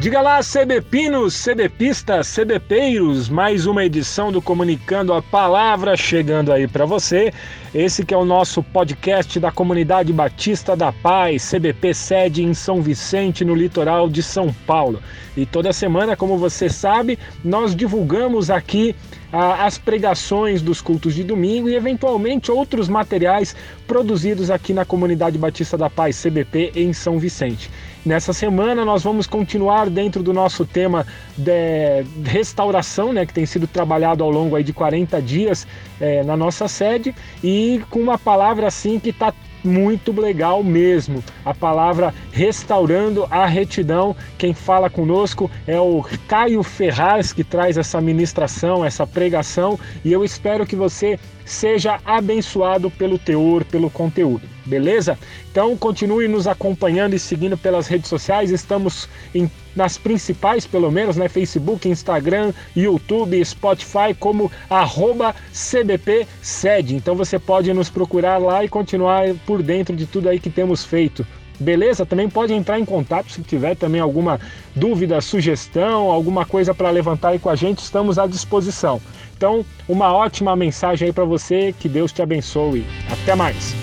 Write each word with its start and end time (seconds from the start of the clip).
Diga 0.00 0.22
lá, 0.22 0.40
CBpinos, 0.40 1.44
CBpistas, 1.44 2.34
CBpeiros, 2.34 3.28
mais 3.28 3.66
uma 3.66 3.84
edição 3.84 4.32
do 4.32 4.40
Comunicando 4.40 5.12
a 5.12 5.20
Palavra 5.20 5.94
chegando 5.94 6.50
aí 6.50 6.66
para 6.66 6.86
você. 6.86 7.34
Esse 7.72 8.04
que 8.04 8.12
é 8.12 8.16
o 8.16 8.24
nosso 8.24 8.64
podcast 8.64 9.38
da 9.38 9.52
Comunidade 9.52 10.12
Batista 10.12 10.74
da 10.74 10.90
Paz, 10.90 11.48
CBP 11.48 11.94
sede 11.94 12.42
em 12.42 12.52
São 12.52 12.82
Vicente, 12.82 13.44
no 13.44 13.54
litoral 13.54 14.08
de 14.08 14.24
São 14.24 14.52
Paulo. 14.66 15.00
E 15.36 15.46
toda 15.46 15.72
semana, 15.72 16.16
como 16.16 16.36
você 16.36 16.68
sabe, 16.68 17.16
nós 17.44 17.76
divulgamos 17.76 18.50
aqui 18.50 18.92
as 19.32 19.78
pregações 19.78 20.60
dos 20.60 20.80
cultos 20.80 21.14
de 21.14 21.22
domingo 21.22 21.68
e, 21.68 21.76
eventualmente, 21.76 22.50
outros 22.50 22.88
materiais 22.88 23.54
produzidos 23.86 24.50
aqui 24.50 24.72
na 24.72 24.84
Comunidade 24.84 25.38
Batista 25.38 25.78
da 25.78 25.88
Paz, 25.88 26.20
CBP, 26.20 26.72
em 26.74 26.92
São 26.92 27.20
Vicente. 27.20 27.70
Nessa 28.04 28.32
semana 28.32 28.82
nós 28.82 29.02
vamos 29.02 29.26
continuar 29.26 29.90
dentro 29.90 30.22
do 30.22 30.32
nosso 30.32 30.64
tema 30.64 31.06
de 31.36 32.02
restauração, 32.24 33.12
né, 33.12 33.26
que 33.26 33.34
tem 33.34 33.44
sido 33.44 33.66
trabalhado 33.66 34.24
ao 34.24 34.30
longo 34.30 34.56
aí 34.56 34.64
de 34.64 34.72
40 34.72 35.20
dias 35.20 35.66
é, 36.00 36.24
na 36.24 36.34
nossa 36.34 36.66
sede 36.66 37.14
e 37.44 37.59
com 37.90 38.00
uma 38.00 38.18
palavra 38.18 38.66
assim 38.66 38.98
que 38.98 39.10
está 39.10 39.32
muito 39.62 40.18
legal 40.18 40.62
mesmo. 40.62 41.22
A 41.44 41.54
palavra 41.54 42.14
restaurando 42.32 43.26
a 43.30 43.46
retidão. 43.46 44.16
Quem 44.38 44.54
fala 44.54 44.88
conosco 44.88 45.50
é 45.66 45.78
o 45.78 46.04
Caio 46.26 46.62
Ferraz 46.62 47.32
que 47.32 47.44
traz 47.44 47.76
essa 47.76 48.00
ministração, 48.00 48.84
essa 48.84 49.06
pregação, 49.06 49.78
e 50.04 50.12
eu 50.12 50.24
espero 50.24 50.66
que 50.66 50.76
você 50.76 51.18
seja 51.44 51.98
abençoado 52.04 52.90
pelo 52.90 53.18
teor, 53.18 53.64
pelo 53.64 53.90
conteúdo. 53.90 54.48
Beleza? 54.64 55.18
Então 55.50 55.76
continue 55.76 56.28
nos 56.28 56.46
acompanhando 56.46 57.14
e 57.14 57.18
seguindo 57.18 57.56
pelas 57.56 57.88
redes 57.88 58.08
sociais. 58.08 58.50
Estamos 58.50 59.08
em, 59.34 59.50
nas 59.74 59.98
principais, 59.98 60.66
pelo 60.66 60.90
menos, 60.90 61.16
né? 61.16 61.28
Facebook, 61.28 61.88
Instagram, 61.88 62.52
YouTube, 62.76 63.44
Spotify, 63.44 64.14
como 64.18 64.50
arroba 64.68 65.34
CBPSED. 65.52 66.96
Então 66.96 67.14
você 67.14 67.38
pode 67.38 67.72
nos 67.72 67.88
procurar 67.88 68.38
lá 68.38 68.64
e 68.64 68.68
continuar 68.68 69.34
por 69.46 69.62
dentro 69.62 69.94
de 69.94 70.06
tudo 70.06 70.28
aí 70.28 70.40
que 70.40 70.50
temos 70.50 70.84
feito. 70.84 71.26
Beleza? 71.58 72.06
Também 72.06 72.28
pode 72.28 72.54
entrar 72.54 72.80
em 72.80 72.86
contato 72.86 73.30
se 73.30 73.42
tiver 73.42 73.76
também 73.76 74.00
alguma 74.00 74.40
dúvida, 74.74 75.20
sugestão, 75.20 76.10
alguma 76.10 76.46
coisa 76.46 76.72
para 76.72 76.88
levantar 76.88 77.30
aí 77.30 77.38
com 77.38 77.50
a 77.50 77.54
gente, 77.54 77.80
estamos 77.80 78.18
à 78.18 78.26
disposição. 78.26 78.98
Então, 79.36 79.64
uma 79.86 80.12
ótima 80.12 80.56
mensagem 80.56 81.08
aí 81.08 81.12
para 81.12 81.24
você, 81.24 81.74
que 81.78 81.88
Deus 81.88 82.12
te 82.12 82.22
abençoe. 82.22 82.86
Até 83.10 83.34
mais. 83.34 83.74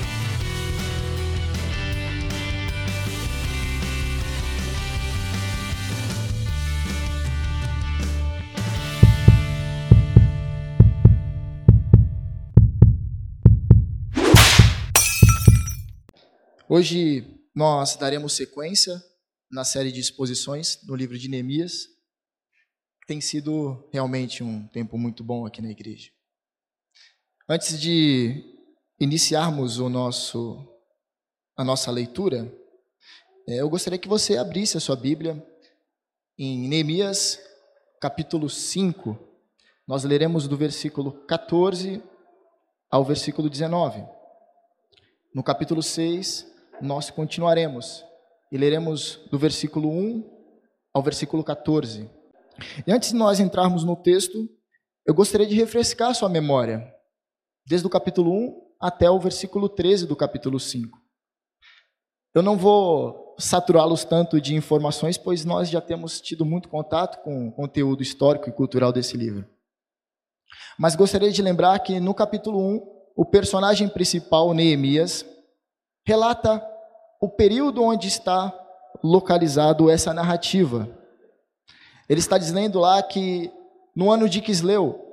Hoje 16.78 17.26
nós 17.56 17.96
daremos 17.96 18.34
sequência 18.34 19.04
na 19.50 19.64
série 19.64 19.92
de 19.92 20.00
exposições 20.00 20.78
no 20.84 20.96
livro 20.96 21.18
de 21.18 21.28
Neemias. 21.28 21.88
Tem 23.08 23.20
sido 23.20 23.90
realmente 23.92 24.44
um 24.44 24.68
tempo 24.68 24.96
muito 24.96 25.24
bom 25.24 25.44
aqui 25.44 25.60
na 25.60 25.72
igreja. 25.72 26.12
Antes 27.50 27.82
de 27.82 28.44
iniciarmos 29.00 29.80
o 29.80 29.90
nosso, 29.90 30.72
a 31.58 31.64
nossa 31.64 31.90
leitura, 31.90 32.48
é, 33.48 33.56
eu 33.56 33.70
gostaria 33.72 33.98
que 33.98 34.08
você 34.08 34.38
abrisse 34.38 34.78
a 34.78 34.80
sua 34.80 34.96
Bíblia 34.96 35.44
em 36.38 36.68
Neemias, 36.68 37.40
capítulo 38.00 38.52
5. 38.52 39.18
Nós 39.88 40.04
leremos 40.04 40.48
do 40.48 40.56
versículo 40.56 41.26
14 41.26 42.04
ao 42.88 43.04
versículo 43.04 43.50
19. 43.50 44.06
No 45.34 45.42
capítulo 45.42 45.82
6, 45.82 46.56
nós 46.82 47.10
continuaremos 47.10 48.06
e 48.52 48.58
leremos 48.58 49.20
do 49.32 49.38
versículo 49.38 49.90
1 49.90 50.24
ao 50.94 51.02
versículo 51.04 51.44
14. 51.44 52.10
E 52.86 52.92
antes 52.92 53.10
de 53.10 53.16
nós 53.16 53.40
entrarmos 53.40 53.84
no 53.84 53.96
texto, 53.96 54.50
eu 55.06 55.14
gostaria 55.14 55.46
de 55.46 55.56
refrescar 55.56 56.14
sua 56.16 56.30
memória, 56.30 56.94
desde 57.66 57.86
o 57.86 57.90
capítulo 57.90 58.32
1 58.32 58.68
até 58.80 59.10
o 59.10 59.20
versículo 59.20 59.70
13 59.70 60.08
do 60.08 60.16
capítulo 60.16 60.60
5. 60.60 60.98
Eu 62.34 62.42
não 62.42 62.58
vou 62.58 63.36
saturá-los 63.40 64.04
tanto 64.04 64.40
de 64.42 64.56
informações, 64.56 65.18
pois 65.18 65.46
nós 65.46 65.70
já 65.70 65.82
temos 65.82 66.20
tido 66.20 66.46
muito 66.46 66.70
contato 66.70 67.24
com 67.24 67.48
o 67.48 67.52
conteúdo 67.52 68.02
histórico 68.02 68.50
e 68.50 68.52
cultural 68.52 68.92
desse 68.92 69.16
livro. 69.16 69.46
Mas 70.78 70.96
gostaria 70.96 71.32
de 71.32 71.42
lembrar 71.42 71.80
que 71.80 72.00
no 72.00 72.14
capítulo 72.14 72.60
1, 72.60 72.98
o 73.16 73.26
personagem 73.26 73.90
principal, 73.90 74.54
Neemias, 74.54 75.26
relata 76.08 76.66
o 77.20 77.28
período 77.28 77.84
onde 77.84 78.08
está 78.08 78.58
localizado 79.04 79.92
essa 79.92 80.14
narrativa. 80.14 80.88
Ele 82.08 82.22
está 82.22 82.38
dizendo 82.38 82.80
lá 82.80 83.04
que 83.04 83.52
no 83.94 84.10
ano 84.10 84.30
de 84.30 84.40
Quisleu, 84.40 85.04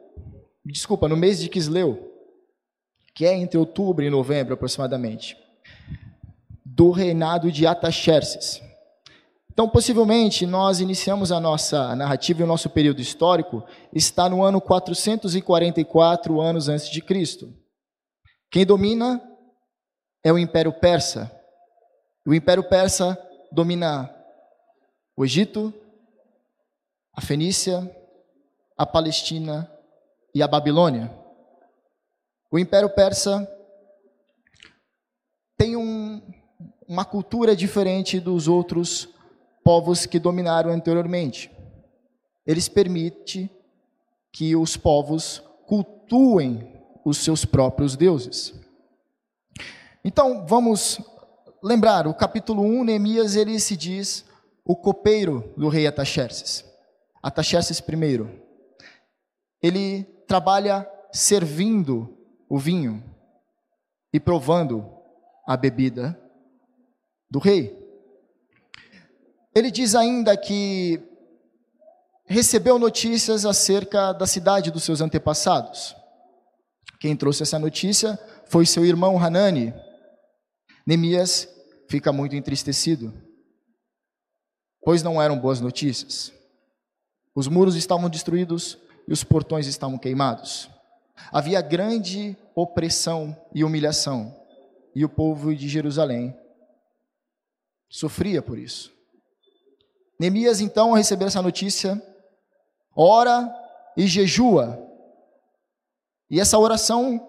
desculpa, 0.65 1.09
no 1.09 1.17
mês 1.17 1.41
de 1.41 1.49
Quisleu, 1.49 2.13
que 3.13 3.27
é 3.27 3.37
entre 3.37 3.59
outubro 3.59 4.05
e 4.05 4.11
novembro 4.11 4.55
aproximadamente, 4.55 5.37
do 6.65 6.93
reinado 6.93 7.51
de 7.51 7.67
Ataxerxes. 7.67 8.63
Então, 9.53 9.69
possivelmente, 9.69 10.47
nós 10.47 10.79
iniciamos 10.79 11.33
a 11.33 11.41
nossa 11.41 11.97
narrativa 11.97 12.41
e 12.41 12.45
o 12.45 12.49
nosso 12.49 12.71
período 12.71 13.01
histórico 13.01 13.65
está 13.93 14.29
no 14.29 14.45
ano 14.45 14.61
444 14.61 16.41
anos 16.41 16.69
antes 16.69 16.89
de 16.89 17.03
Cristo. 17.03 17.53
Quem 18.49 18.65
domina 18.65 19.21
é 20.25 20.33
o 20.33 20.39
Império 20.39 20.73
Persa. 20.73 21.31
O 22.27 22.33
Império 22.33 22.67
Persa 22.67 23.19
domina 23.53 24.11
o 25.15 25.25
Egito, 25.25 25.73
a 27.13 27.21
Fenícia, 27.21 27.95
a 28.77 28.87
Palestina 28.87 29.71
e 30.35 30.43
a 30.43 30.49
Babilônia. 30.49 31.13
O 32.51 32.59
Império 32.59 32.89
Persa 32.89 33.47
tem 35.59 35.77
um, 35.77 36.21
uma 36.89 37.05
cultura 37.05 37.55
diferente 37.55 38.19
dos 38.19 38.49
outros 38.49 39.09
povos 39.63 40.07
que 40.07 40.19
dominaram 40.19 40.71
anteriormente. 40.71 41.51
Eles 42.47 42.69
permitem 42.69 43.49
que 44.33 44.57
os 44.57 44.77
povos 44.77 45.43
cultuem 45.67 46.83
os 47.05 47.19
seus 47.19 47.45
próprios 47.45 47.95
deuses. 47.95 48.64
Então, 50.05 50.47
vamos 50.47 51.01
lembrar, 51.63 52.07
o 52.07 52.13
capítulo 52.13 52.63
1, 52.63 52.85
Neemias, 52.85 53.37
ele 53.37 53.59
se 53.59 53.75
diz 53.75 54.23
o 54.63 54.77
copeiro 54.77 55.51
do 55.57 55.69
rei 55.69 55.87
Ataxerxes. 55.87 56.63
Ataxerxes 57.23 57.79
I. 57.79 58.29
Ele 59.63 60.05
trabalha 60.29 60.87
servindo 61.11 62.19
o 62.51 62.59
vinho 62.59 63.03
e 64.13 64.21
provando 64.21 64.87
a 65.47 65.57
bebida 65.57 66.21
do 67.31 67.39
rei. 67.39 67.75
Ele 69.55 69.71
diz 69.71 69.95
ainda 69.95 70.37
que 70.37 71.01
recebeu 72.27 72.79
notícias 72.79 73.47
acerca 73.47 74.13
da 74.13 74.27
cidade 74.27 74.71
dos 74.71 74.85
seus 74.85 75.01
antepassados. 75.01 75.97
Quem 77.01 77.17
trouxe 77.17 77.43
essa 77.43 77.59
notícia 77.59 78.19
foi 78.47 78.67
seu 78.67 78.85
irmão 78.85 79.19
Hanani, 79.19 79.73
Neemias 80.87 81.49
fica 81.89 82.13
muito 82.13 82.37
entristecido, 82.37 83.13
pois 84.83 85.03
não 85.03 85.21
eram 85.21 85.39
boas 85.39 85.61
notícias. 85.61 86.33
Os 87.35 87.49
muros 87.49 87.75
estavam 87.75 88.09
destruídos 88.09 88.79
e 89.09 89.13
os 89.13 89.25
portões 89.25 89.67
estavam 89.67 89.99
queimados. 89.99 90.69
Havia 91.33 91.61
grande 91.61 92.37
opressão 92.55 93.37
e 93.55 93.65
humilhação, 93.65 94.35
e 94.95 95.05
o 95.05 95.09
povo 95.09 95.55
de 95.55 95.69
Jerusalém 95.69 96.37
sofria 97.89 98.43
por 98.43 98.59
isso. 98.59 98.93
Neemias, 100.19 100.61
então, 100.61 100.91
ao 100.91 100.97
receber 100.97 101.25
essa 101.27 101.43
notícia, 101.43 102.01
ora 102.95 103.53
e 103.97 104.07
jejua. 104.07 104.81
E 106.31 106.41
essa 106.41 106.59
oração, 106.59 107.21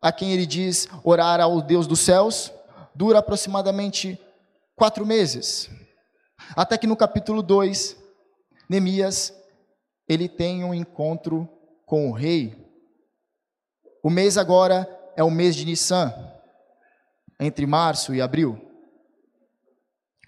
a 0.00 0.10
quem 0.10 0.32
ele 0.32 0.46
diz 0.46 0.88
orar 1.04 1.40
ao 1.40 1.60
Deus 1.60 1.86
dos 1.86 2.00
céus, 2.00 2.52
dura 2.94 3.18
aproximadamente 3.18 4.18
quatro 4.74 5.06
meses. 5.06 5.70
Até 6.56 6.76
que 6.76 6.86
no 6.86 6.96
capítulo 6.96 7.42
2, 7.42 7.96
Neemias, 8.68 9.34
ele 10.08 10.28
tem 10.28 10.64
um 10.64 10.74
encontro 10.74 11.48
com 11.86 12.10
o 12.10 12.12
rei. 12.12 12.56
O 14.02 14.10
mês 14.10 14.36
agora 14.36 14.88
é 15.16 15.22
o 15.22 15.30
mês 15.30 15.54
de 15.54 15.64
Nissan, 15.64 16.12
entre 17.38 17.66
março 17.66 18.14
e 18.14 18.20
abril. 18.20 18.60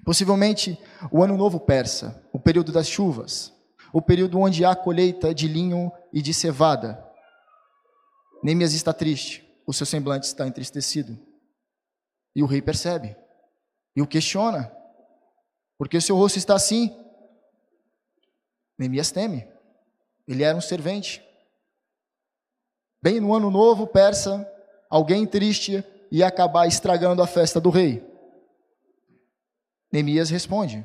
Possivelmente 0.05 0.79
o 1.11 1.23
ano 1.23 1.37
novo 1.37 1.59
persa, 1.59 2.23
o 2.33 2.39
período 2.39 2.71
das 2.71 2.87
chuvas, 2.87 3.53
o 3.93 4.03
período 4.03 4.39
onde 4.39 4.65
há 4.65 4.77
colheita 4.77 5.35
de 5.35 5.49
linho 5.49 5.91
e 6.13 6.21
de 6.21 6.35
cevada. 6.35 7.03
Neemias 8.43 8.75
está 8.75 8.93
triste, 8.93 9.43
o 9.67 9.73
seu 9.73 9.87
semblante 9.87 10.27
está 10.27 10.47
entristecido. 10.47 11.19
E 12.35 12.43
o 12.43 12.47
rei 12.47 12.61
percebe 12.61 13.17
e 13.97 14.03
o 14.03 14.07
questiona, 14.07 14.75
porque 15.79 16.01
seu 16.01 16.17
rosto 16.17 16.39
está 16.39 16.55
assim. 16.55 16.97
Neemias 18.77 19.13
teme, 19.13 19.47
ele 20.27 20.43
era 20.43 20.57
um 20.57 20.61
servente. 20.61 21.23
Bem 23.01 23.21
no 23.21 23.35
ano 23.35 23.51
novo 23.51 23.87
persa, 23.87 24.51
alguém 24.91 25.27
triste 25.27 25.85
ia 26.11 26.27
acabar 26.27 26.67
estragando 26.67 27.23
a 27.23 27.27
festa 27.27 27.61
do 27.61 27.71
rei. 27.71 28.05
Neemias 29.93 30.31
responde: 30.31 30.85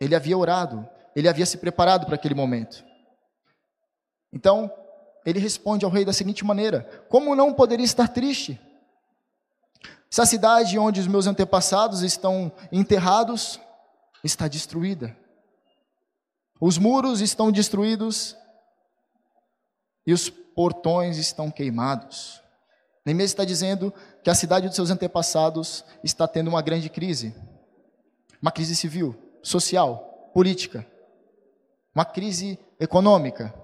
ele 0.00 0.14
havia 0.14 0.36
orado, 0.36 0.88
ele 1.14 1.28
havia 1.28 1.46
se 1.46 1.58
preparado 1.58 2.06
para 2.06 2.16
aquele 2.16 2.34
momento. 2.34 2.84
Então, 4.32 4.72
ele 5.24 5.38
responde 5.38 5.84
ao 5.84 5.90
rei 5.90 6.04
da 6.04 6.12
seguinte 6.12 6.44
maneira: 6.44 7.06
Como 7.08 7.36
não 7.36 7.54
poderia 7.54 7.84
estar 7.84 8.08
triste? 8.08 8.58
Se 10.10 10.20
a 10.20 10.26
cidade 10.26 10.78
onde 10.78 11.00
os 11.00 11.06
meus 11.06 11.26
antepassados 11.26 12.02
estão 12.02 12.52
enterrados 12.72 13.60
está 14.24 14.48
destruída, 14.48 15.16
os 16.60 16.76
muros 16.76 17.20
estão 17.20 17.50
destruídos 17.50 18.36
e 20.06 20.12
os 20.12 20.28
portões 20.28 21.16
estão 21.16 21.50
queimados. 21.50 22.42
Neemias 23.06 23.30
está 23.30 23.44
dizendo 23.44 23.94
que 24.22 24.28
a 24.28 24.34
cidade 24.34 24.66
dos 24.66 24.76
seus 24.76 24.90
antepassados 24.90 25.84
está 26.02 26.28
tendo 26.28 26.48
uma 26.48 26.60
grande 26.60 26.90
crise 26.90 27.34
uma 28.40 28.50
crise 28.50 28.74
civil, 28.74 29.14
social, 29.42 30.30
política, 30.32 30.86
uma 31.94 32.04
crise 32.04 32.58
econômica, 32.78 33.54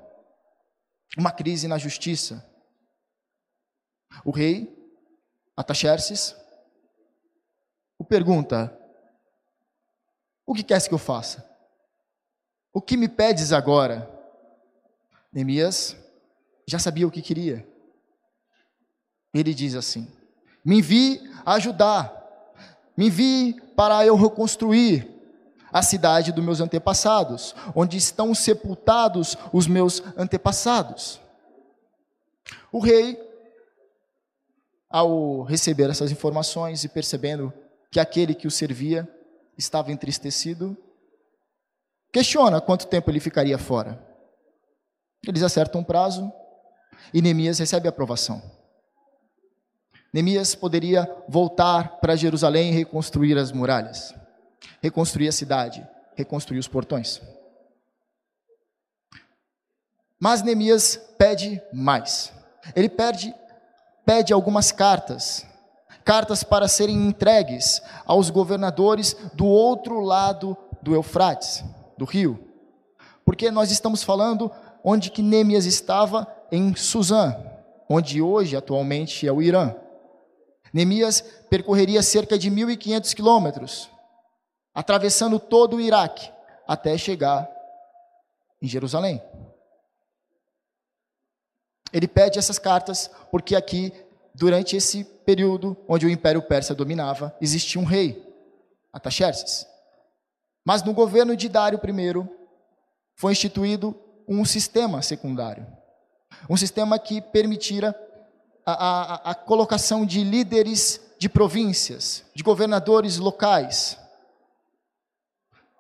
uma 1.17 1.33
crise 1.33 1.67
na 1.67 1.79
justiça. 1.79 2.45
O 4.25 4.31
rei, 4.31 4.76
Ataxerxes, 5.57 6.37
o 7.99 8.05
pergunta: 8.05 8.77
O 10.45 10.55
que 10.55 10.63
queres 10.63 10.87
que 10.87 10.95
eu 10.95 10.99
faça? 10.99 11.49
O 12.73 12.81
que 12.81 12.97
me 12.97 13.09
pedes 13.09 13.53
agora? 13.53 14.11
Neemias 15.33 15.97
já 16.67 16.79
sabia 16.79 17.07
o 17.07 17.11
que 17.11 17.23
queria. 17.23 17.67
Ele 19.33 19.55
diz 19.55 19.75
assim: 19.75 20.07
Me 20.65 20.79
envie 20.79 21.21
ajudar 21.45 22.17
me 22.97 23.09
envie 23.09 23.61
para 23.77 24.07
eu 24.07 24.17
reconstruir 24.17 25.13
a 25.71 25.83
cidade 25.83 26.33
dos 26.33 26.43
meus 26.43 26.61
antepassados, 26.61 27.55
onde 27.75 27.99
estão 27.99 28.35
sepultados 28.35 29.37
os 29.53 29.67
meus 29.67 30.03
antepassados. 30.17 31.21
O 32.73 32.79
rei, 32.79 33.21
ao 34.97 35.43
receber 35.43 35.91
essas 35.91 36.11
informações 36.11 36.83
e 36.83 36.89
percebendo 36.89 37.53
que 37.91 38.01
aquele 38.01 38.35
que 38.35 38.47
o 38.47 38.51
servia 38.51 39.07
estava 39.55 39.93
entristecido, 39.93 40.75
questiona 42.11 42.63
quanto 42.63 42.87
tempo 42.87 43.11
ele 43.11 43.21
ficaria 43.21 43.59
fora. 43.59 44.03
Eles 45.29 45.43
acertam 45.43 45.83
um 45.83 45.85
prazo 45.85 46.33
e 47.13 47.21
Neemias 47.21 47.59
recebe 47.59 47.87
a 47.87 47.91
aprovação. 47.91 48.43
Neemias 50.15 50.55
poderia 50.55 51.07
voltar 51.29 52.01
para 52.01 52.17
Jerusalém 52.17 52.71
e 52.71 52.77
reconstruir 52.77 53.37
as 53.37 53.53
muralhas, 53.53 54.15
reconstruir 54.81 55.29
a 55.29 55.33
cidade, 55.33 55.87
reconstruir 56.15 56.59
os 56.59 56.69
portões. 56.69 57.21
Mas 60.19 60.41
Neemias 60.41 60.97
pede 61.19 61.61
mais. 61.71 62.33
Ele 62.75 62.89
pede, 62.89 63.35
pede 64.07 64.33
algumas 64.33 64.71
cartas, 64.71 65.45
cartas 66.05 66.45
para 66.45 66.69
serem 66.69 67.09
entregues 67.09 67.83
aos 68.07 68.31
governadores 68.31 69.17
do 69.35 69.45
outro 69.45 69.99
lado 69.99 70.57
do 70.81 70.95
Eufrates, 70.95 71.65
do 71.99 72.05
rio. 72.05 72.39
Porque 73.25 73.51
nós 73.51 73.73
estamos 73.73 74.05
falando 74.05 74.51
onde 74.85 75.11
que 75.11 75.21
Neemias 75.21 75.67
estava 75.67 76.33
em 76.53 76.77
Suzã, 76.77 77.37
onde 77.89 78.23
hoje 78.23 78.57
atualmente 78.57 79.27
é 79.27 79.33
o 79.33 79.43
Irã. 79.43 79.75
Neemias 80.73 81.21
percorreria 81.51 82.03
cerca 82.03 82.39
de 82.39 82.49
1.500 82.49 83.13
quilômetros, 83.13 83.91
atravessando 84.73 85.41
todo 85.41 85.77
o 85.77 85.81
Iraque, 85.81 86.31
até 86.69 86.97
chegar 86.97 87.51
em 88.63 88.69
Jerusalém. 88.69 89.21
Ele 91.97 92.07
pede 92.07 92.39
essas 92.39 92.59
cartas 92.59 93.11
porque 93.31 93.57
aqui, 93.57 93.91
durante 94.35 94.77
esse 94.77 95.03
período 95.03 95.75
onde 95.89 96.05
o 96.05 96.11
Império 96.11 96.43
Persa 96.43 96.75
dominava, 96.75 97.35
existia 97.41 97.81
um 97.81 97.85
rei, 97.85 98.23
Ataxerxes. 98.93 99.67
Mas 100.63 100.83
no 100.83 100.93
governo 100.93 101.35
de 101.35 101.49
Dário 101.49 101.81
I, 101.83 102.29
foi 103.15 103.33
instituído 103.33 103.99
um 104.29 104.45
sistema 104.45 105.01
secundário. 105.01 105.67
Um 106.51 106.57
sistema 106.59 106.99
que 106.99 107.23
permitira 107.23 107.99
a, 108.67 108.73
a, 108.73 109.31
a 109.31 109.35
colocação 109.35 110.05
de 110.05 110.23
líderes 110.23 111.01
de 111.19 111.31
províncias, 111.31 112.25
de 112.35 112.43
governadores 112.43 113.17
locais. 113.17 113.99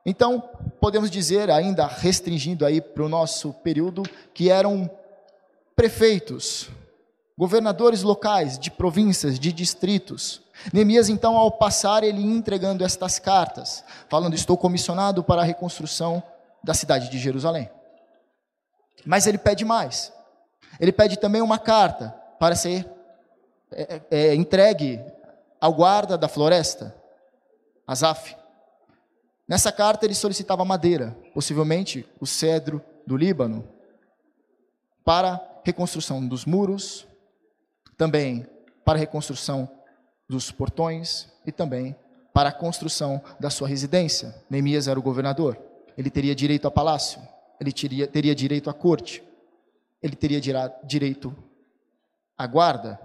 Então, 0.06 0.40
podemos 0.80 1.10
dizer, 1.10 1.50
ainda 1.50 1.86
restringindo 1.86 2.64
aí 2.64 2.80
para 2.80 3.04
o 3.04 3.08
nosso 3.08 3.52
período, 3.52 4.02
que 4.32 4.48
eram 4.50 4.90
prefeitos, 5.76 6.70
governadores 7.36 8.02
locais 8.02 8.58
de 8.58 8.70
províncias, 8.70 9.38
de 9.38 9.52
distritos. 9.52 10.40
Neemias, 10.72 11.10
então, 11.10 11.36
ao 11.36 11.52
passar, 11.52 12.02
ele 12.02 12.22
entregando 12.22 12.82
estas 12.82 13.18
cartas, 13.18 13.84
falando: 14.08 14.34
Estou 14.34 14.56
comissionado 14.56 15.22
para 15.22 15.42
a 15.42 15.44
reconstrução 15.44 16.22
da 16.64 16.72
cidade 16.72 17.10
de 17.10 17.18
Jerusalém. 17.18 17.70
Mas 19.04 19.26
ele 19.26 19.38
pede 19.38 19.64
mais. 19.64 20.12
Ele 20.80 20.90
pede 20.90 21.18
também 21.18 21.42
uma 21.42 21.58
carta 21.58 22.08
para 22.40 22.56
ser 22.56 22.86
é, 23.70 23.82
é, 23.82 24.02
é, 24.10 24.34
entregue 24.34 25.00
ao 25.60 25.72
guarda 25.72 26.16
da 26.16 26.28
floresta, 26.28 26.94
Azaf. 27.86 28.36
Nessa 29.48 29.70
carta 29.70 30.04
ele 30.04 30.14
solicitava 30.14 30.64
madeira, 30.64 31.16
possivelmente 31.32 32.08
o 32.20 32.26
cedro 32.26 32.82
do 33.06 33.16
Líbano, 33.16 33.66
para 35.04 35.38
reconstrução 35.66 36.24
dos 36.24 36.44
muros, 36.44 37.08
também 37.96 38.46
para 38.84 39.00
reconstrução 39.00 39.68
dos 40.28 40.52
portões 40.52 41.28
e 41.44 41.50
também 41.50 41.96
para 42.32 42.50
a 42.50 42.52
construção 42.52 43.20
da 43.40 43.50
sua 43.50 43.66
residência. 43.66 44.32
Neemias 44.48 44.86
era 44.86 44.96
o 44.96 45.02
governador, 45.02 45.58
ele 45.98 46.08
teria 46.08 46.36
direito 46.36 46.68
a 46.68 46.70
palácio, 46.70 47.20
ele 47.60 47.72
teria, 47.72 48.06
teria 48.06 48.32
direito 48.32 48.70
à 48.70 48.74
corte, 48.74 49.24
ele 50.00 50.14
teria 50.14 50.40
direito 50.84 51.36
a 52.38 52.46
guarda. 52.46 53.00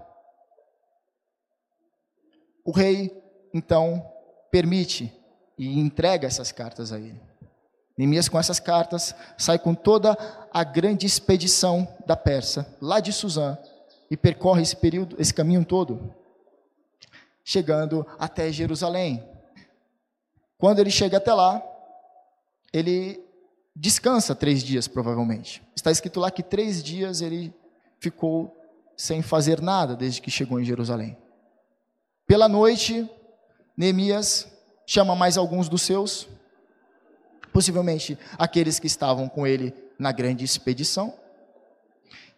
O 2.64 2.70
rei, 2.70 3.10
então, 3.52 4.08
permite 4.52 5.12
e 5.58 5.80
entrega 5.80 6.28
essas 6.28 6.52
cartas 6.52 6.92
a 6.92 7.00
ele. 7.00 7.20
Neemias, 7.96 8.28
com 8.28 8.38
essas 8.38 8.58
cartas, 8.58 9.14
sai 9.36 9.58
com 9.58 9.74
toda 9.74 10.16
a 10.52 10.64
grande 10.64 11.06
expedição 11.06 11.86
da 12.06 12.16
Pérsia, 12.16 12.66
lá 12.80 13.00
de 13.00 13.12
Suzã, 13.12 13.58
e 14.10 14.16
percorre 14.16 14.62
esse 14.62 14.76
período, 14.76 15.16
esse 15.18 15.32
caminho 15.32 15.64
todo, 15.64 16.14
chegando 17.44 18.06
até 18.18 18.50
Jerusalém. 18.50 19.22
Quando 20.58 20.78
ele 20.78 20.90
chega 20.90 21.16
até 21.16 21.32
lá, 21.32 21.62
ele 22.72 23.22
descansa 23.74 24.34
três 24.34 24.62
dias, 24.62 24.86
provavelmente. 24.86 25.62
Está 25.74 25.90
escrito 25.90 26.20
lá 26.20 26.30
que 26.30 26.42
três 26.42 26.82
dias 26.82 27.20
ele 27.20 27.54
ficou 27.98 28.56
sem 28.96 29.22
fazer 29.22 29.60
nada 29.60 29.96
desde 29.96 30.20
que 30.20 30.30
chegou 30.30 30.60
em 30.60 30.64
Jerusalém. 30.64 31.16
Pela 32.26 32.48
noite, 32.48 33.08
Neemias 33.76 34.46
chama 34.86 35.14
mais 35.14 35.36
alguns 35.36 35.68
dos 35.68 35.82
seus, 35.82 36.28
possivelmente 37.52 38.18
aqueles 38.38 38.78
que 38.78 38.86
estavam 38.86 39.28
com 39.28 39.46
ele 39.46 39.74
na 39.98 40.10
grande 40.10 40.44
expedição, 40.44 41.14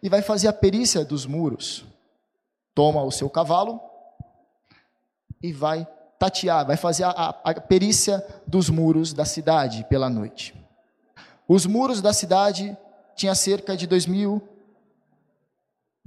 e 0.03 0.09
vai 0.09 0.21
fazer 0.21 0.47
a 0.47 0.53
perícia 0.53 1.03
dos 1.03 1.25
muros. 1.25 1.85
Toma 2.75 3.01
o 3.01 3.11
seu 3.11 3.29
cavalo 3.29 3.79
e 5.41 5.51
vai 5.51 5.87
tatear, 6.19 6.65
vai 6.65 6.77
fazer 6.77 7.05
a, 7.05 7.35
a, 7.43 7.53
perícia 7.61 8.23
dos 8.45 8.69
muros 8.69 9.13
da 9.13 9.25
cidade 9.25 9.85
pela 9.89 10.09
noite. 10.09 10.53
Os 11.47 11.65
muros 11.65 12.01
da 12.01 12.13
cidade 12.13 12.77
tinham 13.15 13.33
cerca 13.33 13.75
de 13.75 13.87
2 13.87 14.05
mil 14.05 14.41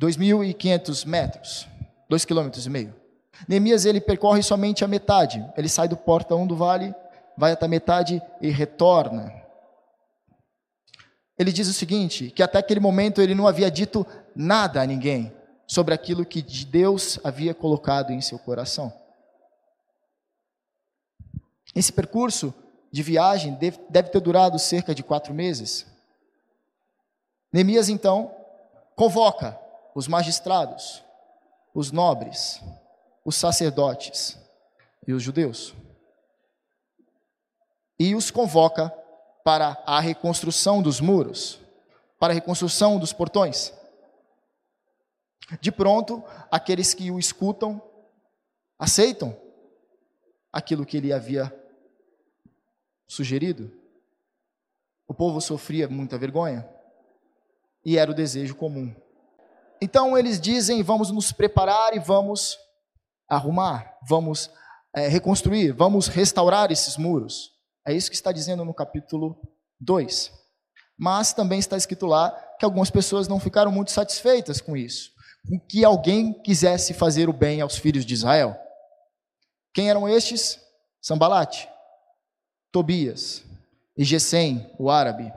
2.500 0.00 1.05
metros, 1.07 1.69
2,5 2.09 2.27
km. 2.27 2.93
Neemias 3.49 3.85
ele 3.85 4.00
percorre 4.00 4.43
somente 4.43 4.85
a 4.85 4.88
metade. 4.88 5.45
Ele 5.57 5.69
sai 5.69 5.88
do 5.88 5.97
portão 5.97 6.47
do 6.47 6.55
vale 6.55 6.95
vai 7.38 7.52
até 7.52 7.68
metade 7.68 8.21
e 8.40 8.50
retorna. 8.50 9.33
Ele 11.38 11.52
diz 11.52 11.68
o 11.68 11.73
seguinte: 11.73 12.30
que 12.33 12.42
até 12.42 12.59
aquele 12.59 12.80
momento 12.80 13.23
ele 13.23 13.35
não 13.35 13.47
havia 13.47 13.71
dito 13.71 14.04
nada 14.35 14.83
a 14.83 14.87
ninguém 14.87 15.33
sobre 15.66 15.95
aquilo 15.95 16.26
que 16.26 16.42
Deus 16.42 17.21
havia 17.23 17.54
colocado 17.54 18.12
em 18.12 18.21
seu 18.21 18.38
coração. 18.40 18.92
Esse 21.75 21.92
percurso 21.92 22.52
de 22.90 23.02
viagem 23.02 23.57
deve 23.88 24.09
ter 24.09 24.21
durado 24.21 24.59
cerca 24.59 24.92
de 24.92 25.04
quatro 25.04 25.33
meses. 25.33 25.87
Neemias 27.52 27.88
então 27.88 28.35
convoca 28.97 29.57
os 29.95 30.09
magistrados, 30.09 31.04
os 31.73 31.92
nobres, 31.92 32.61
os 33.25 33.37
sacerdotes 33.37 34.37
e 35.07 35.12
os 35.12 35.23
judeus. 35.23 35.75
E 37.99 38.14
os 38.14 38.31
convoca 38.31 38.90
para 39.45 39.83
a 39.87 40.00
reconstrução 40.00 40.83
dos 40.83 41.00
muros, 41.00 41.61
para 42.19 42.33
a 42.33 42.35
reconstrução 42.35 42.99
dos 42.99 43.12
portões. 43.12 43.73
De 45.61 45.73
pronto, 45.73 46.23
aqueles 46.50 46.93
que 46.93 47.11
o 47.11 47.19
escutam 47.19 47.83
aceitam 48.78 49.37
aquilo 50.52 50.85
que 50.85 50.97
ele 50.97 51.12
havia 51.12 51.52
sugerido. 53.07 53.73
O 55.07 55.14
povo 55.14 55.40
sofria 55.40 55.88
muita 55.88 56.19
vergonha 56.19 56.69
e 57.85 57.97
era 57.97 58.11
o 58.11 58.14
desejo 58.14 58.55
comum. 58.55 58.95
Então 59.81 60.19
eles 60.19 60.40
dizem: 60.40 60.83
vamos 60.83 61.11
nos 61.11 61.33
preparar 61.33 61.97
e 61.97 61.99
vamos 61.99 62.59
arrumar, 63.26 63.97
vamos 64.07 64.50
é, 64.95 65.09
reconstruir, 65.09 65.73
vamos 65.73 66.09
restaurar 66.09 66.71
esses 66.71 66.97
muros. 66.97 67.58
É 67.87 67.93
isso 67.93 68.11
que 68.11 68.17
está 68.17 68.33
dizendo 68.33 68.65
no 68.65 68.75
capítulo 68.75 69.41
2. 69.81 70.33
Mas 70.97 71.33
também 71.33 71.59
está 71.59 71.77
escrito 71.77 72.07
lá 72.07 72.31
que 72.59 72.65
algumas 72.65 72.91
pessoas 72.91 73.29
não 73.29 73.39
ficaram 73.39 73.71
muito 73.71 73.93
satisfeitas 73.93 74.61
com 74.61 74.77
isso, 74.77 75.13
com 75.49 75.59
que 75.61 75.85
alguém 75.85 76.33
quisesse 76.43 76.93
fazer 76.93 77.29
o 77.29 77.33
bem 77.33 77.61
aos 77.61 77.77
filhos 77.77 78.05
de 78.05 78.15
Israel. 78.15 78.57
Quem 79.73 79.89
eram 79.89 80.09
estes? 80.09 80.61
Sambalate, 81.01 81.69
Tobias 82.73 83.45
e 83.97 84.05
Gesem, 84.05 84.71
o 84.79 84.91
árabe. 84.91 85.33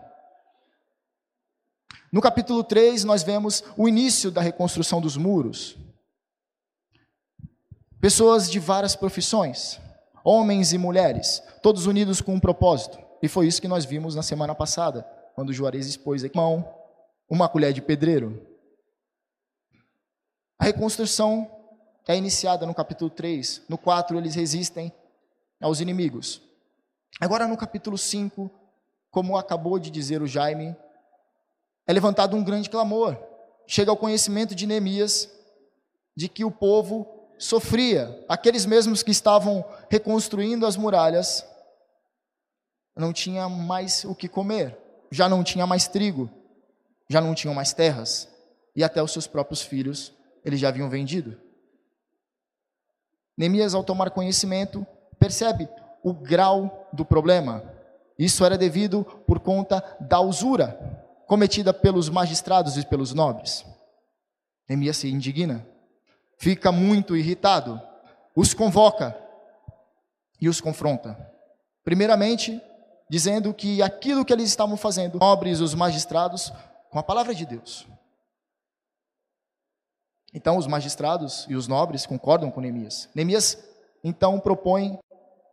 No 2.11 2.19
capítulo 2.19 2.63
3, 2.63 3.03
nós 3.03 3.23
vemos 3.23 3.63
o 3.77 3.87
início 3.87 4.31
da 4.31 4.41
reconstrução 4.41 4.99
dos 4.99 5.15
muros. 5.15 5.77
Pessoas 8.01 8.49
de 8.49 8.59
várias 8.59 8.95
profissões, 8.95 9.79
homens 10.23 10.73
e 10.73 10.77
mulheres, 10.77 11.41
todos 11.61 11.85
unidos 11.85 12.21
com 12.21 12.33
um 12.33 12.39
propósito. 12.39 12.97
E 13.21 13.27
foi 13.27 13.47
isso 13.47 13.61
que 13.61 13.67
nós 13.67 13.85
vimos 13.85 14.15
na 14.15 14.23
semana 14.23 14.55
passada, 14.55 15.03
quando 15.35 15.53
Juarez 15.53 15.87
expôs 15.87 16.23
aqui 16.23 16.35
mão, 16.35 16.67
uma 17.29 17.47
colher 17.47 17.73
de 17.73 17.81
pedreiro. 17.81 18.45
A 20.59 20.65
reconstrução 20.65 21.49
é 22.07 22.15
iniciada 22.15 22.65
no 22.65 22.73
capítulo 22.73 23.09
3. 23.09 23.63
No 23.69 23.77
4, 23.77 24.17
eles 24.17 24.35
resistem 24.35 24.91
aos 25.61 25.79
inimigos. 25.79 26.41
Agora, 27.19 27.47
no 27.47 27.57
capítulo 27.57 27.97
5, 27.97 28.49
como 29.09 29.37
acabou 29.37 29.77
de 29.77 29.91
dizer 29.91 30.21
o 30.21 30.27
Jaime, 30.27 30.75
é 31.85 31.93
levantado 31.93 32.35
um 32.35 32.43
grande 32.43 32.69
clamor. 32.69 33.17
Chega 33.67 33.91
ao 33.91 33.97
conhecimento 33.97 34.55
de 34.55 34.65
Neemias 34.65 35.29
de 36.15 36.27
que 36.27 36.43
o 36.43 36.51
povo 36.51 37.20
sofria. 37.41 38.23
Aqueles 38.29 38.65
mesmos 38.65 39.01
que 39.01 39.11
estavam 39.11 39.65
reconstruindo 39.89 40.65
as 40.65 40.77
muralhas 40.77 41.45
não 42.95 43.11
tinha 43.11 43.49
mais 43.49 44.05
o 44.05 44.13
que 44.13 44.27
comer, 44.27 44.77
já 45.11 45.27
não 45.27 45.43
tinha 45.43 45.65
mais 45.65 45.87
trigo, 45.87 46.29
já 47.09 47.19
não 47.19 47.33
tinham 47.33 47.53
mais 47.53 47.73
terras, 47.73 48.29
e 48.75 48.83
até 48.83 49.01
os 49.01 49.11
seus 49.11 49.25
próprios 49.25 49.61
filhos 49.61 50.13
eles 50.45 50.59
já 50.59 50.69
haviam 50.69 50.89
vendido. 50.89 51.37
Neemias, 53.35 53.73
ao 53.73 53.83
tomar 53.83 54.11
conhecimento, 54.11 54.85
percebe 55.17 55.67
o 56.03 56.13
grau 56.13 56.89
do 56.93 57.03
problema. 57.03 57.63
Isso 58.19 58.45
era 58.45 58.57
devido 58.57 59.03
por 59.25 59.39
conta 59.39 59.83
da 59.99 60.19
usura 60.19 60.77
cometida 61.25 61.73
pelos 61.73 62.09
magistrados 62.09 62.77
e 62.77 62.85
pelos 62.85 63.13
nobres. 63.13 63.65
Neemias 64.69 64.97
se 64.97 65.09
indigna 65.09 65.65
fica 66.41 66.71
muito 66.71 67.15
irritado, 67.15 67.79
os 68.35 68.51
convoca 68.51 69.15
e 70.39 70.49
os 70.49 70.59
confronta. 70.59 71.15
Primeiramente, 71.83 72.59
dizendo 73.07 73.53
que 73.53 73.79
aquilo 73.79 74.25
que 74.25 74.33
eles 74.33 74.49
estavam 74.49 74.75
fazendo, 74.75 75.19
nobres 75.19 75.59
os 75.59 75.75
magistrados, 75.75 76.51
com 76.89 76.97
a 76.97 77.03
palavra 77.03 77.35
de 77.35 77.45
Deus. 77.45 77.87
Então, 80.33 80.57
os 80.57 80.65
magistrados 80.65 81.45
e 81.47 81.55
os 81.55 81.67
nobres 81.67 82.07
concordam 82.07 82.49
com 82.49 82.59
Neemias. 82.59 83.07
Neemias, 83.13 83.63
então, 84.03 84.39
propõe 84.39 84.97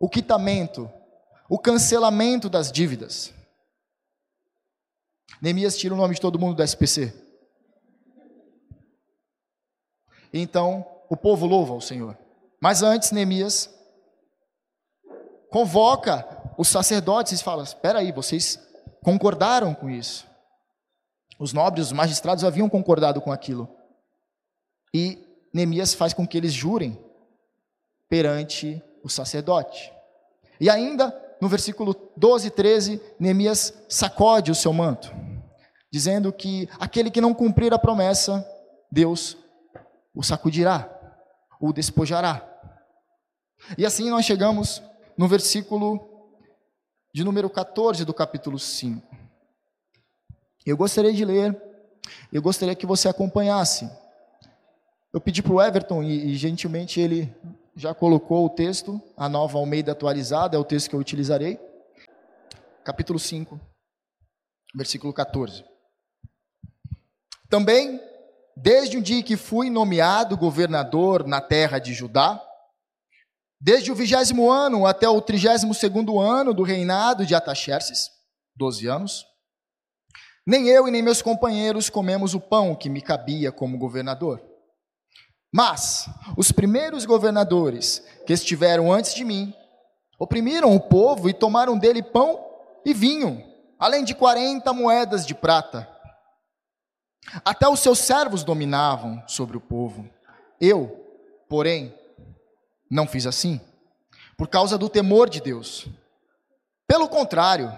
o 0.00 0.09
quitamento, 0.09 0.90
o 1.50 1.59
cancelamento 1.59 2.49
das 2.49 2.73
dívidas. 2.73 3.35
Neemias 5.42 5.76
tira 5.76 5.92
o 5.92 5.99
nome 5.99 6.14
de 6.14 6.21
todo 6.23 6.38
mundo 6.38 6.57
do 6.57 6.62
SPC. 6.62 7.27
Então 10.32 10.87
o 11.08 11.16
povo 11.16 11.47
louva 11.47 11.75
o 11.75 11.80
Senhor. 11.80 12.16
Mas 12.61 12.82
antes, 12.82 13.12
Neemias 13.12 13.70
convoca 15.50 16.26
os 16.56 16.68
sacerdotes 16.68 17.40
e 17.40 17.44
fala: 17.44 17.62
Espera 17.62 18.00
aí, 18.00 18.12
vocês 18.12 18.58
concordaram 19.02 19.75
com 19.75 19.88
isso. 19.88 20.26
Os 21.38 21.52
nobres, 21.52 21.87
os 21.87 21.92
magistrados 21.92 22.44
haviam 22.44 22.68
concordado 22.68 23.20
com 23.20 23.32
aquilo. 23.32 23.68
E 24.92 25.25
Neemias 25.52 25.94
faz 25.94 26.12
com 26.12 26.26
que 26.26 26.37
eles 26.37 26.52
jurem 26.52 26.99
perante 28.08 28.82
o 29.02 29.08
sacerdote. 29.08 29.92
E 30.61 30.68
ainda, 30.68 31.14
no 31.40 31.49
versículo 31.49 31.94
12 32.16 32.49
e 32.49 32.50
13, 32.50 33.00
Neemias 33.18 33.73
sacode 33.88 34.50
o 34.50 34.54
seu 34.54 34.73
manto, 34.73 35.14
dizendo 35.90 36.32
que 36.32 36.68
aquele 36.80 37.11
que 37.11 37.20
não 37.20 37.32
cumprir 37.32 37.73
a 37.73 37.78
promessa, 37.78 38.44
Deus 38.90 39.37
o 40.18 40.22
sacudirá, 40.25 40.90
o 41.60 41.72
despojará. 41.72 42.44
E 43.78 43.87
assim 43.87 44.10
nós 44.10 44.25
chegamos 44.25 44.82
no 45.16 45.28
versículo 45.28 46.28
de 47.14 47.22
número 47.22 47.48
14 47.48 48.04
do 48.04 48.12
capítulo 48.12 48.58
5. 48.58 49.16
Eu 50.66 50.76
gostaria 50.76 51.12
de 51.12 51.25
ler, 51.25 51.56
eu 52.32 52.42
gostaria 52.42 52.75
que 52.75 52.84
você 52.84 53.08
acompanhasse. 53.08 53.88
Eu 55.12 55.20
pedi 55.20 55.40
para 55.40 55.52
o 55.52 55.62
Everton 55.62 56.02
e, 56.02 56.32
e 56.32 56.34
gentilmente 56.34 56.98
ele 57.00 57.32
já 57.76 57.94
colocou 57.94 58.44
o 58.44 58.50
texto, 58.50 59.00
a 59.16 59.28
nova 59.28 59.56
Almeida 59.56 59.92
atualizada, 59.92 60.56
é 60.56 60.58
o 60.58 60.64
texto 60.64 60.90
que 60.90 60.96
eu 60.96 61.00
utilizarei. 61.00 61.60
Capítulo 62.82 63.20
5, 63.20 63.60
versículo 64.75 65.12
14. 65.12 65.64
Também 67.48 68.07
desde 68.60 68.98
o 68.98 69.02
dia 69.02 69.22
que 69.22 69.36
fui 69.36 69.70
nomeado 69.70 70.36
governador 70.36 71.26
na 71.26 71.40
terra 71.40 71.78
de 71.78 71.94
Judá, 71.94 72.42
desde 73.60 73.92
o 73.92 73.94
vigésimo 73.94 74.50
ano 74.50 74.86
até 74.86 75.08
o 75.08 75.20
trigésimo 75.20 75.72
segundo 75.72 76.18
ano 76.18 76.52
do 76.52 76.64
reinado 76.64 77.24
de 77.24 77.34
Ataxerxes, 77.34 78.10
doze 78.56 78.88
anos, 78.88 79.24
nem 80.46 80.68
eu 80.68 80.88
e 80.88 80.90
nem 80.90 81.02
meus 81.02 81.22
companheiros 81.22 81.88
comemos 81.88 82.34
o 82.34 82.40
pão 82.40 82.74
que 82.74 82.88
me 82.88 83.00
cabia 83.00 83.52
como 83.52 83.78
governador. 83.78 84.42
Mas 85.52 86.08
os 86.36 86.50
primeiros 86.50 87.04
governadores 87.04 88.02
que 88.26 88.32
estiveram 88.32 88.92
antes 88.92 89.14
de 89.14 89.24
mim 89.24 89.54
oprimiram 90.18 90.74
o 90.74 90.80
povo 90.80 91.28
e 91.28 91.34
tomaram 91.34 91.78
dele 91.78 92.02
pão 92.02 92.44
e 92.84 92.92
vinho, 92.92 93.42
além 93.78 94.02
de 94.02 94.14
quarenta 94.14 94.72
moedas 94.72 95.24
de 95.24 95.34
prata. 95.34 95.88
Até 97.44 97.68
os 97.68 97.80
seus 97.80 97.99
servos 97.99 98.42
dominavam 98.42 99.23
sobre 99.26 99.56
o 99.56 99.61
povo. 99.61 100.08
Eu, 100.61 101.04
porém, 101.49 101.94
não 102.90 103.06
fiz 103.06 103.26
assim, 103.26 103.61
por 104.37 104.49
causa 104.49 104.78
do 104.78 104.88
temor 104.88 105.28
de 105.28 105.40
Deus. 105.40 105.87
Pelo 106.87 107.08
contrário, 107.08 107.73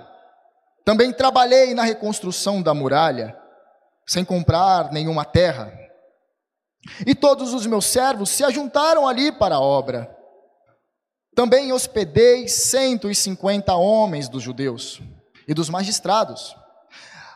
também 0.85 1.13
trabalhei 1.13 1.75
na 1.75 1.83
reconstrução 1.83 2.63
da 2.63 2.73
muralha, 2.73 3.37
sem 4.07 4.25
comprar 4.25 4.93
nenhuma 4.93 5.25
terra. 5.25 5.73
E 7.07 7.15
todos 7.15 7.53
os 7.53 7.67
meus 7.67 7.85
servos 7.87 8.31
se 8.31 8.45
ajuntaram 8.45 9.07
ali 9.07 9.31
para 9.33 9.57
a 9.57 9.61
obra. 9.61 10.17
Também 11.35 11.73
hospedei 11.73 12.49
150 12.49 13.75
homens 13.75 14.29
dos 14.29 14.43
judeus 14.43 15.01
e 15.47 15.55
dos 15.55 15.69
magistrados 15.69 16.57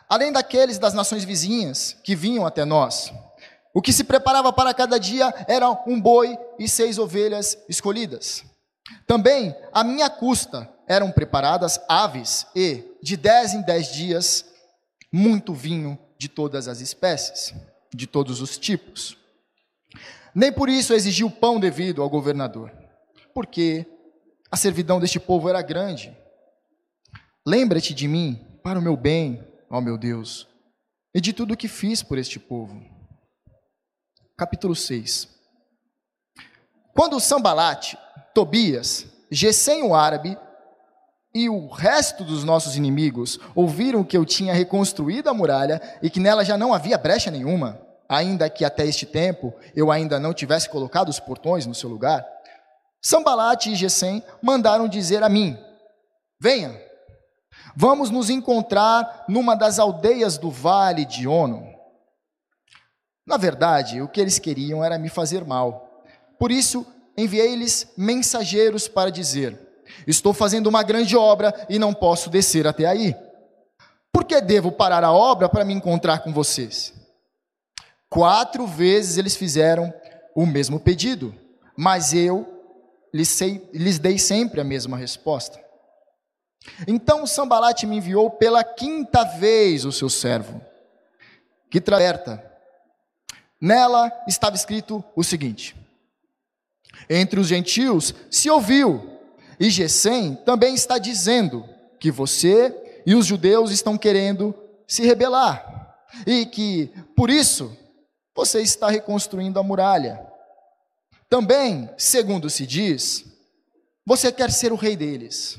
além 0.09 0.31
daqueles 0.31 0.77
das 0.77 0.93
nações 0.93 1.23
vizinhas 1.23 1.95
que 2.03 2.15
vinham 2.15 2.45
até 2.45 2.65
nós. 2.65 3.11
O 3.73 3.81
que 3.81 3.91
se 3.91 4.03
preparava 4.03 4.53
para 4.53 4.73
cada 4.73 4.97
dia 4.97 5.33
era 5.47 5.69
um 5.85 5.99
boi 5.99 6.37
e 6.57 6.67
seis 6.67 6.97
ovelhas 6.97 7.57
escolhidas. 7.67 8.43
Também, 9.05 9.55
a 9.73 9.83
minha 9.83 10.09
custa, 10.09 10.69
eram 10.87 11.11
preparadas 11.11 11.79
aves 11.89 12.45
e, 12.55 12.83
de 13.01 13.17
dez 13.17 13.53
em 13.53 13.61
dez 13.61 13.91
dias, 13.91 14.45
muito 15.11 15.53
vinho 15.53 15.97
de 16.17 16.29
todas 16.29 16.67
as 16.67 16.79
espécies, 16.79 17.53
de 17.93 18.07
todos 18.07 18.41
os 18.41 18.57
tipos. 18.57 19.17
Nem 20.33 20.51
por 20.51 20.69
isso 20.69 20.93
exigiu 20.93 21.29
pão 21.31 21.59
devido 21.59 22.01
ao 22.01 22.09
governador, 22.09 22.71
porque 23.33 23.85
a 24.51 24.57
servidão 24.57 24.99
deste 24.99 25.19
povo 25.19 25.49
era 25.49 25.61
grande. 25.61 26.15
Lembra-te 27.45 27.93
de 27.93 28.07
mim 28.07 28.45
para 28.63 28.79
o 28.79 28.81
meu 28.81 28.95
bem, 28.95 29.45
ó 29.69 29.81
meu 29.81 29.97
Deus, 29.97 30.47
e 31.13 31.21
de 31.21 31.33
tudo 31.33 31.53
o 31.53 31.57
que 31.57 31.67
fiz 31.67 32.03
por 32.03 32.17
este 32.17 32.39
povo. 32.39 32.81
Capítulo 34.37 34.75
6. 34.75 35.29
Quando 36.93 37.19
Sambalate, 37.19 37.97
Tobias, 38.33 39.05
Gesem 39.31 39.83
o 39.83 39.95
árabe 39.95 40.37
e 41.33 41.49
o 41.49 41.67
resto 41.67 42.23
dos 42.23 42.43
nossos 42.43 42.77
inimigos 42.77 43.39
ouviram 43.53 44.03
que 44.03 44.15
eu 44.15 44.23
tinha 44.23 44.53
reconstruído 44.53 45.29
a 45.29 45.33
muralha 45.33 45.81
e 46.01 46.09
que 46.09 46.19
nela 46.19 46.45
já 46.45 46.57
não 46.57 46.73
havia 46.73 46.97
brecha 46.97 47.31
nenhuma, 47.31 47.81
ainda 48.07 48.49
que 48.49 48.63
até 48.63 48.85
este 48.85 49.05
tempo 49.05 49.53
eu 49.75 49.91
ainda 49.91 50.19
não 50.19 50.33
tivesse 50.33 50.69
colocado 50.69 51.09
os 51.09 51.19
portões 51.19 51.65
no 51.65 51.75
seu 51.75 51.89
lugar, 51.89 52.25
Sambalate 53.03 53.71
e 53.71 53.75
Gesem 53.75 54.23
mandaram 54.41 54.87
dizer 54.87 55.21
a 55.21 55.29
mim: 55.29 55.55
Venha, 56.41 56.81
vamos 57.75 58.09
nos 58.09 58.29
encontrar 58.29 59.25
numa 59.27 59.55
das 59.55 59.79
aldeias 59.79 60.37
do 60.37 60.49
vale 60.49 61.05
de 61.05 61.27
Ono. 61.27 61.73
Na 63.25 63.37
verdade, 63.37 64.01
o 64.01 64.07
que 64.07 64.21
eles 64.21 64.39
queriam 64.39 64.83
era 64.83 64.97
me 64.99 65.09
fazer 65.09 65.43
mal. 65.43 66.03
Por 66.37 66.51
isso, 66.51 66.85
enviei-lhes 67.17 67.91
mensageiros 67.97 68.87
para 68.87 69.09
dizer: 69.09 69.59
Estou 70.05 70.33
fazendo 70.33 70.67
uma 70.67 70.83
grande 70.83 71.17
obra 71.17 71.53
e 71.69 71.79
não 71.79 71.93
posso 71.93 72.29
descer 72.29 72.67
até 72.67 72.85
aí. 72.85 73.15
Por 74.11 74.23
que 74.23 74.39
devo 74.39 74.71
parar 74.71 75.03
a 75.03 75.11
obra 75.11 75.49
para 75.49 75.65
me 75.65 75.73
encontrar 75.73 76.19
com 76.19 76.31
vocês? 76.31 76.93
Quatro 78.09 78.65
vezes 78.65 79.17
eles 79.17 79.35
fizeram 79.35 79.93
o 80.33 80.45
mesmo 80.45 80.79
pedido, 80.79 81.35
mas 81.75 82.13
eu 82.13 82.47
lhes, 83.13 83.99
dei 83.99 84.17
sempre 84.17 84.61
a 84.61 84.63
mesma 84.63 84.97
resposta. 84.97 85.64
Então 86.87 87.25
Sambalate 87.25 87.85
me 87.85 87.97
enviou 87.97 88.29
pela 88.29 88.63
quinta 88.63 89.23
vez 89.23 89.85
o 89.85 89.91
seu 89.91 90.09
servo, 90.09 90.61
que 91.69 91.79
traverta. 91.79 92.43
Nela 93.59 94.11
estava 94.27 94.55
escrito 94.55 95.03
o 95.15 95.23
seguinte: 95.23 95.75
Entre 97.09 97.39
os 97.39 97.47
gentios 97.47 98.13
se 98.29 98.49
ouviu 98.49 99.19
e 99.59 99.69
Gesem 99.69 100.35
também 100.45 100.73
está 100.73 100.97
dizendo 100.97 101.67
que 101.99 102.11
você 102.11 103.01
e 103.05 103.15
os 103.15 103.25
judeus 103.25 103.71
estão 103.71 103.97
querendo 103.97 104.53
se 104.87 105.03
rebelar 105.03 105.97
e 106.25 106.45
que, 106.45 106.91
por 107.15 107.29
isso, 107.29 107.75
você 108.35 108.61
está 108.61 108.89
reconstruindo 108.89 109.59
a 109.59 109.63
muralha. 109.63 110.25
Também, 111.29 111.89
segundo 111.97 112.49
se 112.49 112.65
diz, 112.65 113.25
você 114.05 114.31
quer 114.31 114.51
ser 114.51 114.71
o 114.71 114.75
rei 114.75 114.95
deles. 114.95 115.57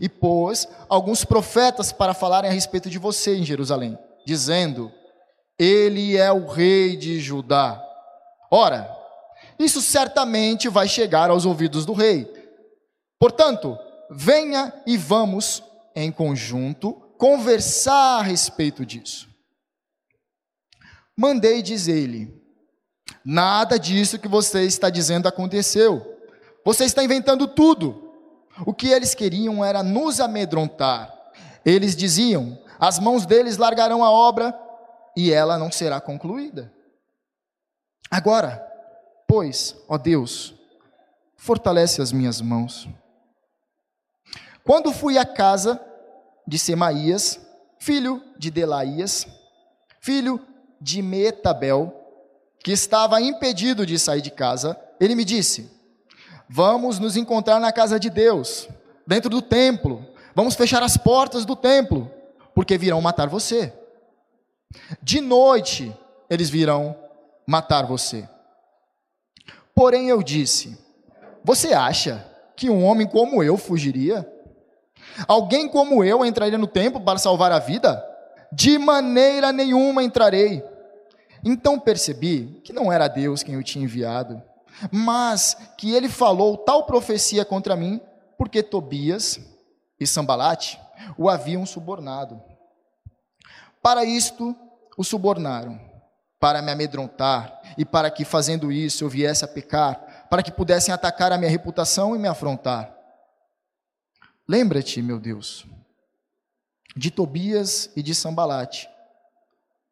E 0.00 0.08
pôs 0.08 0.68
alguns 0.88 1.24
profetas 1.24 1.92
para 1.92 2.14
falarem 2.14 2.50
a 2.50 2.52
respeito 2.52 2.88
de 2.88 2.98
você 2.98 3.36
em 3.36 3.44
Jerusalém, 3.44 3.98
dizendo: 4.26 4.90
Ele 5.58 6.16
é 6.16 6.32
o 6.32 6.46
rei 6.46 6.96
de 6.96 7.20
Judá. 7.20 7.82
Ora, 8.50 8.90
isso 9.58 9.82
certamente 9.82 10.68
vai 10.68 10.88
chegar 10.88 11.30
aos 11.30 11.44
ouvidos 11.44 11.84
do 11.84 11.92
rei 11.92 12.44
Portanto, 13.24 13.78
venha 14.10 14.70
e 14.86 14.98
vamos, 14.98 15.62
em 15.96 16.12
conjunto, 16.12 16.92
conversar 17.16 18.18
a 18.18 18.22
respeito 18.22 18.84
disso. 18.84 19.30
Mandei 21.16 21.62
dizer-lhe: 21.62 22.30
nada 23.24 23.78
disso 23.78 24.18
que 24.18 24.28
você 24.28 24.64
está 24.64 24.90
dizendo 24.90 25.26
aconteceu. 25.26 26.20
Você 26.66 26.84
está 26.84 27.02
inventando 27.02 27.48
tudo. 27.48 28.03
O 28.66 28.72
que 28.72 28.88
eles 28.88 29.14
queriam 29.14 29.64
era 29.64 29.82
nos 29.82 30.20
amedrontar. 30.20 31.12
Eles 31.64 31.96
diziam: 31.96 32.58
as 32.78 32.98
mãos 32.98 33.26
deles 33.26 33.56
largarão 33.56 34.04
a 34.04 34.10
obra 34.10 34.58
e 35.16 35.32
ela 35.32 35.58
não 35.58 35.72
será 35.72 36.00
concluída. 36.00 36.72
Agora, 38.10 38.64
pois, 39.26 39.76
ó 39.88 39.98
Deus, 39.98 40.54
fortalece 41.36 42.00
as 42.00 42.12
minhas 42.12 42.40
mãos 42.40 42.88
quando 44.64 44.92
fui 44.92 45.18
à 45.18 45.26
casa 45.26 45.78
de 46.48 46.58
Semaías, 46.58 47.38
filho 47.78 48.22
de 48.38 48.50
Delaías, 48.50 49.26
filho 50.00 50.40
de 50.80 51.02
Metabel, 51.02 51.92
que 52.60 52.72
estava 52.72 53.20
impedido 53.20 53.84
de 53.84 53.98
sair 53.98 54.22
de 54.22 54.30
casa, 54.30 54.78
ele 54.98 55.14
me 55.14 55.24
disse: 55.24 55.70
Vamos 56.48 56.98
nos 56.98 57.16
encontrar 57.16 57.58
na 57.58 57.72
casa 57.72 57.98
de 57.98 58.10
Deus, 58.10 58.68
dentro 59.06 59.30
do 59.30 59.40
templo. 59.40 60.06
Vamos 60.34 60.54
fechar 60.54 60.82
as 60.82 60.96
portas 60.96 61.44
do 61.44 61.56
templo, 61.56 62.10
porque 62.54 62.76
virão 62.76 63.00
matar 63.00 63.28
você. 63.28 63.72
De 65.02 65.20
noite 65.20 65.94
eles 66.28 66.50
virão 66.50 66.96
matar 67.46 67.86
você. 67.86 68.28
Porém 69.74 70.08
eu 70.08 70.22
disse: 70.22 70.78
Você 71.42 71.72
acha 71.72 72.24
que 72.56 72.70
um 72.70 72.84
homem 72.84 73.06
como 73.06 73.42
eu 73.42 73.56
fugiria? 73.56 74.28
Alguém 75.28 75.68
como 75.68 76.02
eu 76.02 76.24
entraria 76.24 76.58
no 76.58 76.66
templo 76.66 77.00
para 77.00 77.18
salvar 77.18 77.52
a 77.52 77.58
vida? 77.58 78.02
De 78.52 78.78
maneira 78.78 79.52
nenhuma 79.52 80.02
entrarei. 80.02 80.62
Então 81.44 81.78
percebi 81.78 82.60
que 82.64 82.72
não 82.72 82.92
era 82.92 83.08
Deus 83.08 83.42
quem 83.42 83.56
o 83.56 83.62
tinha 83.62 83.84
enviado, 83.84 84.42
mas 84.90 85.56
que 85.78 85.92
ele 85.92 86.08
falou 86.08 86.56
tal 86.56 86.84
profecia 86.84 87.44
contra 87.44 87.76
mim, 87.76 88.00
porque 88.36 88.62
Tobias 88.62 89.40
e 89.98 90.06
Sambalate 90.06 90.78
o 91.16 91.28
haviam 91.28 91.64
subornado. 91.66 92.42
Para 93.82 94.04
isto 94.04 94.56
o 94.96 95.04
subornaram, 95.04 95.80
para 96.38 96.62
me 96.62 96.72
amedrontar 96.72 97.60
e 97.76 97.84
para 97.84 98.10
que 98.10 98.24
fazendo 98.24 98.70
isso 98.70 99.04
eu 99.04 99.08
viesse 99.08 99.44
a 99.44 99.48
pecar, 99.48 100.26
para 100.28 100.42
que 100.42 100.52
pudessem 100.52 100.92
atacar 100.92 101.32
a 101.32 101.38
minha 101.38 101.50
reputação 101.50 102.14
e 102.14 102.18
me 102.18 102.28
afrontar. 102.28 102.94
Lembra-te, 104.46 105.00
meu 105.00 105.18
Deus, 105.18 105.66
de 106.96 107.10
Tobias 107.10 107.90
e 107.96 108.02
de 108.02 108.14
Sambalate, 108.14 108.88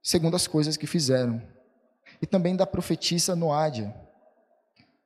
segundo 0.03 0.37
as 0.37 0.47
coisas 0.47 0.77
que 0.77 0.87
fizeram, 0.87 1.43
e 2.21 2.27
também 2.27 2.55
da 2.55 2.67
profetisa 2.67 3.35
Noádia, 3.35 3.95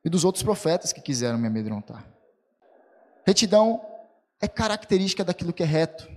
e 0.07 0.09
dos 0.09 0.23
outros 0.23 0.41
profetas 0.41 0.93
que 0.93 1.01
quiseram 1.01 1.37
me 1.37 1.47
amedrontar. 1.47 2.09
Retidão 3.25 3.85
é 4.39 4.47
característica 4.47 5.21
daquilo 5.21 5.51
que 5.51 5.63
é 5.63 5.65
reto, 5.65 6.07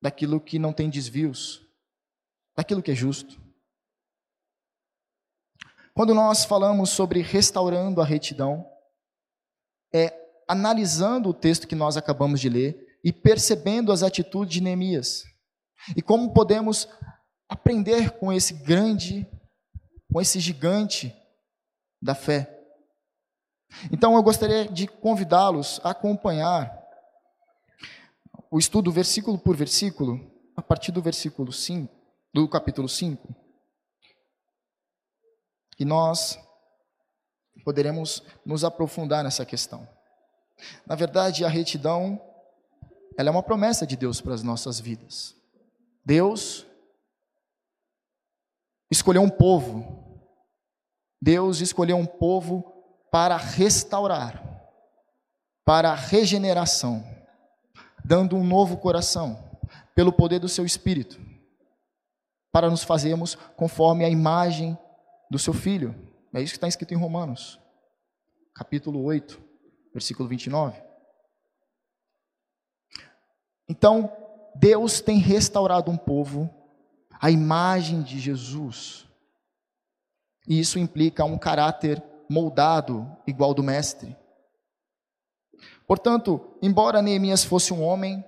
daquilo 0.00 0.40
que 0.40 0.58
não 0.58 0.72
tem 0.72 0.88
desvios, 0.88 1.60
daquilo 2.56 2.82
que 2.82 2.90
é 2.90 2.94
justo. 2.94 3.38
Quando 5.92 6.14
nós 6.14 6.46
falamos 6.46 6.88
sobre 6.88 7.20
restaurando 7.20 8.00
a 8.00 8.06
retidão, 8.06 8.66
é 9.92 10.14
analisando 10.48 11.28
o 11.28 11.34
texto 11.34 11.68
que 11.68 11.74
nós 11.74 11.98
acabamos 11.98 12.40
de 12.40 12.48
ler 12.48 12.98
e 13.04 13.12
percebendo 13.12 13.92
as 13.92 14.02
atitudes 14.02 14.54
de 14.54 14.62
Neemias. 14.62 15.24
E 15.94 16.00
como 16.00 16.32
podemos 16.32 16.88
aprender 17.50 18.12
com 18.12 18.32
esse 18.32 18.54
grande, 18.54 19.30
com 20.10 20.22
esse 20.22 20.40
gigante 20.40 21.14
da 22.00 22.14
fé. 22.14 22.57
Então 23.92 24.14
eu 24.14 24.22
gostaria 24.22 24.66
de 24.66 24.86
convidá-los 24.86 25.80
a 25.84 25.90
acompanhar 25.90 26.76
o 28.50 28.58
estudo 28.58 28.90
versículo 28.90 29.38
por 29.38 29.56
versículo, 29.56 30.20
a 30.56 30.62
partir 30.62 30.90
do 30.90 31.02
versículo 31.02 31.52
5, 31.52 31.94
do 32.32 32.48
capítulo 32.48 32.88
5. 32.88 33.34
E 35.78 35.84
nós 35.84 36.38
poderemos 37.64 38.22
nos 38.44 38.64
aprofundar 38.64 39.22
nessa 39.22 39.44
questão. 39.44 39.86
Na 40.86 40.94
verdade, 40.94 41.44
a 41.44 41.48
retidão, 41.48 42.20
ela 43.16 43.28
é 43.28 43.30
uma 43.30 43.42
promessa 43.42 43.86
de 43.86 43.96
Deus 43.96 44.20
para 44.20 44.34
as 44.34 44.42
nossas 44.42 44.80
vidas. 44.80 45.36
Deus 46.04 46.66
escolheu 48.90 49.22
um 49.22 49.30
povo. 49.30 50.24
Deus 51.20 51.60
escolheu 51.60 51.96
um 51.96 52.06
povo 52.06 52.77
para 53.10 53.36
restaurar, 53.36 54.42
para 55.64 55.94
regeneração, 55.94 57.04
dando 58.04 58.36
um 58.36 58.44
novo 58.44 58.76
coração, 58.76 59.44
pelo 59.94 60.12
poder 60.12 60.38
do 60.38 60.48
seu 60.48 60.64
espírito, 60.64 61.20
para 62.52 62.70
nos 62.70 62.82
fazermos 62.82 63.34
conforme 63.56 64.04
a 64.04 64.08
imagem 64.08 64.78
do 65.30 65.38
seu 65.38 65.52
filho. 65.52 65.94
É 66.32 66.40
isso 66.40 66.52
que 66.52 66.56
está 66.56 66.68
escrito 66.68 66.94
em 66.94 66.96
Romanos, 66.96 67.58
capítulo 68.54 69.02
8, 69.04 69.40
versículo 69.92 70.28
29. 70.28 70.80
Então, 73.68 74.10
Deus 74.54 75.00
tem 75.00 75.18
restaurado 75.18 75.90
um 75.90 75.96
povo 75.96 76.48
à 77.20 77.30
imagem 77.30 78.02
de 78.02 78.18
Jesus. 78.18 79.06
E 80.46 80.58
isso 80.58 80.78
implica 80.78 81.24
um 81.24 81.36
caráter 81.36 82.02
moldado 82.28 83.10
igual 83.26 83.54
do 83.54 83.62
mestre. 83.62 84.16
Portanto, 85.86 86.56
embora 86.60 87.02
Neemias 87.02 87.44
fosse 87.44 87.72
um 87.72 87.82
homem 87.82 88.24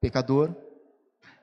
pecador, 0.00 0.54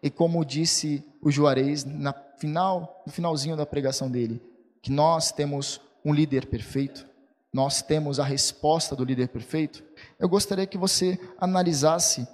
e 0.04 0.10
como 0.10 0.44
disse 0.44 1.04
o 1.22 1.32
Juarez 1.32 1.86
na 1.86 2.14
final, 2.38 3.04
no 3.06 3.12
finalzinho 3.12 3.56
da 3.56 3.66
pregação 3.66 4.10
dele, 4.10 4.42
que 4.82 4.92
nós 4.92 5.32
temos 5.32 5.80
um 6.04 6.14
líder 6.14 6.48
perfeito, 6.48 7.08
nós 7.54 7.82
temos 7.82 8.20
a 8.20 8.24
resposta 8.24 8.96
do 8.96 9.04
líder 9.04 9.30
perfeito, 9.30 9.84
eu 10.20 10.28
gostaria 10.28 10.66
que 10.66 10.78
você 10.78 11.20
analisasse 11.38 12.28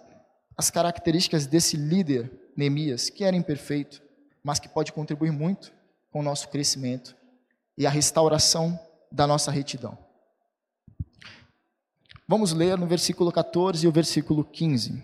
as 0.55 0.71
características 0.71 1.45
desse 1.45 1.75
líder, 1.75 2.31
Neemias, 2.55 3.09
que 3.09 3.23
era 3.23 3.35
imperfeito, 3.35 4.01
mas 4.43 4.59
que 4.59 4.69
pode 4.69 4.91
contribuir 4.91 5.31
muito 5.31 5.71
com 6.11 6.21
o 6.21 6.23
nosso 6.23 6.49
crescimento 6.49 7.15
e 7.77 7.85
a 7.85 7.89
restauração 7.89 8.79
da 9.11 9.27
nossa 9.27 9.51
retidão. 9.51 9.97
Vamos 12.27 12.51
ler 12.51 12.77
no 12.77 12.85
versículo 12.85 13.31
14 13.31 13.85
e 13.85 13.87
o 13.87 13.91
versículo 13.91 14.43
15. 14.43 15.01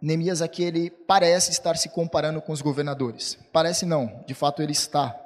Neemias 0.00 0.42
aqui 0.42 0.62
ele 0.64 0.90
parece 0.90 1.52
estar 1.52 1.76
se 1.76 1.88
comparando 1.88 2.40
com 2.40 2.52
os 2.52 2.62
governadores. 2.62 3.38
Parece 3.52 3.86
não, 3.86 4.24
de 4.26 4.34
fato 4.34 4.62
ele 4.62 4.72
está. 4.72 5.16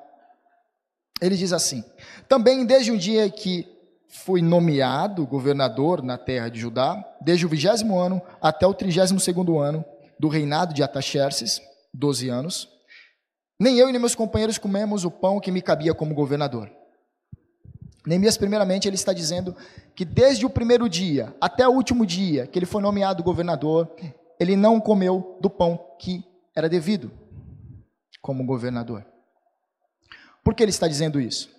Ele 1.21 1.37
diz 1.37 1.53
assim: 1.53 1.85
Também 2.29 2.67
desde 2.67 2.91
o 2.91 2.99
dia 2.99 3.31
que 3.31 3.67
fui 4.09 4.43
nomeado 4.43 5.27
governador 5.27 6.03
na 6.03 6.19
terra 6.19 6.49
de 6.49 6.61
Judá, 6.61 7.03
desde 7.21 7.47
o 7.47 7.49
vigésimo 7.49 7.99
ano 7.99 8.21
até 8.41 8.67
o 8.67 8.75
trigésimo 8.75 9.21
segundo 9.21 9.59
ano 9.59 9.85
do 10.19 10.29
reinado 10.29 10.75
de 10.75 10.83
Ataxerxes, 10.83 11.61
doze 11.93 12.29
anos, 12.29 12.69
nem 13.59 13.79
eu 13.79 13.89
e 13.89 13.93
nem 13.93 14.01
meus 14.01 14.15
companheiros 14.15 14.59
comemos 14.59 15.05
o 15.05 15.11
pão 15.11 15.41
que 15.41 15.51
me 15.51 15.63
cabia 15.63 15.95
como 15.95 16.15
governador. 16.15 16.71
Neemias, 18.07 18.37
primeiramente, 18.37 18.87
ele 18.87 18.95
está 18.95 19.13
dizendo 19.13 19.57
que 19.95 20.05
desde 20.05 20.47
o 20.47 20.51
primeiro 20.51 20.89
dia 20.89 21.35
até 21.41 21.67
o 21.67 21.73
último 21.73 22.07
dia 22.07 22.47
que 22.47 22.59
ele 22.59 22.67
foi 22.67 22.81
nomeado 22.81 23.23
governador, 23.23 23.91
ele 24.39 24.55
não 24.55 24.81
comeu 24.81 25.39
do 25.41 25.51
pão 25.51 25.97
que 25.99 26.25
era 26.55 26.69
devido 26.69 27.11
como 28.23 28.45
governador. 28.45 29.05
Por 30.45 30.55
que 30.55 30.63
ele 30.63 30.71
está 30.71 30.87
dizendo 30.87 31.21
isso? 31.21 31.51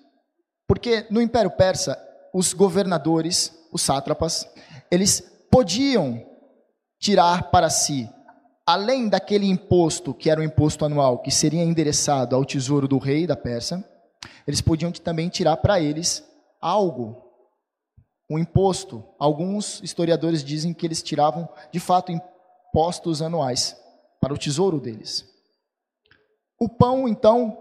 Porque 0.66 1.06
no 1.10 1.22
Império 1.22 1.52
Persa, 1.52 1.98
os 2.34 2.54
governadores, 2.54 3.54
os 3.72 3.82
sátrapas, 3.82 4.48
eles 4.90 5.22
podiam 5.52 6.26
tirar 7.00 7.52
para 7.52 7.70
si, 7.70 8.10
além 8.68 9.08
daquele 9.08 9.46
imposto, 9.46 10.14
que 10.14 10.30
era 10.30 10.42
o 10.42 10.44
imposto 10.44 10.84
anual, 10.84 11.20
que 11.20 11.32
seria 11.32 11.64
endereçado 11.64 12.36
ao 12.36 12.44
tesouro 12.44 12.86
do 12.86 12.98
rei 12.98 13.26
da 13.26 13.38
Pérsia, 13.38 13.82
eles 14.46 14.60
podiam 14.60 14.92
também 14.92 15.30
tirar 15.30 15.56
para 15.56 15.80
eles 15.80 16.22
algo, 16.60 17.16
um 18.30 18.38
imposto. 18.38 19.02
Alguns 19.18 19.82
historiadores 19.82 20.44
dizem 20.44 20.74
que 20.74 20.86
eles 20.86 21.02
tiravam, 21.02 21.48
de 21.72 21.80
fato, 21.80 22.12
impostos 22.12 23.22
anuais 23.22 23.78
para 24.20 24.34
o 24.34 24.38
tesouro 24.38 24.82
deles. 24.82 25.26
O 26.60 26.68
pão, 26.68 27.08
então, 27.08 27.58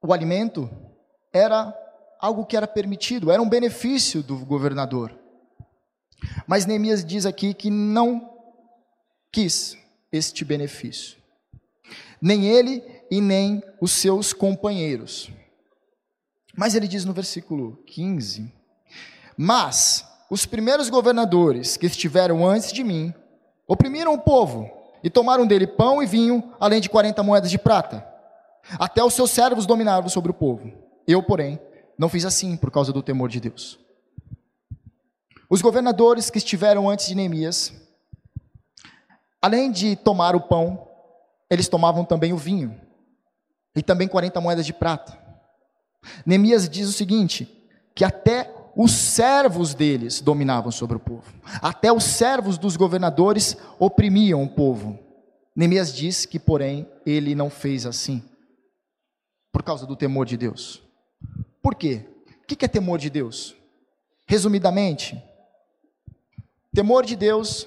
o 0.00 0.12
alimento, 0.12 0.70
era 1.32 1.76
algo 2.20 2.46
que 2.46 2.56
era 2.56 2.68
permitido, 2.68 3.32
era 3.32 3.42
um 3.42 3.48
benefício 3.48 4.22
do 4.22 4.36
governador. 4.46 5.18
Mas 6.46 6.64
Neemias 6.64 7.04
diz 7.04 7.26
aqui 7.26 7.52
que 7.52 7.70
não 7.70 8.30
quis 9.32 9.81
este 10.12 10.44
benefício. 10.44 11.16
Nem 12.20 12.46
ele 12.46 12.84
e 13.10 13.20
nem 13.20 13.62
os 13.80 13.92
seus 13.92 14.32
companheiros. 14.32 15.30
Mas 16.54 16.74
ele 16.74 16.86
diz 16.86 17.04
no 17.04 17.12
versículo 17.12 17.82
15: 17.86 18.52
Mas 19.36 20.06
os 20.30 20.46
primeiros 20.46 20.90
governadores 20.90 21.76
que 21.76 21.86
estiveram 21.86 22.46
antes 22.46 22.72
de 22.72 22.84
mim 22.84 23.12
Oprimiram 23.72 24.12
o 24.12 24.18
povo 24.18 24.70
e 25.02 25.08
tomaram 25.08 25.46
dele 25.46 25.66
pão 25.66 26.02
e 26.02 26.06
vinho, 26.06 26.52
além 26.60 26.78
de 26.78 26.90
40 26.90 27.22
moedas 27.22 27.50
de 27.50 27.58
prata. 27.58 28.06
Até 28.78 29.02
os 29.02 29.14
seus 29.14 29.30
servos 29.30 29.64
dominavam 29.64 30.10
sobre 30.10 30.30
o 30.30 30.34
povo. 30.34 30.70
Eu, 31.06 31.22
porém, 31.22 31.58
não 31.98 32.10
fiz 32.10 32.26
assim 32.26 32.54
por 32.54 32.70
causa 32.70 32.92
do 32.92 33.02
temor 33.02 33.30
de 33.30 33.40
Deus. 33.40 33.78
Os 35.48 35.62
governadores 35.62 36.28
que 36.28 36.36
estiveram 36.36 36.88
antes 36.88 37.06
de 37.06 37.14
Neemias, 37.14 37.72
além 39.42 39.72
de 39.72 39.96
tomar 39.96 40.36
o 40.36 40.40
pão, 40.40 40.88
eles 41.50 41.68
tomavam 41.68 42.04
também 42.04 42.32
o 42.32 42.38
vinho 42.38 42.80
e 43.74 43.82
também 43.82 44.06
40 44.06 44.40
moedas 44.40 44.64
de 44.64 44.72
prata. 44.72 45.18
Neemias 46.24 46.68
diz 46.68 46.88
o 46.88 46.92
seguinte: 46.92 47.48
que 47.94 48.04
até 48.04 48.54
os 48.74 48.92
servos 48.92 49.74
deles 49.74 50.20
dominavam 50.20 50.70
sobre 50.70 50.96
o 50.96 51.00
povo. 51.00 51.30
Até 51.60 51.92
os 51.92 52.04
servos 52.04 52.56
dos 52.56 52.76
governadores 52.76 53.56
oprimiam 53.78 54.42
o 54.42 54.48
povo. 54.48 54.98
Neemias 55.54 55.94
diz 55.94 56.24
que, 56.24 56.38
porém, 56.38 56.88
ele 57.04 57.34
não 57.34 57.50
fez 57.50 57.84
assim, 57.84 58.22
por 59.52 59.62
causa 59.62 59.84
do 59.84 59.94
temor 59.94 60.24
de 60.24 60.36
Deus. 60.38 60.82
Por 61.60 61.74
quê? 61.74 62.06
O 62.42 62.46
que 62.46 62.64
é 62.64 62.68
temor 62.68 62.98
de 62.98 63.10
Deus? 63.10 63.54
Resumidamente, 64.26 65.22
temor 66.74 67.04
de 67.04 67.16
Deus 67.16 67.66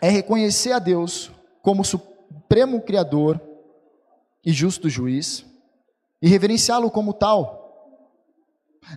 é 0.00 0.08
reconhecer 0.08 0.72
a 0.72 0.78
Deus 0.78 1.30
como 1.62 1.84
supremo 1.84 2.80
Criador 2.80 3.40
e 4.44 4.52
justo 4.52 4.88
juiz 4.88 5.44
e 6.20 6.28
reverenciá-lo 6.28 6.90
como 6.90 7.12
tal 7.12 7.60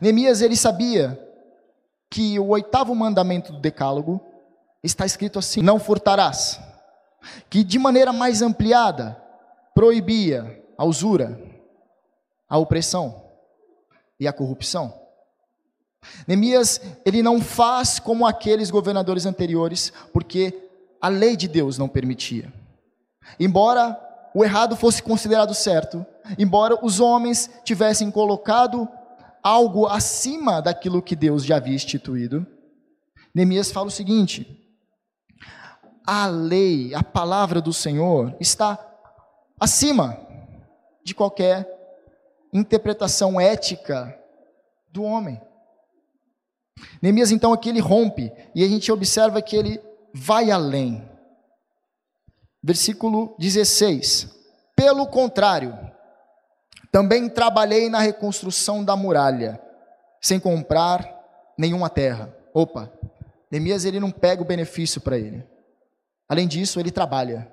Neemias 0.01 0.41
ele 0.41 0.56
sabia 0.56 1.19
que 2.10 2.39
o 2.39 2.49
oitavo 2.49 2.93
mandamento 2.95 3.51
do 3.51 3.60
Decálogo 3.60 4.21
está 4.84 5.06
escrito 5.06 5.39
assim: 5.39 5.62
não 5.62 5.79
furtarás, 5.79 6.60
que 7.49 7.63
de 7.63 7.77
maneira 7.77 8.13
mais 8.13 8.41
ampliada 8.41 9.21
proibia 9.73 10.63
a 10.77 10.86
usura, 10.86 11.39
a 12.47 12.58
opressão 12.58 13.23
e 14.19 14.27
a 14.27 14.34
corrupção. 14.34 15.01
Neemias, 16.27 16.82
ele 17.06 17.23
não 17.23 17.41
faz 17.41 17.97
como 17.97 18.27
aqueles 18.27 18.69
governadores 18.69 19.25
anteriores, 19.25 19.91
porque 20.12 20.62
a 21.03 21.09
lei 21.09 21.35
de 21.35 21.49
Deus 21.49 21.77
não 21.77 21.89
permitia. 21.89 22.53
Embora 23.37 23.99
o 24.33 24.41
errado 24.41 24.73
fosse 24.73 25.03
considerado 25.03 25.53
certo, 25.53 26.05
embora 26.39 26.79
os 26.81 27.01
homens 27.01 27.49
tivessem 27.65 28.09
colocado 28.09 28.87
algo 29.43 29.85
acima 29.85 30.61
daquilo 30.61 31.01
que 31.01 31.13
Deus 31.13 31.43
já 31.43 31.57
havia 31.57 31.75
instituído, 31.75 32.47
Neemias 33.35 33.69
fala 33.69 33.87
o 33.87 33.91
seguinte: 33.91 34.47
a 36.07 36.25
lei, 36.25 36.95
a 36.95 37.03
palavra 37.03 37.59
do 37.59 37.73
Senhor 37.73 38.33
está 38.39 38.79
acima 39.59 40.17
de 41.03 41.13
qualquer 41.13 41.67
interpretação 42.53 43.41
ética 43.41 44.17
do 44.89 45.03
homem. 45.03 45.41
Neemias 47.01 47.29
então 47.29 47.51
aqui 47.51 47.67
ele 47.67 47.81
rompe 47.81 48.31
e 48.55 48.63
a 48.63 48.67
gente 48.69 48.89
observa 48.89 49.41
que 49.41 49.57
ele 49.57 49.81
vai 50.13 50.52
além. 50.52 51.08
Versículo 52.62 53.36
16. 53.39 54.30
Pelo 54.76 55.08
contrário, 55.08 55.78
também 56.91 57.28
trabalhei 57.28 57.89
na 57.89 57.99
reconstrução 57.99 58.84
da 58.84 58.95
muralha, 58.95 59.60
sem 60.21 60.39
comprar 60.39 61.54
nenhuma 61.58 61.89
terra. 61.89 62.34
Opa, 62.54 62.91
Neemias 63.49 63.86
ele 63.86 63.99
não 63.99 64.12
pega 64.12 64.41
o 64.41 64.45
benefício 64.45 65.02
para 65.02 65.17
ele. 65.17 65.43
Além 66.30 66.47
disso, 66.47 66.80
ele 66.80 66.91
trabalha. 66.91 67.52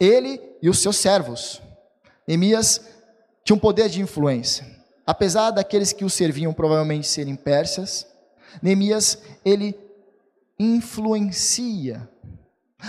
Ele 0.00 0.40
e 0.62 0.68
os 0.68 0.78
seus 0.80 0.96
servos. 0.96 1.60
Neemias 2.26 2.80
tinha 3.44 3.56
um 3.56 3.60
poder 3.60 3.88
de 3.88 4.00
influência. 4.00 4.66
Apesar 5.06 5.50
daqueles 5.50 5.92
que 5.92 6.04
o 6.04 6.10
serviam 6.10 6.52
provavelmente 6.52 7.06
serem 7.06 7.36
persas, 7.36 8.06
Neemias 8.62 9.18
ele 9.44 9.72
influencia. 10.58 12.08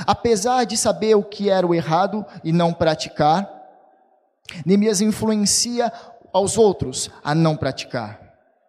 Apesar 0.05 0.65
de 0.65 0.77
saber 0.77 1.15
o 1.15 1.23
que 1.23 1.49
era 1.49 1.65
o 1.65 1.73
errado 1.73 2.25
e 2.43 2.51
não 2.51 2.73
praticar, 2.73 3.51
Neemias 4.65 5.01
influencia 5.01 5.91
aos 6.33 6.57
outros 6.57 7.09
a 7.23 7.33
não 7.33 7.55
praticar. 7.55 8.21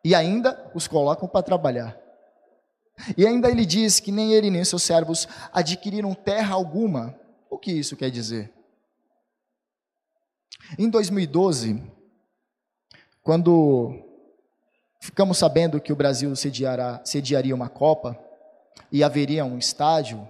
E 0.05 0.15
ainda 0.15 0.71
os 0.75 0.87
colocam 0.87 1.29
para 1.29 1.43
trabalhar. 1.43 1.99
E 3.17 3.27
ainda 3.27 3.51
ele 3.51 3.67
diz 3.67 4.01
que 4.01 4.13
nem 4.13 4.33
ele 4.33 4.51
nem 4.51 4.65
seus 4.65 4.83
servos 4.83 5.29
adquiriram 5.53 6.15
terra 6.15 6.55
alguma. 6.55 7.15
O 7.51 7.59
que 7.59 7.73
isso 7.73 7.97
quer 7.97 8.11
dizer? 8.11 8.53
Em 10.79 10.89
2012, 10.89 11.83
quando 13.23 14.03
ficamos 15.01 15.39
sabendo 15.39 15.81
que 15.81 15.93
o 15.93 15.97
Brasil 15.97 16.35
sediará, 16.35 17.01
sediaria 17.05 17.55
uma 17.55 17.69
Copa, 17.69 18.19
e 18.91 19.03
haveria 19.03 19.45
um 19.45 19.59
estádio, 19.59 20.29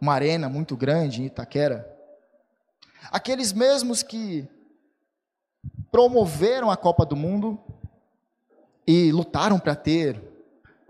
uma 0.00 0.14
arena 0.14 0.48
muito 0.48 0.76
grande 0.76 1.22
em 1.22 1.26
Itaquera, 1.26 1.88
aqueles 3.10 3.52
mesmos 3.52 4.02
que 4.02 4.48
promoveram 5.90 6.70
a 6.70 6.76
Copa 6.76 7.04
do 7.04 7.16
Mundo 7.16 7.58
e 8.86 9.12
lutaram 9.12 9.58
para 9.58 9.74
ter 9.74 10.20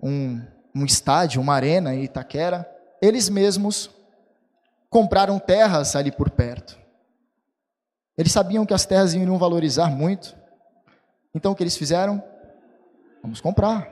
um, 0.03 0.41
um 0.75 0.85
estádio, 0.85 1.41
uma 1.41 1.55
arena 1.55 1.95
em 1.95 2.05
Itaquera, 2.05 2.69
eles 3.01 3.29
mesmos 3.29 3.91
compraram 4.89 5.39
terras 5.39 5.97
ali 5.97 6.11
por 6.11 6.31
perto. 6.31 6.79
Eles 8.17 8.33
sabiam 8.33 8.67
que 8.67 8.75
as 8.75 8.85
terras 8.85 9.15
iriam 9.15 9.39
valorizar 9.39 9.89
muito. 9.89 10.37
Então 11.35 11.53
o 11.53 11.55
que 11.55 11.63
eles 11.63 11.77
fizeram? 11.77 12.23
Vamos 13.23 13.41
comprar. 13.41 13.91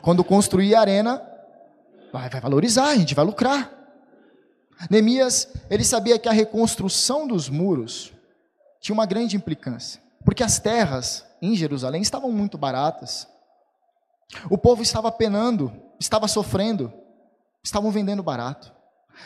Quando 0.00 0.22
construir 0.22 0.74
a 0.74 0.80
arena, 0.80 1.22
vai, 2.12 2.28
vai 2.28 2.40
valorizar, 2.40 2.88
a 2.88 2.96
gente 2.96 3.14
vai 3.14 3.24
lucrar. 3.24 3.72
Neemias, 4.90 5.48
ele 5.68 5.84
sabia 5.84 6.18
que 6.18 6.28
a 6.28 6.32
reconstrução 6.32 7.26
dos 7.26 7.48
muros 7.48 8.12
tinha 8.80 8.94
uma 8.94 9.06
grande 9.06 9.36
implicância, 9.36 10.00
porque 10.24 10.42
as 10.42 10.58
terras 10.58 11.24
em 11.42 11.54
Jerusalém 11.54 12.02
estavam 12.02 12.30
muito 12.30 12.56
baratas. 12.56 13.26
O 14.50 14.56
povo 14.56 14.82
estava 14.82 15.10
penando, 15.10 15.72
estava 15.98 16.28
sofrendo, 16.28 16.92
estavam 17.62 17.90
vendendo 17.90 18.22
barato. 18.22 18.72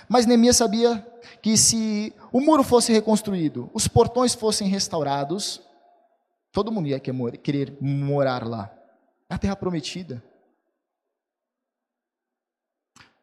Mas 0.09 0.25
Neemias 0.25 0.57
sabia 0.57 1.07
que 1.43 1.57
se 1.57 2.15
o 2.33 2.41
muro 2.41 2.63
fosse 2.63 2.93
reconstruído, 2.93 3.71
os 3.75 3.87
portões 3.87 4.35
fossem 4.35 4.69
restaurados, 4.69 5.61
todo 6.51 6.73
mundo 6.73 6.89
ia 6.89 7.01
querer 7.01 7.77
morar 7.81 8.47
lá. 8.47 8.73
A 9.29 9.37
terra 9.37 9.57
prometida. 9.57 10.23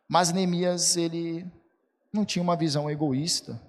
Mas 0.09 0.33
Neemias, 0.33 0.97
ele 0.97 1.45
não 2.11 2.25
tinha 2.25 2.41
uma 2.41 2.55
visão 2.55 2.89
egoísta. 2.89 3.61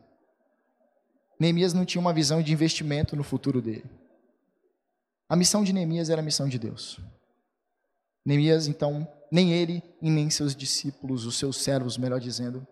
Neemias 1.39 1.75
não 1.75 1.85
tinha 1.85 2.01
uma 2.01 2.15
visão 2.15 2.43
de 2.43 2.51
investimento 2.51 3.15
no 3.15 3.23
futuro 3.23 3.61
dele. 3.61 3.85
A 5.29 5.37
missão 5.37 5.63
de 5.63 5.73
Neemias 5.73 6.09
era 6.09 6.23
a 6.23 6.25
missão 6.25 6.49
de 6.49 6.59
Deus. 6.59 6.99
Neemias, 8.25 8.67
então, 8.67 9.07
nem 9.31 9.53
ele 9.53 9.83
e 10.01 10.11
nem 10.11 10.31
seus 10.31 10.57
discípulos, 10.57 11.27
os 11.27 11.39
seus 11.39 11.59
servos, 11.59 11.99
melhor 11.99 12.19
dizendo, 12.19 12.67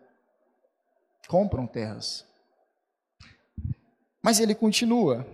compram 1.29 1.67
terras. 1.67 2.27
Mas 4.23 4.41
ele 4.41 4.55
continua. 4.55 5.27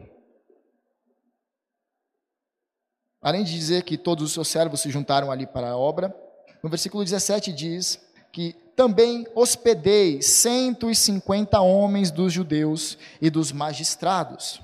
Além 3.23 3.45
de 3.45 3.53
dizer 3.53 3.85
que 3.85 3.97
todos 3.97 4.25
os 4.25 4.33
seus 4.33 4.49
servos 4.49 4.81
se 4.81 4.91
juntaram 4.91 5.31
ali 5.31 5.47
para 5.47 5.71
a 5.71 5.77
obra, 5.77 6.15
no 6.63 6.69
versículo 6.69 7.05
17 7.05 7.53
diz 7.53 8.05
que 8.35 8.53
também 8.75 9.25
hospedei 9.33 10.21
150 10.21 11.61
homens 11.61 12.11
dos 12.11 12.33
judeus 12.33 12.99
e 13.23 13.31
dos 13.31 13.53
magistrados, 13.53 14.61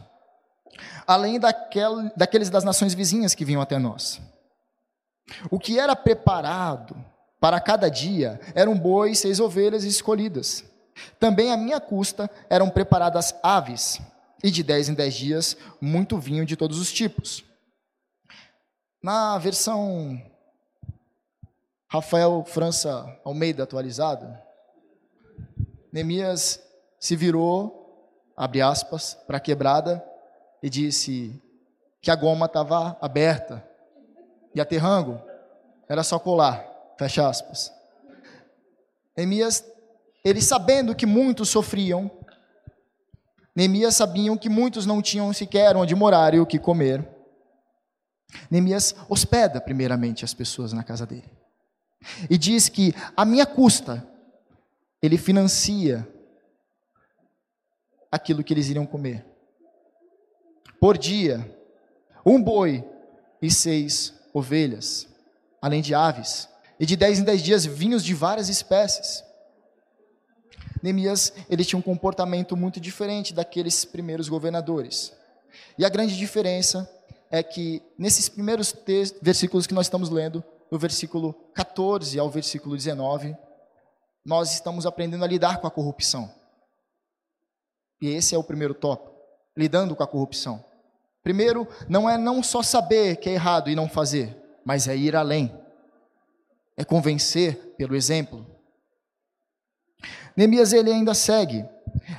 além 1.07 1.39
daquel, 1.39 2.11
daqueles 2.17 2.51
das 2.51 2.65
nações 2.65 2.95
vizinhas 2.95 3.33
que 3.33 3.45
vinham 3.45 3.63
até 3.63 3.79
nós. 3.79 4.21
O 5.53 5.61
que 5.61 5.79
era 5.79 5.95
preparado 5.95 6.97
para 7.39 7.61
cada 7.61 7.89
dia 7.89 8.41
eram 8.57 8.77
bois, 8.77 9.21
seis 9.21 9.39
ovelhas 9.39 9.85
escolhidas. 9.85 10.65
Também 11.21 11.53
à 11.53 11.57
minha 11.57 11.81
custa 11.81 12.29
eram 12.51 12.69
preparadas 12.69 13.33
aves, 13.41 14.01
e 14.43 14.51
de 14.51 14.65
dez 14.65 14.89
em 14.89 14.95
dez 14.95 15.15
dias 15.15 15.57
muito 15.81 16.19
vinho 16.19 16.45
de 16.45 16.57
todos 16.57 16.81
os 16.81 16.93
tipos. 16.93 17.45
Na 19.01 19.39
versão 19.39 20.21
Rafael 21.93 22.45
França 22.45 23.19
Almeida 23.25 23.65
atualizado, 23.65 24.33
Neemias 25.93 26.63
se 27.01 27.17
virou, 27.17 28.33
abre 28.37 28.63
aspas, 28.63 29.15
para 29.27 29.39
a 29.39 29.41
quebrada 29.41 30.05
e 30.63 30.71
disse 30.71 31.43
que 32.01 32.09
a 32.09 32.15
goma 32.15 32.47
estava 32.47 32.97
aberta 33.01 33.69
e 34.55 34.61
a 34.61 34.65
terrango 34.65 35.21
era 35.89 36.05
só 36.05 36.17
colar, 36.17 36.65
fecha 36.97 37.29
aspas. 37.29 37.73
Neemias, 39.17 39.65
ele 40.25 40.41
sabendo 40.41 40.95
que 40.95 41.07
muitos 41.07 41.49
sofriam, 41.49 42.09
Neemias 43.53 43.97
sabiam 43.97 44.37
que 44.37 44.49
muitos 44.49 44.87
não 44.87 45.03
tinham 45.03 45.33
sequer 45.33 45.77
onde 45.77 45.97
morar 45.97 46.35
e 46.35 46.39
o 46.39 46.47
que 46.47 46.57
comer. 46.57 47.05
Neemias 48.49 48.95
hospeda 49.09 49.61
primeiramente 49.61 50.25
as 50.25 50.33
pessoas 50.33 50.73
na 50.73 50.85
casa 50.85 51.05
dele. 51.05 51.40
E 52.29 52.39
diz 52.39 52.69
que 52.69 52.95
a 53.17 53.25
minha 53.25 53.47
custa 53.47 54.07
ele 55.03 55.19
financia 55.19 56.09
aquilo 58.11 58.43
que 58.43 58.53
eles 58.53 58.69
iriam 58.69 58.87
comer. 58.87 59.25
Por 60.81 60.97
dia, 60.97 61.59
um 62.25 62.43
boi 62.43 62.85
e 63.41 63.51
seis 63.51 64.15
ovelhas, 64.33 65.07
além 65.61 65.83
de 65.83 65.95
aves, 65.95 66.49
e 66.79 66.87
de 66.87 66.97
dez 66.97 67.19
em 67.19 67.25
dez 67.25 67.43
dias 67.43 67.65
vinhos 67.65 68.03
de 68.03 68.15
várias 68.15 68.49
espécies. 68.49 69.23
Neemias 70.83 71.33
ele 71.49 71.65
tinha 71.65 71.79
um 71.79 71.83
comportamento 71.83 72.57
muito 72.57 72.81
diferente 72.81 73.35
daqueles 73.35 73.85
primeiros 73.85 74.29
governadores. 74.29 75.13
E 75.77 75.85
a 75.85 75.89
grande 75.91 76.17
diferença 76.17 76.91
é 77.31 77.43
que 77.43 77.83
nesses 77.99 78.29
primeiros 78.29 78.75
versículos 79.21 79.67
que 79.67 79.75
nós 79.75 79.87
estamos 79.87 80.09
lendo, 80.09 80.43
do 80.71 80.79
versículo 80.79 81.33
14 81.55 82.19
ao 82.19 82.31
versículo 82.31 82.77
19, 82.77 83.37
nós 84.25 84.53
estamos 84.53 84.87
aprendendo 84.87 85.25
a 85.25 85.29
lidar 85.29 85.61
com 85.61 85.67
a 85.67 85.71
corrupção. 85.71 86.33
E 88.01 88.09
esse 88.09 88.35
é 88.35 88.39
o 88.39 88.45
primeiro 88.45 88.75
tópico, 88.75 89.15
lidando 89.57 89.97
com 89.97 90.03
a 90.03 90.07
corrupção. 90.07 90.65
Primeiro, 91.23 91.67
não 91.89 92.09
é 92.09 92.17
não 92.17 92.43
só 92.43 92.63
saber 92.63 93.17
que 93.17 93.29
é 93.29 93.35
errado 93.35 93.69
e 93.69 93.75
não 93.75 93.89
fazer, 93.89 94.37
mas 94.65 94.89
é 94.89 94.97
ir 94.97 95.17
além. 95.17 95.53
É 96.77 96.85
convencer 96.85 97.75
pelo 97.77 97.95
exemplo. 97.95 98.47
Neemias 100.37 100.73
ele 100.73 100.91
ainda 100.91 101.13
segue. 101.13 101.67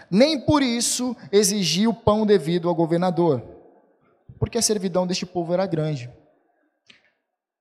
Nem 0.10 0.40
por 0.40 0.62
isso 0.62 1.16
exigia 1.32 1.90
o 1.90 1.94
pão 1.94 2.26
devido 2.26 2.68
ao 2.68 2.76
governador, 2.76 3.42
porque 4.38 4.58
a 4.58 4.62
servidão 4.62 5.08
deste 5.08 5.26
povo 5.26 5.54
era 5.54 5.66
grande. 5.66 6.10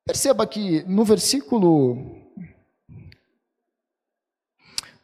Perceba 0.04 0.46
que 0.46 0.82
no 0.84 1.04
versículo 1.04 1.96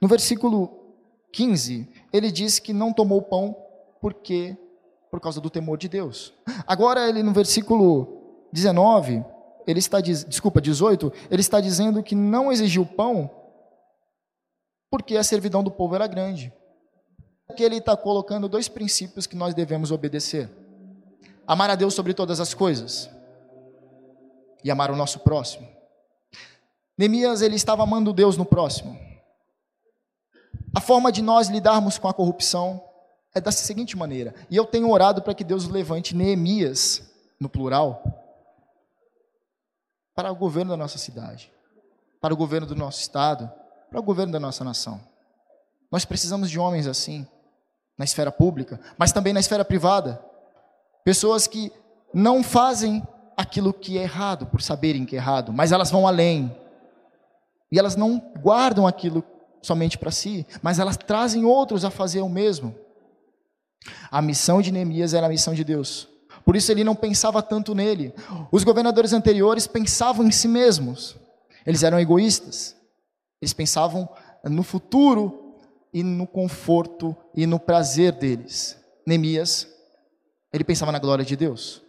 no 0.01 0.09
versículo 0.09 0.87
15, 1.33 1.89
ele 2.13 2.31
diz 2.31 2.59
que 2.59 2.73
não 2.73 2.93
tomou 2.93 3.23
pão 3.23 3.57
porque 4.01 4.57
por 5.11 5.21
causa 5.21 5.41
do 5.41 5.49
temor 5.49 5.79
de 5.79 5.89
Deus. 5.89 6.35
Agora 6.67 7.09
ele 7.09 7.23
no 7.23 7.33
versículo 7.33 8.49
19, 8.53 9.25
ele 9.67 9.79
está 9.79 10.01
desculpa, 10.01 10.61
18, 10.61 11.13
ele 11.31 11.41
está 11.41 11.61
dizendo 11.61 12.03
que 12.03 12.15
não 12.15 12.53
exigiu 12.53 12.85
pão 12.85 13.31
porque 14.91 15.17
a 15.17 15.25
servidão 15.25 15.63
do 15.63 15.71
povo 15.71 15.95
era 15.95 16.07
grande. 16.07 16.53
Aqui 17.49 17.63
ele 17.63 17.77
está 17.77 17.97
colocando 17.97 18.49
dois 18.49 18.69
princípios 18.69 19.27
que 19.27 19.37
nós 19.37 19.55
devemos 19.55 19.91
obedecer: 19.91 20.51
amar 21.47 21.71
a 21.71 21.75
Deus 21.75 21.95
sobre 21.95 22.13
todas 22.13 22.41
as 22.41 22.55
coisas 22.55 23.11
e 24.63 24.71
amar 24.71 24.91
o 24.91 24.97
nosso 24.97 25.21
próximo. 25.21 25.69
Neemias 26.97 27.43
ele 27.43 27.57
estava 27.57 27.83
amando 27.83 28.13
Deus 28.13 28.37
no 28.37 28.45
próximo. 28.45 28.99
A 30.75 30.81
forma 30.81 31.11
de 31.11 31.23
nós 31.23 31.49
lidarmos 31.49 31.99
com 31.99 32.09
a 32.09 32.15
corrupção 32.15 32.83
é 33.35 33.41
da 33.41 33.53
seguinte 33.53 33.97
maneira, 33.97 34.35
e 34.51 34.57
eu 34.57 34.65
tenho 34.65 34.91
orado 34.91 35.21
para 35.21 35.35
que 35.35 35.45
Deus 35.45 35.69
levante 35.69 36.17
Neemias, 36.17 37.03
no 37.39 37.51
plural, 37.51 38.03
para 40.15 40.33
o 40.33 40.37
governo 40.37 40.71
da 40.71 40.77
nossa 40.77 40.97
cidade, 40.97 41.53
para 42.21 42.33
o 42.33 42.37
governo 42.37 42.67
do 42.67 42.75
nosso 42.75 43.01
estado, 43.01 43.51
para 43.91 44.01
o 44.01 44.03
governo 44.03 44.33
da 44.33 44.41
nossa 44.41 44.65
nação. 44.65 45.01
Nós 45.91 46.07
precisamos 46.07 46.51
de 46.51 46.59
homens 46.59 46.87
assim, 46.87 47.27
na 47.97 48.05
esfera 48.05 48.33
pública, 48.33 48.81
mas 48.97 49.13
também 49.13 49.33
na 49.33 49.41
esfera 49.41 49.65
privada. 49.65 50.23
Pessoas 51.05 51.47
que 51.47 51.71
não 52.13 52.43
fazem 52.43 53.07
aquilo 53.37 53.73
que 53.73 53.99
é 53.99 54.03
errado 54.03 54.47
por 54.47 54.63
saberem 54.63 55.05
que 55.05 55.15
é 55.15 55.19
errado, 55.19 55.53
mas 55.53 55.73
elas 55.73 55.91
vão 55.91 56.07
além. 56.07 56.55
E 57.71 57.79
elas 57.79 57.97
não 57.97 58.19
guardam 58.41 58.87
aquilo 58.87 59.23
somente 59.61 59.99
para 59.99 60.11
si, 60.11 60.47
mas 60.63 60.79
elas 60.79 60.97
trazem 60.97 61.45
outros 61.45 61.85
a 61.85 61.91
fazer 61.91 62.21
o 62.21 62.29
mesmo. 62.29 62.75
A 64.11 64.23
missão 64.23 64.63
de 64.63 64.73
Neemias 64.73 65.15
era 65.15 65.27
a 65.27 65.31
missão 65.31 65.53
de 65.53 65.65
Deus. 65.65 66.09
Por 66.45 66.55
isso 66.55 66.71
ele 66.71 66.85
não 66.85 66.95
pensava 66.95 67.43
tanto 67.43 67.75
nele. 67.75 68.15
Os 68.53 68.63
governadores 68.63 69.13
anteriores 69.13 69.67
pensavam 69.67 70.25
em 70.27 70.31
si 70.31 70.47
mesmos. 70.47 71.17
Eles 71.67 71.83
eram 71.83 71.99
egoístas. 71.99 72.77
Eles 73.43 73.53
pensavam 73.53 74.09
no 74.45 74.63
futuro 74.63 75.57
e 75.93 76.03
no 76.03 76.27
conforto 76.27 77.17
e 77.35 77.47
no 77.47 77.59
prazer 77.59 78.13
deles. 78.13 78.79
Neemias, 79.05 79.67
ele 80.53 80.65
pensava 80.65 80.93
na 80.93 80.99
glória 80.99 81.25
de 81.25 81.37
Deus. 81.37 81.83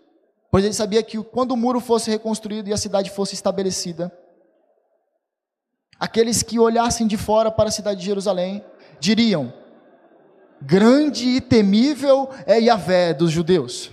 Pois 0.52 0.64
ele 0.64 0.74
sabia 0.74 1.04
que 1.04 1.22
quando 1.24 1.52
o 1.52 1.58
muro 1.58 1.80
fosse 1.80 2.10
reconstruído 2.10 2.70
e 2.70 2.74
a 2.74 2.78
cidade 2.78 3.10
fosse 3.10 3.34
estabelecida, 3.34 4.12
Aqueles 6.00 6.44
que 6.44 6.60
olhassem 6.60 7.08
de 7.08 7.18
fora 7.18 7.50
para 7.50 7.70
a 7.70 7.72
cidade 7.72 8.00
de 8.00 8.06
Jerusalém 8.06 8.64
diriam: 9.00 9.52
Grande 10.62 11.28
e 11.28 11.42
temível 11.42 12.30
é 12.46 12.60
Yahvé 12.60 13.14
dos 13.14 13.32
judeus. 13.32 13.92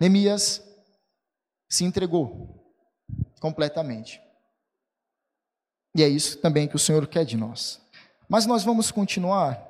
Neemias 0.00 0.62
se 1.68 1.84
entregou 1.84 2.60
completamente. 3.40 4.20
E 5.96 6.02
é 6.02 6.08
isso 6.08 6.38
também 6.38 6.66
que 6.66 6.74
o 6.74 6.78
Senhor 6.78 7.06
quer 7.06 7.24
de 7.24 7.36
nós. 7.36 7.80
Mas 8.28 8.46
nós 8.46 8.64
vamos 8.64 8.90
continuar, 8.90 9.64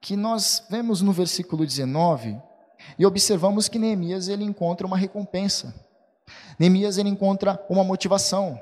que 0.00 0.16
nós 0.16 0.64
vemos 0.70 1.02
no 1.02 1.12
versículo 1.12 1.66
19 1.66 2.40
e 2.98 3.04
observamos 3.04 3.68
que 3.68 3.78
Neemias 3.78 4.28
ele 4.28 4.44
encontra 4.44 4.86
uma 4.86 4.96
recompensa. 4.96 5.74
Neemias 6.58 6.98
ele 6.98 7.08
encontra 7.08 7.64
uma 7.68 7.82
motivação. 7.82 8.60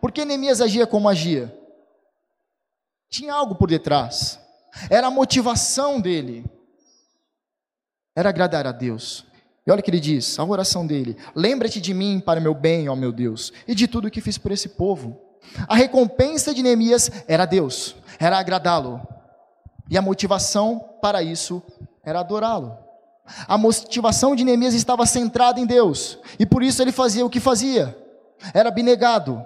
Por 0.00 0.12
que 0.12 0.24
Neemias 0.24 0.60
agia 0.60 0.86
como 0.86 1.08
agia? 1.08 1.56
Tinha 3.10 3.34
algo 3.34 3.54
por 3.54 3.68
detrás. 3.68 4.40
Era 4.90 5.08
a 5.08 5.10
motivação 5.10 6.00
dele. 6.00 6.44
Era 8.16 8.28
agradar 8.28 8.66
a 8.66 8.72
Deus. 8.72 9.24
E 9.66 9.70
olha 9.70 9.80
o 9.80 9.82
que 9.82 9.90
ele 9.90 10.00
diz, 10.00 10.38
a 10.38 10.44
oração 10.44 10.86
dele: 10.86 11.16
Lembra-te 11.34 11.80
de 11.80 11.94
mim 11.94 12.20
para 12.20 12.40
meu 12.40 12.54
bem, 12.54 12.88
ó 12.88 12.94
meu 12.94 13.12
Deus, 13.12 13.52
e 13.66 13.74
de 13.74 13.88
tudo 13.88 14.08
o 14.08 14.10
que 14.10 14.20
fiz 14.20 14.36
por 14.36 14.52
esse 14.52 14.70
povo. 14.70 15.18
A 15.68 15.74
recompensa 15.74 16.54
de 16.54 16.62
Neemias 16.62 17.10
era 17.26 17.46
Deus, 17.46 17.96
era 18.18 18.38
agradá-lo. 18.38 19.00
E 19.90 19.98
a 19.98 20.02
motivação 20.02 20.96
para 21.00 21.22
isso 21.22 21.62
era 22.02 22.20
adorá-lo. 22.20 22.83
A 23.48 23.56
motivação 23.56 24.36
de 24.36 24.44
Neemias 24.44 24.74
estava 24.74 25.06
centrada 25.06 25.58
em 25.58 25.66
Deus, 25.66 26.18
e 26.38 26.44
por 26.44 26.62
isso 26.62 26.82
ele 26.82 26.92
fazia 26.92 27.24
o 27.24 27.30
que 27.30 27.40
fazia. 27.40 27.96
Era 28.52 28.68
abnegado, 28.68 29.44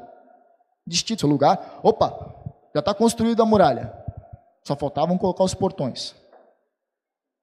distinto 0.87 1.21
seu 1.21 1.29
lugar. 1.29 1.79
Opa, 1.83 2.09
já 2.75 2.81
está 2.81 2.93
construída 2.93 3.43
a 3.43 3.47
muralha. 3.47 3.93
Só 4.67 4.75
faltavam 4.75 5.17
colocar 5.17 5.45
os 5.45 5.55
portões. 5.55 6.15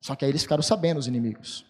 Só 0.02 0.15
que 0.15 0.26
aí 0.26 0.32
eles 0.32 0.43
ficaram 0.43 0.62
sabendo, 0.62 1.00
os 1.00 1.08
inimigos. 1.08 1.65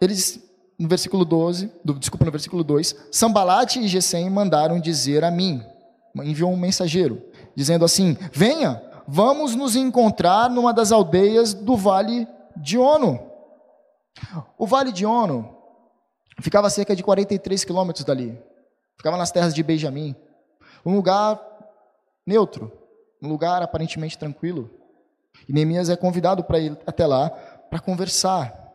Eles, 0.00 0.38
no 0.78 0.88
versículo 0.88 1.24
12, 1.24 1.72
do, 1.84 1.94
desculpa, 1.94 2.24
no 2.24 2.30
versículo 2.30 2.64
2, 2.64 3.08
Sambalate 3.10 3.80
e 3.80 3.88
Gesem 3.88 4.28
mandaram 4.28 4.80
dizer 4.80 5.24
a 5.24 5.30
mim, 5.30 5.62
enviou 6.16 6.52
um 6.52 6.56
mensageiro, 6.56 7.22
dizendo 7.56 7.84
assim: 7.84 8.16
Venha, 8.32 8.82
vamos 9.06 9.54
nos 9.54 9.76
encontrar 9.76 10.50
numa 10.50 10.74
das 10.74 10.92
aldeias 10.92 11.54
do 11.54 11.76
vale 11.76 12.28
de 12.56 12.78
Ono. 12.78 13.30
O 14.56 14.66
vale 14.66 14.92
de 14.92 15.04
Ono 15.04 15.56
ficava 16.40 16.66
a 16.66 16.70
cerca 16.70 16.94
de 16.94 17.02
43 17.02 17.64
quilômetros 17.64 18.04
dali, 18.04 18.38
ficava 18.96 19.16
nas 19.16 19.30
terras 19.30 19.54
de 19.54 19.62
Benjamim, 19.62 20.14
um 20.84 20.94
lugar 20.94 21.40
neutro, 22.26 22.72
um 23.22 23.28
lugar 23.28 23.62
aparentemente 23.62 24.18
tranquilo. 24.18 24.70
E 25.48 25.52
Neemias 25.52 25.88
é 25.88 25.96
convidado 25.96 26.44
para 26.44 26.58
ir 26.58 26.78
até 26.86 27.06
lá 27.06 27.30
para 27.30 27.80
conversar. 27.80 28.72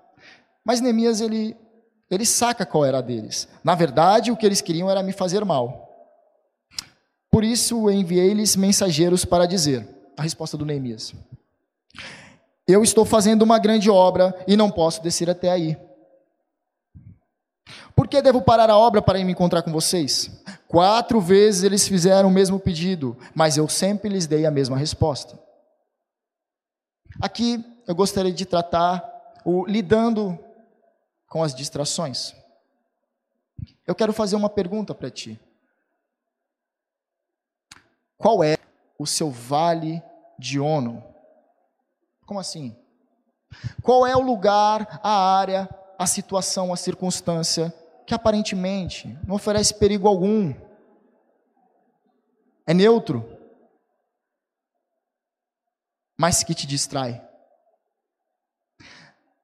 Mas 0.64 0.82
Neemias 0.82 1.22
ele 1.22 1.56
ele 2.10 2.26
saca 2.26 2.66
qual 2.66 2.84
era 2.84 3.02
deles. 3.02 3.48
Na 3.64 3.76
verdade, 3.76 4.32
o 4.32 4.38
que 4.38 4.46
eles 4.46 4.62
queriam 4.62 4.90
era 4.90 5.04
me 5.04 5.12
fazer 5.12 5.46
mal. 5.46 5.88
Por 7.30 7.44
isso 7.44 7.90
enviei-lhes 7.92 8.56
mensageiros 8.56 9.24
para 9.24 9.46
dizer 9.46 9.88
a 10.18 10.24
resposta 10.24 10.58
do 10.58 10.66
Neemias. 10.66 11.14
Eu 12.72 12.84
estou 12.84 13.04
fazendo 13.04 13.42
uma 13.42 13.58
grande 13.58 13.90
obra 13.90 14.32
e 14.48 14.56
não 14.56 14.70
posso 14.70 15.02
descer 15.02 15.28
até 15.28 15.50
aí. 15.50 15.76
Por 17.96 18.08
que 18.08 18.22
devo 18.22 18.44
parar 18.44 18.70
a 18.70 18.78
obra 18.78 19.02
para 19.02 19.18
me 19.26 19.32
encontrar 19.32 19.64
com 19.64 19.72
vocês? 19.72 20.44
Quatro 20.68 21.20
vezes 21.20 21.64
eles 21.64 21.88
fizeram 21.88 22.30
o 22.30 22.32
mesmo 22.32 22.60
pedido, 22.60 23.18
mas 23.34 23.58
eu 23.58 23.68
sempre 23.68 24.08
lhes 24.08 24.28
dei 24.28 24.46
a 24.46 24.52
mesma 24.52 24.78
resposta. 24.78 25.40
Aqui 27.20 27.66
eu 27.88 27.96
gostaria 27.96 28.32
de 28.32 28.46
tratar 28.46 29.04
o 29.44 29.66
lidando 29.66 30.38
com 31.28 31.42
as 31.42 31.56
distrações. 31.56 32.36
Eu 33.88 33.96
quero 33.96 34.14
fazer 34.14 34.36
uma 34.36 34.48
pergunta 34.48 34.94
para 34.94 35.10
ti. 35.10 35.40
Qual 38.16 38.44
é 38.44 38.58
o 39.00 39.08
seu 39.08 39.32
vale 39.32 40.04
de 40.38 40.60
Ono? 40.60 41.10
Como 42.30 42.40
assim? 42.40 42.78
Qual 43.82 44.06
é 44.06 44.16
o 44.16 44.22
lugar, 44.22 45.00
a 45.02 45.36
área, 45.36 45.68
a 45.98 46.06
situação, 46.06 46.72
a 46.72 46.78
circunstância 46.78 47.74
que 48.06 48.14
aparentemente 48.14 49.18
não 49.26 49.34
oferece 49.34 49.74
perigo 49.74 50.08
algum? 50.08 50.54
É 52.68 52.74
neutro, 52.76 53.36
mas 56.16 56.44
que 56.44 56.54
te 56.54 56.68
distrai. 56.68 57.20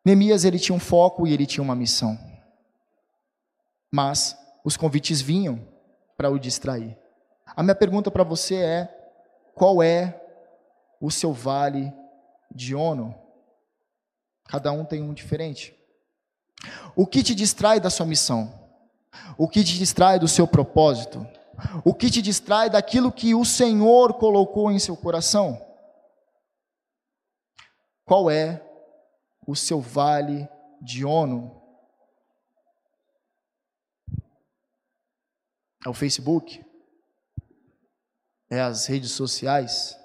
Neemias 0.05 0.45
ele 0.45 0.59
tinha 0.59 0.75
um 0.75 0.79
foco 0.79 1.25
e 1.25 1.33
ele 1.33 1.47
tinha 1.47 1.63
uma 1.63 1.75
missão. 1.75 2.15
Mas 3.91 4.37
os 4.63 4.77
convites 4.77 5.21
vinham 5.21 5.67
para 6.15 6.29
o 6.29 6.37
distrair. 6.37 6.95
A 7.47 7.63
minha 7.63 7.73
pergunta 7.73 8.11
para 8.11 8.23
você 8.23 8.57
é: 8.57 9.11
qual 9.55 9.81
é 9.81 10.21
o 11.01 11.09
seu 11.09 11.33
vale 11.33 11.91
de 12.55 12.73
Ono? 12.73 13.13
Cada 14.47 14.71
um 14.71 14.85
tem 14.85 15.03
um 15.03 15.13
diferente. 15.13 15.75
O 16.95 17.05
que 17.05 17.21
te 17.21 17.35
distrai 17.35 17.79
da 17.79 17.89
sua 17.89 18.05
missão? 18.05 18.51
O 19.37 19.47
que 19.47 19.63
te 19.63 19.77
distrai 19.77 20.17
do 20.17 20.27
seu 20.27 20.47
propósito? 20.47 21.27
O 21.83 21.93
que 21.93 22.09
te 22.09 22.21
distrai 22.21 22.69
daquilo 22.69 23.11
que 23.11 23.35
o 23.35 23.43
Senhor 23.43 24.13
colocou 24.13 24.71
em 24.71 24.79
seu 24.79 24.95
coração? 24.95 25.61
Qual 28.05 28.29
é 28.29 28.61
o 29.45 29.55
seu 29.55 29.81
vale 29.81 30.47
de 30.81 31.03
Ono? 31.03 31.61
É 35.85 35.89
o 35.89 35.93
Facebook? 35.93 36.63
É 38.49 38.61
as 38.61 38.85
redes 38.85 39.11
sociais? 39.11 39.97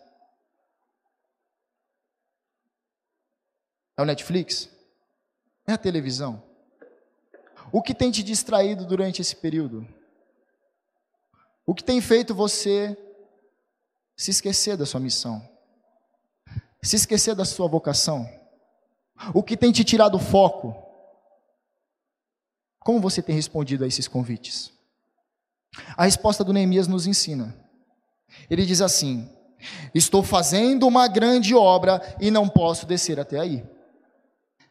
É 4.00 4.02
o 4.02 4.06
Netflix? 4.06 4.66
É 5.66 5.74
a 5.74 5.76
televisão? 5.76 6.42
O 7.70 7.82
que 7.82 7.92
tem 7.92 8.10
te 8.10 8.22
distraído 8.22 8.86
durante 8.86 9.20
esse 9.20 9.36
período? 9.36 9.86
O 11.66 11.74
que 11.74 11.84
tem 11.84 12.00
feito 12.00 12.34
você 12.34 12.96
se 14.16 14.30
esquecer 14.30 14.78
da 14.78 14.86
sua 14.86 15.00
missão? 15.00 15.46
Se 16.82 16.96
esquecer 16.96 17.34
da 17.34 17.44
sua 17.44 17.68
vocação? 17.68 18.26
O 19.34 19.42
que 19.42 19.54
tem 19.54 19.70
te 19.70 19.84
tirado 19.84 20.14
o 20.14 20.18
foco? 20.18 20.74
Como 22.78 23.00
você 23.00 23.20
tem 23.20 23.34
respondido 23.34 23.84
a 23.84 23.86
esses 23.86 24.08
convites? 24.08 24.72
A 25.94 26.04
resposta 26.04 26.42
do 26.42 26.54
Neemias 26.54 26.88
nos 26.88 27.06
ensina. 27.06 27.54
Ele 28.48 28.64
diz 28.64 28.80
assim: 28.80 29.30
Estou 29.94 30.22
fazendo 30.22 30.86
uma 30.86 31.06
grande 31.06 31.54
obra 31.54 32.00
e 32.18 32.30
não 32.30 32.48
posso 32.48 32.86
descer 32.86 33.20
até 33.20 33.38
aí. 33.38 33.62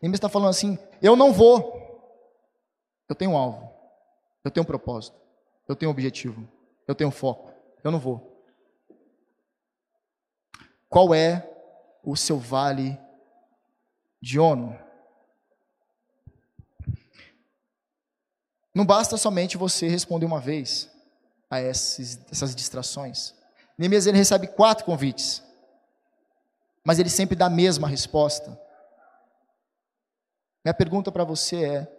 Neemias 0.01 0.17
está 0.17 0.29
falando 0.29 0.49
assim: 0.49 0.77
Eu 1.01 1.15
não 1.15 1.33
vou. 1.33 1.77
Eu 3.07 3.15
tenho 3.15 3.31
um 3.31 3.37
alvo. 3.37 3.71
Eu 4.43 4.51
tenho 4.51 4.63
um 4.63 4.67
propósito. 4.67 5.17
Eu 5.67 5.75
tenho 5.75 5.89
um 5.89 5.93
objetivo. 5.93 6.47
Eu 6.87 6.95
tenho 6.95 7.09
um 7.09 7.13
foco. 7.13 7.51
Eu 7.83 7.91
não 7.91 7.99
vou. 7.99 8.43
Qual 10.87 11.13
é 11.13 11.49
o 12.03 12.15
seu 12.15 12.37
vale 12.37 12.97
de 14.21 14.39
Ono. 14.39 14.77
Não 18.73 18.85
basta 18.85 19.17
somente 19.17 19.57
você 19.57 19.87
responder 19.87 20.25
uma 20.25 20.39
vez 20.39 20.89
a 21.49 21.61
esses, 21.61 22.19
essas 22.31 22.55
distrações. 22.55 23.33
Neemias 23.77 24.05
ele 24.05 24.17
recebe 24.17 24.47
quatro 24.47 24.85
convites, 24.85 25.43
mas 26.83 26.99
ele 26.99 27.09
sempre 27.09 27.35
dá 27.35 27.47
a 27.47 27.49
mesma 27.49 27.87
resposta. 27.87 28.59
Minha 30.69 30.75
pergunta 30.75 31.11
para 31.11 31.23
você 31.23 31.63
é: 31.63 31.91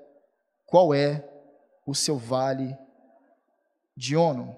qual 0.64 0.94
é 0.94 1.28
o 1.84 1.92
seu 1.92 2.16
vale 2.16 2.78
de 3.96 4.16
Ono? 4.16 4.54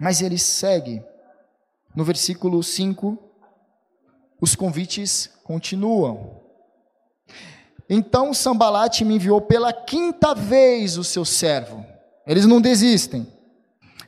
Mas 0.00 0.20
ele 0.20 0.36
segue 0.36 1.00
no 1.94 2.02
versículo 2.02 2.60
5 2.60 3.16
os 4.40 4.56
convites 4.56 5.30
continuam. 5.44 6.40
Então 7.88 8.34
Sambalate 8.34 9.04
me 9.04 9.14
enviou 9.14 9.40
pela 9.40 9.72
quinta 9.72 10.34
vez 10.34 10.98
o 10.98 11.04
seu 11.04 11.24
servo. 11.24 11.86
Eles 12.26 12.46
não 12.46 12.60
desistem. 12.60 13.32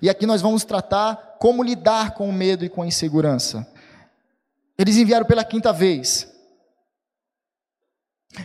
E 0.02 0.10
aqui 0.10 0.26
nós 0.26 0.42
vamos 0.42 0.64
tratar 0.64 1.36
como 1.38 1.62
lidar 1.62 2.14
com 2.14 2.28
o 2.28 2.32
medo 2.32 2.64
e 2.64 2.68
com 2.68 2.82
a 2.82 2.86
insegurança. 2.88 3.64
Eles 4.76 4.96
enviaram 4.96 5.26
pela 5.26 5.44
quinta 5.44 5.72
vez. 5.72 6.36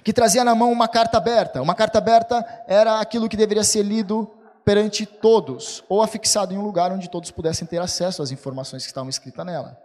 Que 0.04 0.14
trazia 0.14 0.44
na 0.44 0.56
mão 0.56 0.72
uma 0.72 0.88
carta 0.88 1.18
aberta. 1.18 1.62
Uma 1.62 1.76
carta 1.76 1.98
aberta 1.98 2.46
era 2.68 3.00
aquilo 3.00 3.28
que 3.28 3.38
deveria 3.38 3.64
ser 3.64 3.84
lido 3.84 4.32
perante 4.64 5.06
todos, 5.06 5.84
ou 5.90 6.02
afixado 6.02 6.54
em 6.54 6.58
um 6.58 6.64
lugar 6.64 6.92
onde 6.92 7.10
todos 7.10 7.32
pudessem 7.32 7.68
ter 7.68 7.82
acesso 7.82 8.22
às 8.22 8.32
informações 8.32 8.84
que 8.84 8.88
estavam 8.88 9.10
escritas 9.10 9.46
nela. 9.46 9.78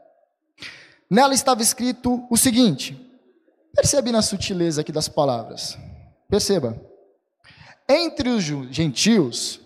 Nela 1.11 1.35
estava 1.35 1.63
escrito 1.63 2.27
o 2.31 2.37
seguinte: 2.37 2.97
percebe 3.75 4.13
na 4.13 4.23
sutileza 4.23 4.83
aqui 4.83 4.93
das 4.93 5.09
palavras. 5.09 5.77
Perceba. 6.29 6.81
Entre 7.89 8.29
os 8.29 8.45
gentios 8.45 9.61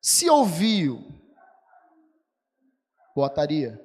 se 0.00 0.30
ouviu 0.30 1.04
boataria. 3.14 3.80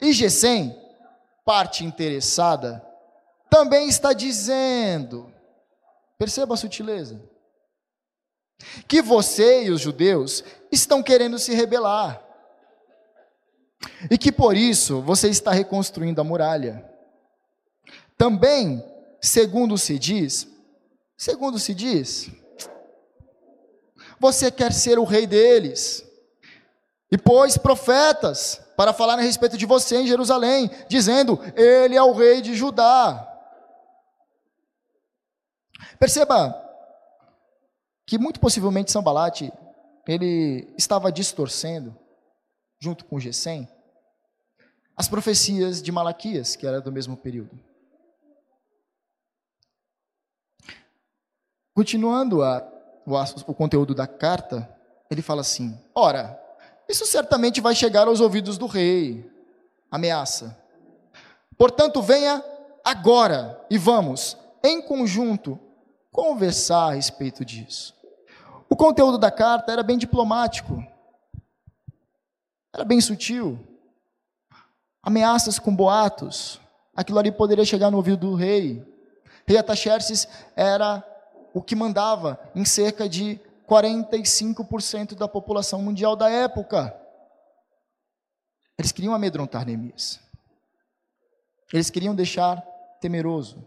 E 0.00 0.12
Gesem, 0.12 0.74
parte 1.44 1.84
interessada, 1.84 2.82
também 3.50 3.88
está 3.88 4.12
dizendo, 4.12 5.32
perceba 6.18 6.54
a 6.54 6.56
sutileza, 6.56 7.20
que 8.86 9.00
você 9.00 9.64
e 9.64 9.70
os 9.70 9.80
judeus 9.80 10.44
estão 10.70 11.02
querendo 11.02 11.38
se 11.38 11.54
rebelar. 11.54 12.24
E 14.10 14.18
que 14.18 14.32
por 14.32 14.56
isso 14.56 15.00
você 15.00 15.28
está 15.28 15.52
reconstruindo 15.52 16.20
a 16.20 16.24
muralha. 16.24 16.84
Também, 18.16 18.84
segundo 19.20 19.78
se 19.78 19.98
diz, 19.98 20.48
segundo 21.16 21.58
se 21.58 21.72
diz, 21.72 22.28
você 24.18 24.50
quer 24.50 24.72
ser 24.72 24.98
o 24.98 25.04
rei 25.04 25.26
deles. 25.26 26.04
E 27.10 27.16
pôs 27.16 27.56
profetas 27.56 28.60
para 28.76 28.92
falar 28.92 29.18
a 29.18 29.22
respeito 29.22 29.56
de 29.56 29.64
você 29.64 29.96
em 29.96 30.06
Jerusalém, 30.06 30.70
dizendo: 30.88 31.40
Ele 31.56 31.96
é 31.96 32.02
o 32.02 32.12
rei 32.12 32.42
de 32.42 32.54
Judá. 32.54 33.27
Perceba 35.98 36.64
que 38.06 38.18
muito 38.18 38.40
possivelmente 38.40 38.90
Sambalate 38.90 39.52
ele 40.06 40.72
estava 40.78 41.12
distorcendo, 41.12 41.94
junto 42.80 43.04
com 43.04 43.20
Gesem, 43.20 43.68
as 44.96 45.06
profecias 45.06 45.82
de 45.82 45.92
Malaquias, 45.92 46.56
que 46.56 46.66
era 46.66 46.80
do 46.80 46.90
mesmo 46.90 47.16
período. 47.16 47.58
Continuando 51.74 52.42
a, 52.42 52.66
o, 53.06 53.14
o 53.50 53.54
conteúdo 53.54 53.94
da 53.94 54.06
carta, 54.06 54.68
ele 55.10 55.22
fala 55.22 55.42
assim: 55.42 55.78
Ora, 55.94 56.40
isso 56.88 57.04
certamente 57.04 57.60
vai 57.60 57.74
chegar 57.74 58.08
aos 58.08 58.20
ouvidos 58.20 58.56
do 58.56 58.66
rei. 58.66 59.30
Ameaça. 59.90 60.58
Portanto, 61.56 62.00
venha 62.00 62.42
agora 62.84 63.64
e 63.70 63.76
vamos, 63.76 64.36
em 64.64 64.80
conjunto, 64.80 65.58
conversar 66.10 66.90
a 66.90 66.94
respeito 66.94 67.44
disso. 67.44 67.94
O 68.68 68.76
conteúdo 68.76 69.18
da 69.18 69.30
carta 69.30 69.72
era 69.72 69.82
bem 69.82 69.96
diplomático, 69.96 70.84
era 72.74 72.84
bem 72.84 73.00
sutil. 73.00 73.58
Ameaças 75.02 75.58
com 75.58 75.74
boatos, 75.74 76.60
aquilo 76.94 77.18
ali 77.18 77.32
poderia 77.32 77.64
chegar 77.64 77.90
no 77.90 77.96
ouvido 77.96 78.28
do 78.28 78.34
rei. 78.34 78.84
Rei 79.46 79.56
Ataxerxes 79.56 80.28
era 80.54 81.02
o 81.54 81.62
que 81.62 81.74
mandava 81.74 82.38
em 82.54 82.64
cerca 82.64 83.08
de 83.08 83.40
45% 83.68 85.14
da 85.14 85.26
população 85.26 85.82
mundial 85.82 86.14
da 86.14 86.30
época. 86.30 86.94
Eles 88.78 88.92
queriam 88.92 89.14
amedrontar 89.14 89.66
Neemias. 89.66 90.20
Eles 91.72 91.90
queriam 91.90 92.14
deixar 92.14 92.60
temeroso. 93.00 93.62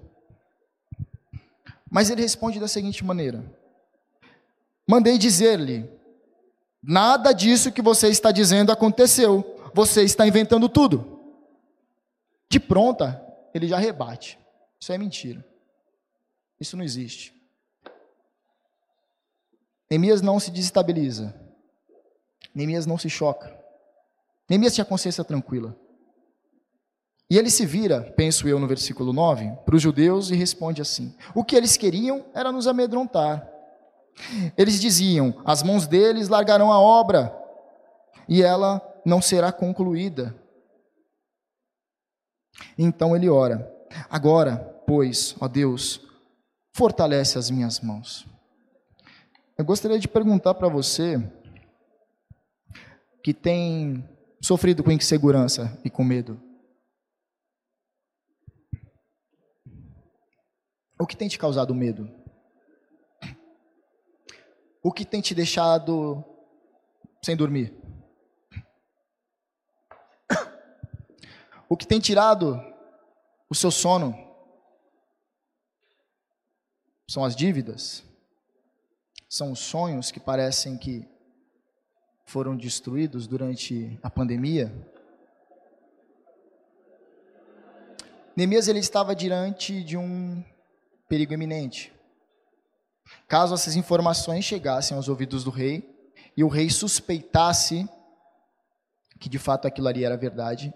Mas 1.91 2.09
ele 2.09 2.21
responde 2.21 2.57
da 2.57 2.69
seguinte 2.69 3.03
maneira: 3.03 3.43
Mandei 4.87 5.17
dizer-lhe: 5.17 5.91
Nada 6.81 7.33
disso 7.33 7.71
que 7.71 7.81
você 7.81 8.07
está 8.07 8.31
dizendo 8.31 8.71
aconteceu. 8.71 9.57
Você 9.73 10.03
está 10.03 10.25
inventando 10.25 10.69
tudo. 10.69 11.19
De 12.49 12.59
pronta, 12.59 13.21
ele 13.53 13.67
já 13.67 13.77
rebate. 13.77 14.39
Isso 14.79 14.91
é 14.91 14.97
mentira. 14.97 15.45
Isso 16.59 16.77
não 16.77 16.83
existe. 16.83 17.33
Neemias 19.89 20.21
não 20.21 20.39
se 20.39 20.49
desestabiliza. 20.49 21.35
Neemias 22.55 22.85
não 22.85 22.97
se 22.97 23.09
choca. 23.09 23.57
Neemias 24.49 24.73
tinha 24.73 24.85
consciência 24.85 25.23
tranquila. 25.23 25.75
E 27.31 27.37
ele 27.37 27.49
se 27.49 27.65
vira, 27.65 28.01
penso 28.17 28.45
eu 28.45 28.59
no 28.59 28.67
versículo 28.67 29.13
9, 29.13 29.53
para 29.65 29.77
os 29.77 29.81
judeus 29.81 30.31
e 30.31 30.35
responde 30.35 30.81
assim: 30.81 31.15
O 31.33 31.45
que 31.45 31.55
eles 31.55 31.77
queriam 31.77 32.25
era 32.33 32.51
nos 32.51 32.67
amedrontar. 32.67 33.49
Eles 34.57 34.81
diziam: 34.81 35.41
As 35.45 35.63
mãos 35.63 35.87
deles 35.87 36.27
largarão 36.27 36.73
a 36.73 36.77
obra 36.77 37.33
e 38.27 38.43
ela 38.43 38.81
não 39.05 39.21
será 39.21 39.49
concluída. 39.49 40.35
Então 42.77 43.15
ele 43.15 43.29
ora: 43.29 43.73
Agora, 44.09 44.57
pois, 44.85 45.33
ó 45.39 45.47
Deus, 45.47 46.01
fortalece 46.75 47.37
as 47.37 47.49
minhas 47.49 47.79
mãos. 47.79 48.27
Eu 49.57 49.63
gostaria 49.63 49.97
de 49.97 50.07
perguntar 50.09 50.55
para 50.55 50.67
você 50.67 51.17
que 53.23 53.33
tem 53.33 54.03
sofrido 54.43 54.83
com 54.83 54.91
insegurança 54.91 55.79
e 55.85 55.89
com 55.89 56.03
medo. 56.03 56.50
O 61.01 61.07
que 61.07 61.17
tem 61.17 61.27
te 61.27 61.39
causado 61.39 61.73
medo? 61.73 62.09
O 64.83 64.91
que 64.91 65.03
tem 65.03 65.19
te 65.19 65.33
deixado 65.33 66.23
sem 67.21 67.35
dormir? 67.35 67.75
O 71.67 71.75
que 71.75 71.87
tem 71.87 71.99
tirado 71.99 72.61
o 73.49 73.55
seu 73.55 73.71
sono? 73.71 74.13
São 77.07 77.23
as 77.23 77.35
dívidas? 77.35 78.03
são 79.31 79.53
os 79.53 79.59
sonhos 79.59 80.11
que 80.11 80.19
parecem 80.19 80.77
que 80.77 81.07
foram 82.25 82.53
destruídos 82.57 83.27
durante 83.27 83.97
a 84.03 84.09
pandemia. 84.09 84.69
Neemias 88.35 88.67
ele 88.67 88.79
estava 88.79 89.15
diante 89.15 89.81
de 89.85 89.95
um 89.95 90.43
perigo 91.11 91.33
iminente. 91.33 91.93
Caso 93.27 93.53
essas 93.53 93.75
informações 93.75 94.45
chegassem 94.45 94.95
aos 94.95 95.09
ouvidos 95.09 95.43
do 95.43 95.49
rei 95.49 95.93
e 96.37 96.41
o 96.41 96.47
rei 96.47 96.69
suspeitasse 96.69 97.85
que 99.19 99.27
de 99.27 99.37
fato 99.37 99.67
aquilo 99.67 99.89
ali 99.89 100.05
era 100.05 100.15
verdade, 100.15 100.73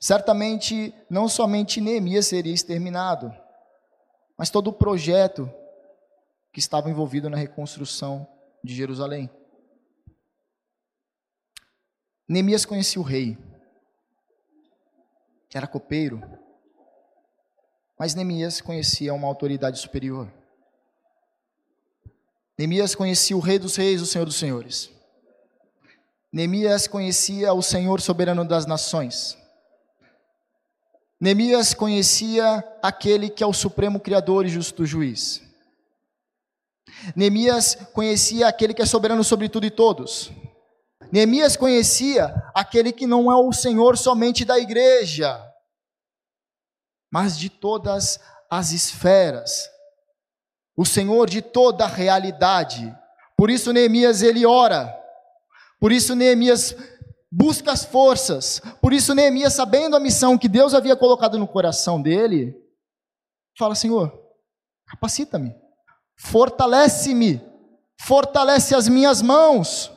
certamente 0.00 0.92
não 1.08 1.28
somente 1.28 1.80
Neemias 1.80 2.26
seria 2.26 2.52
exterminado, 2.52 3.32
mas 4.36 4.50
todo 4.50 4.66
o 4.66 4.72
projeto 4.72 5.48
que 6.52 6.58
estava 6.58 6.90
envolvido 6.90 7.30
na 7.30 7.36
reconstrução 7.36 8.26
de 8.64 8.74
Jerusalém. 8.74 9.30
Neemias 12.28 12.64
conhecia 12.64 13.00
o 13.00 13.04
rei, 13.04 13.38
era 15.54 15.68
copeiro, 15.68 16.20
mas 18.02 18.16
Neemias 18.16 18.60
conhecia 18.60 19.14
uma 19.14 19.28
autoridade 19.28 19.78
superior. 19.78 20.26
Neemias 22.58 22.96
conhecia 22.96 23.36
o 23.36 23.38
Rei 23.38 23.60
dos 23.60 23.76
Reis, 23.76 24.02
o 24.02 24.06
Senhor 24.06 24.24
dos 24.24 24.34
Senhores. 24.34 24.90
Neemias 26.32 26.88
conhecia 26.88 27.54
o 27.54 27.62
Senhor 27.62 28.00
soberano 28.00 28.44
das 28.44 28.66
nações. 28.66 29.38
Neemias 31.20 31.74
conhecia 31.74 32.64
aquele 32.82 33.30
que 33.30 33.44
é 33.44 33.46
o 33.46 33.52
supremo 33.52 34.00
criador 34.00 34.46
e 34.46 34.48
justo 34.48 34.84
juiz. 34.84 35.40
Neemias 37.14 37.76
conhecia 37.92 38.48
aquele 38.48 38.74
que 38.74 38.82
é 38.82 38.86
soberano 38.86 39.22
sobre 39.22 39.48
tudo 39.48 39.64
e 39.64 39.70
todos. 39.70 40.32
Neemias 41.12 41.56
conhecia 41.56 42.34
aquele 42.52 42.90
que 42.90 43.06
não 43.06 43.30
é 43.30 43.36
o 43.36 43.52
Senhor 43.52 43.96
somente 43.96 44.44
da 44.44 44.58
igreja, 44.58 45.51
mas 47.12 47.38
de 47.38 47.50
todas 47.50 48.18
as 48.50 48.72
esferas. 48.72 49.68
O 50.76 50.84
Senhor 50.86 51.28
de 51.28 51.42
toda 51.42 51.84
a 51.84 51.88
realidade. 51.88 52.92
Por 53.36 53.50
isso 53.50 53.72
Neemias 53.72 54.22
ele 54.22 54.46
ora. 54.46 54.92
Por 55.78 55.92
isso 55.92 56.14
Neemias 56.14 56.74
busca 57.30 57.72
as 57.72 57.84
forças. 57.84 58.60
Por 58.80 58.92
isso 58.92 59.14
Neemias, 59.14 59.52
sabendo 59.52 59.94
a 59.94 60.00
missão 60.00 60.38
que 60.38 60.48
Deus 60.48 60.74
havia 60.74 60.96
colocado 60.96 61.38
no 61.38 61.46
coração 61.46 62.00
dele, 62.00 62.56
fala: 63.58 63.74
Senhor, 63.74 64.12
capacita-me 64.86 65.62
fortalece-me, 66.22 67.40
fortalece 68.00 68.74
as 68.74 68.88
minhas 68.88 69.20
mãos. 69.20 69.90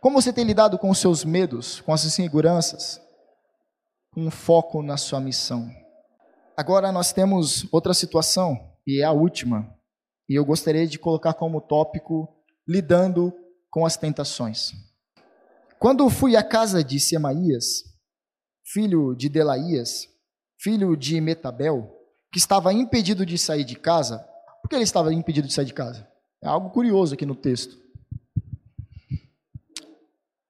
Como 0.00 0.20
você 0.20 0.32
tem 0.32 0.44
lidado 0.44 0.78
com 0.78 0.90
os 0.90 0.98
seus 0.98 1.24
medos, 1.24 1.80
com 1.82 1.92
as 1.92 2.04
inseguranças? 2.04 3.00
Com 4.12 4.30
foco 4.30 4.82
na 4.82 4.98
sua 4.98 5.20
missão. 5.20 5.70
Agora 6.54 6.92
nós 6.92 7.12
temos 7.12 7.66
outra 7.72 7.94
situação, 7.94 8.72
e 8.86 9.00
é 9.00 9.04
a 9.04 9.12
última, 9.12 9.74
E 10.28 10.34
eu 10.34 10.44
gostaria 10.44 10.86
de 10.86 10.98
colocar 10.98 11.34
como 11.34 11.60
tópico 11.60 12.28
lidando 12.66 13.32
com 13.70 13.84
as 13.84 13.96
tentações. 13.96 14.72
Quando 15.78 16.08
fui 16.08 16.36
à 16.36 16.42
casa 16.42 16.84
de 16.84 17.00
Semaías, 17.00 17.84
filho 18.64 19.14
de 19.14 19.28
Delaías, 19.28 20.08
filho 20.60 20.96
de 20.96 21.20
Metabel, 21.20 21.90
que 22.30 22.38
estava 22.38 22.72
impedido 22.72 23.26
de 23.26 23.36
sair 23.36 23.64
de 23.64 23.76
casa, 23.76 24.18
por 24.62 24.68
que 24.68 24.76
ele 24.76 24.84
estava 24.84 25.12
impedido 25.12 25.48
de 25.48 25.54
sair 25.54 25.66
de 25.66 25.74
casa? 25.74 26.06
É 26.42 26.48
algo 26.48 26.70
curioso 26.70 27.14
aqui 27.14 27.26
no 27.26 27.34
texto. 27.34 27.76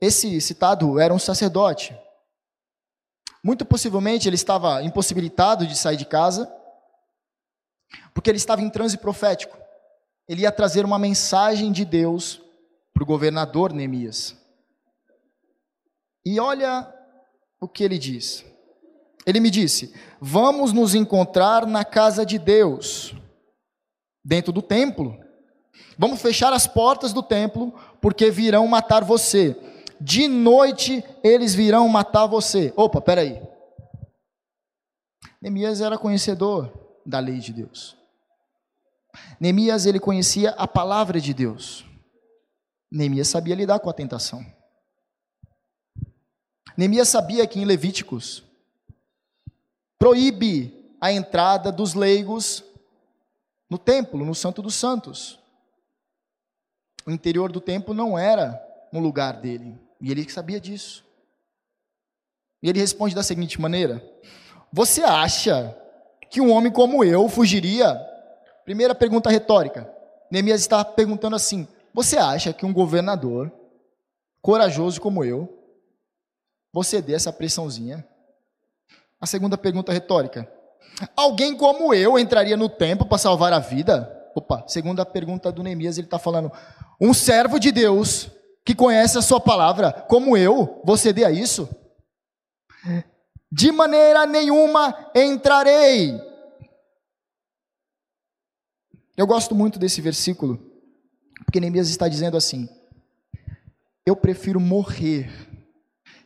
Esse 0.01 0.41
citado 0.41 0.99
era 0.99 1.15
um 1.15 1.19
sacerdote. 1.19 1.97
Muito 3.43 3.65
possivelmente 3.65 4.29
ele 4.29 4.37
estava 4.37 4.83
impossibilitado 4.83 5.67
de 5.67 5.77
sair 5.77 5.97
de 5.97 6.05
casa, 6.05 6.51
porque 8.15 8.31
ele 8.31 8.39
estava 8.39 8.63
em 8.63 8.71
transe 8.71 8.97
profético. 8.97 9.59
Ele 10.29 10.43
ia 10.43 10.53
trazer 10.53 10.85
uma 10.85 10.99
mensagem 10.99 11.73
de 11.73 11.85
Deus 11.85 12.41
para 12.95 13.03
o 13.03 13.07
governador 13.07 13.73
Neemias. 13.73 14.37
E 16.25 16.39
olha 16.39 16.93
o 17.61 17.67
que 17.67 17.83
ele 17.83 17.99
diz. 17.99 18.45
Ele 19.27 19.41
me 19.41 19.51
disse: 19.51 19.93
Vamos 20.21 20.73
nos 20.73 20.95
encontrar 20.95 21.67
na 21.67 21.85
casa 21.85 22.25
de 22.25 22.39
Deus, 22.39 23.15
dentro 24.25 24.53
do 24.53 24.63
templo. 24.63 25.19
Vamos 25.99 26.23
fechar 26.23 26.53
as 26.53 26.67
portas 26.67 27.13
do 27.13 27.23
templo, 27.23 27.75
porque 28.01 28.31
virão 28.31 28.67
matar 28.67 29.05
você. 29.05 29.57
De 30.05 30.27
noite 30.27 31.05
eles 31.23 31.55
virão 31.55 31.89
matar 31.89 32.27
você. 32.27 32.73
Opa, 32.77 33.01
peraí. 33.01 33.41
Neemias 35.41 35.81
era 35.81 35.97
conhecedor 35.97 37.01
da 37.07 37.21
lei 37.21 37.39
de 37.39 37.53
Deus. 37.53 37.97
Neemias 39.39 39.87
ele 39.87 40.01
conhecia 40.01 40.51
a 40.51 40.67
palavra 40.67 41.21
de 41.21 41.33
Deus. 41.33 41.85
Neemias 42.91 43.29
sabia 43.29 43.55
lidar 43.55 43.79
com 43.79 43.89
a 43.89 43.93
tentação. 43.93 44.45
Neemias 46.77 47.09
sabia 47.09 47.47
que 47.47 47.61
em 47.61 47.65
Levíticos 47.65 48.43
proíbe 50.01 50.97
a 51.01 51.13
entrada 51.13 51.71
dos 51.71 51.95
leigos 51.95 52.65
no 53.71 53.79
templo, 53.79 54.25
no 54.25 54.35
Santo 54.35 54.63
dos 54.63 54.75
Santos. 54.75 55.39
O 57.07 57.11
interior 57.13 57.53
do 57.53 57.61
templo 57.61 57.95
não 57.95 58.19
era 58.19 58.61
um 58.93 59.01
lugar 59.01 59.41
dele, 59.41 59.79
e 60.03 60.11
ele 60.11 60.29
sabia 60.29 60.61
disso. 60.61 61.05
E 62.61 62.69
ele 62.69 62.81
responde 62.81 63.15
da 63.15 63.23
seguinte 63.23 63.61
maneira: 63.61 64.05
Você 64.73 65.03
acha 65.03 65.75
que 66.29 66.41
um 66.41 66.51
homem 66.53 66.73
como 66.73 67.05
eu 67.05 67.29
fugiria? 67.29 67.95
Primeira 68.65 68.95
pergunta 68.95 69.31
retórica. 69.31 69.89
Neemias 70.31 70.61
está 70.61 70.85
perguntando 70.85 71.37
assim: 71.37 71.69
Você 71.95 72.19
acha 72.19 72.53
que 72.53 72.67
um 72.67 72.73
governador 72.73 73.51
corajoso 74.43 75.01
como 75.01 75.25
eu 75.25 75.61
você 76.73 77.03
dê 77.03 77.15
essa 77.15 77.33
pressãozinha? 77.33 78.05
A 79.21 79.27
segunda 79.27 79.59
pergunta 79.59 79.93
retórica. 79.93 80.51
Alguém 81.15 81.57
como 81.57 81.95
eu 81.95 82.19
entraria 82.19 82.57
no 82.57 82.69
templo 82.69 83.07
para 83.07 83.19
salvar 83.19 83.53
a 83.53 83.59
vida? 83.59 84.31
Opa, 84.35 84.65
segunda 84.67 85.05
pergunta 85.05 85.53
do 85.53 85.63
Neemias, 85.63 85.99
ele 85.99 86.07
está 86.07 86.19
falando: 86.19 86.51
um 87.01 87.15
servo 87.15 87.61
de 87.61 87.71
Deus 87.71 88.31
que 88.65 88.75
conhece 88.75 89.19
a 89.19 89.23
sua 89.23 89.41
palavra, 89.41 89.93
como 90.09 90.37
eu, 90.37 90.81
você 90.85 91.13
dê 91.13 91.25
a 91.25 91.31
isso? 91.31 91.69
De 93.51 93.71
maneira 93.71 94.27
nenhuma 94.27 95.11
entrarei. 95.15 96.21
Eu 99.17 99.27
gosto 99.27 99.55
muito 99.55 99.79
desse 99.79 100.01
versículo, 100.01 100.59
porque 101.45 101.61
Neemias 101.61 101.91
está 101.91 102.09
dizendo 102.09 102.37
assim: 102.37 102.69
eu 104.07 104.17
prefiro 104.17 104.59
morrer 104.59 105.31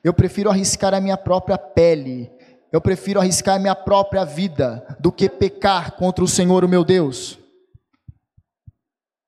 eu 0.06 0.14
prefiro 0.14 0.48
arriscar 0.48 0.94
a 0.94 1.00
minha 1.00 1.16
própria 1.16 1.58
pele, 1.58 2.30
eu 2.70 2.80
prefiro 2.80 3.18
arriscar 3.18 3.56
a 3.56 3.58
minha 3.58 3.74
própria 3.74 4.24
vida 4.24 4.96
do 5.00 5.10
que 5.10 5.28
pecar 5.28 5.96
contra 5.96 6.22
o 6.22 6.28
Senhor, 6.28 6.64
o 6.64 6.68
meu 6.68 6.84
Deus. 6.84 7.36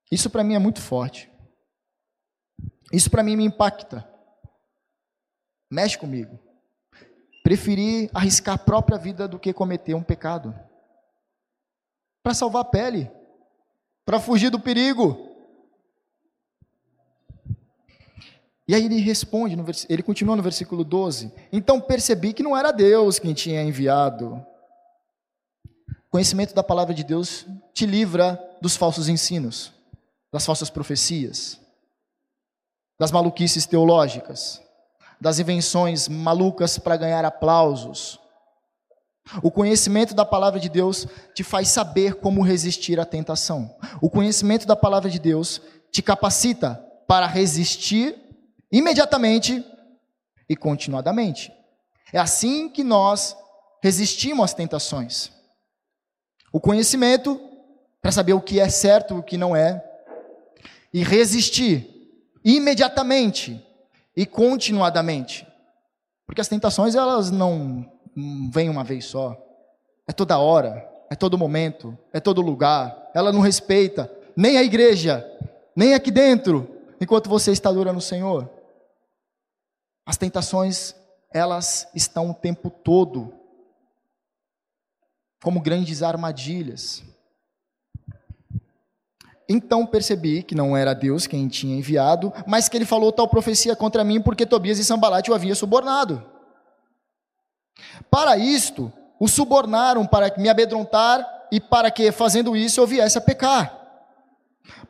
Isso 0.09 0.29
para 0.29 0.41
mim 0.41 0.55
é 0.55 0.59
muito 0.59 0.79
forte. 0.79 1.28
Isso 2.91 3.09
para 3.09 3.23
mim 3.23 3.35
me 3.35 3.45
impacta. 3.45 4.07
Mexe 5.71 5.97
comigo. 5.97 6.39
Preferir 7.43 8.09
arriscar 8.13 8.55
a 8.55 8.59
própria 8.59 8.97
vida 8.97 9.27
do 9.27 9.39
que 9.39 9.53
cometer 9.53 9.93
um 9.93 10.03
pecado. 10.03 10.53
Para 12.23 12.33
salvar 12.33 12.63
a 12.63 12.65
pele, 12.65 13.09
para 14.05 14.19
fugir 14.19 14.49
do 14.49 14.59
perigo. 14.59 15.29
E 18.67 18.75
aí 18.75 18.85
ele 18.85 18.99
responde, 18.99 19.55
ele 19.89 20.03
continua 20.03 20.35
no 20.35 20.43
versículo 20.43 20.83
12: 20.83 21.33
Então 21.51 21.81
percebi 21.81 22.33
que 22.33 22.43
não 22.43 22.55
era 22.55 22.71
Deus 22.71 23.17
quem 23.17 23.33
tinha 23.33 23.63
enviado. 23.63 24.45
Conhecimento 26.09 26.53
da 26.53 26.63
palavra 26.63 26.93
de 26.93 27.03
Deus 27.03 27.45
te 27.73 27.85
livra 27.85 28.39
dos 28.61 28.75
falsos 28.75 29.07
ensinos, 29.07 29.71
das 30.31 30.45
falsas 30.45 30.69
profecias, 30.69 31.59
das 32.99 33.11
maluquices 33.11 33.65
teológicas, 33.65 34.61
das 35.19 35.39
invenções 35.39 36.09
malucas 36.09 36.77
para 36.77 36.97
ganhar 36.97 37.23
aplausos. 37.23 38.19
O 39.41 39.49
conhecimento 39.49 40.13
da 40.13 40.25
palavra 40.25 40.59
de 40.59 40.67
Deus 40.67 41.07
te 41.33 41.43
faz 41.43 41.69
saber 41.69 42.15
como 42.15 42.41
resistir 42.41 42.99
à 42.99 43.05
tentação. 43.05 43.73
O 44.01 44.09
conhecimento 44.09 44.67
da 44.67 44.75
palavra 44.75 45.09
de 45.09 45.19
Deus 45.19 45.61
te 45.91 46.01
capacita 46.01 46.75
para 47.07 47.25
resistir 47.25 48.15
imediatamente 48.71 49.63
e 50.49 50.55
continuadamente. 50.55 51.53
É 52.11 52.19
assim 52.19 52.69
que 52.69 52.83
nós 52.83 53.37
resistimos 53.81 54.45
às 54.45 54.53
tentações. 54.53 55.31
O 56.51 56.59
conhecimento, 56.59 57.39
para 58.01 58.11
saber 58.11 58.33
o 58.33 58.41
que 58.41 58.59
é 58.59 58.67
certo 58.67 59.13
e 59.13 59.17
o 59.19 59.23
que 59.23 59.37
não 59.37 59.55
é, 59.55 59.83
e 60.91 61.03
resistir 61.03 61.98
imediatamente 62.43 63.65
e 64.15 64.25
continuadamente. 64.25 65.47
Porque 66.25 66.41
as 66.41 66.47
tentações, 66.47 66.95
elas 66.95 67.31
não 67.31 67.91
vêm 68.51 68.69
uma 68.69 68.83
vez 68.83 69.05
só. 69.05 69.37
É 70.07 70.11
toda 70.11 70.37
hora, 70.39 70.87
é 71.09 71.15
todo 71.15 71.37
momento, 71.37 71.97
é 72.13 72.19
todo 72.19 72.41
lugar. 72.41 73.09
Ela 73.13 73.31
não 73.31 73.39
respeita 73.39 74.11
nem 74.35 74.57
a 74.57 74.63
igreja, 74.63 75.25
nem 75.75 75.93
aqui 75.93 76.11
dentro, 76.11 76.69
enquanto 77.01 77.29
você 77.29 77.51
está 77.51 77.69
adorando 77.69 77.99
o 77.99 78.01
Senhor. 78.01 78.49
As 80.05 80.17
tentações, 80.17 80.95
elas 81.31 81.87
estão 81.93 82.31
o 82.31 82.33
tempo 82.33 82.69
todo 82.69 83.33
como 85.41 85.61
grandes 85.61 86.03
armadilhas. 86.03 87.03
Então 89.51 89.83
percebi 89.83 90.43
que 90.43 90.53
não 90.53 90.77
era 90.77 90.93
Deus 90.93 91.25
quem 91.25 91.47
tinha 91.47 91.75
enviado, 91.75 92.31
mas 92.45 92.69
que 92.69 92.77
ele 92.77 92.85
falou 92.85 93.11
tal 93.11 93.27
profecia 93.27 93.75
contra 93.75 94.03
mim 94.03 94.21
porque 94.21 94.45
Tobias 94.45 94.77
e 94.77 94.85
Sambalate 94.85 95.31
o 95.31 95.33
havia 95.33 95.55
subornado. 95.55 96.23
Para 98.11 98.37
isto, 98.37 98.93
o 99.19 99.27
subornaram 99.27 100.05
para 100.05 100.31
me 100.37 100.47
amedrontar 100.47 101.25
e 101.51 101.59
para 101.59 101.89
que, 101.89 102.11
fazendo 102.11 102.55
isso, 102.55 102.79
eu 102.79 102.85
viesse 102.85 103.17
a 103.17 103.21
pecar. 103.21 103.75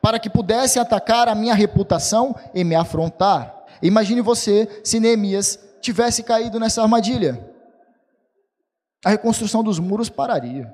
Para 0.02 0.18
que 0.18 0.28
pudesse 0.28 0.78
atacar 0.78 1.26
a 1.26 1.34
minha 1.34 1.54
reputação 1.54 2.36
e 2.54 2.62
me 2.62 2.74
afrontar. 2.74 3.64
Imagine 3.80 4.20
você 4.20 4.82
se 4.84 5.00
Neemias 5.00 5.58
tivesse 5.80 6.22
caído 6.22 6.60
nessa 6.60 6.82
armadilha. 6.82 7.48
A 9.02 9.08
reconstrução 9.08 9.64
dos 9.64 9.78
muros 9.78 10.10
pararia. 10.10 10.70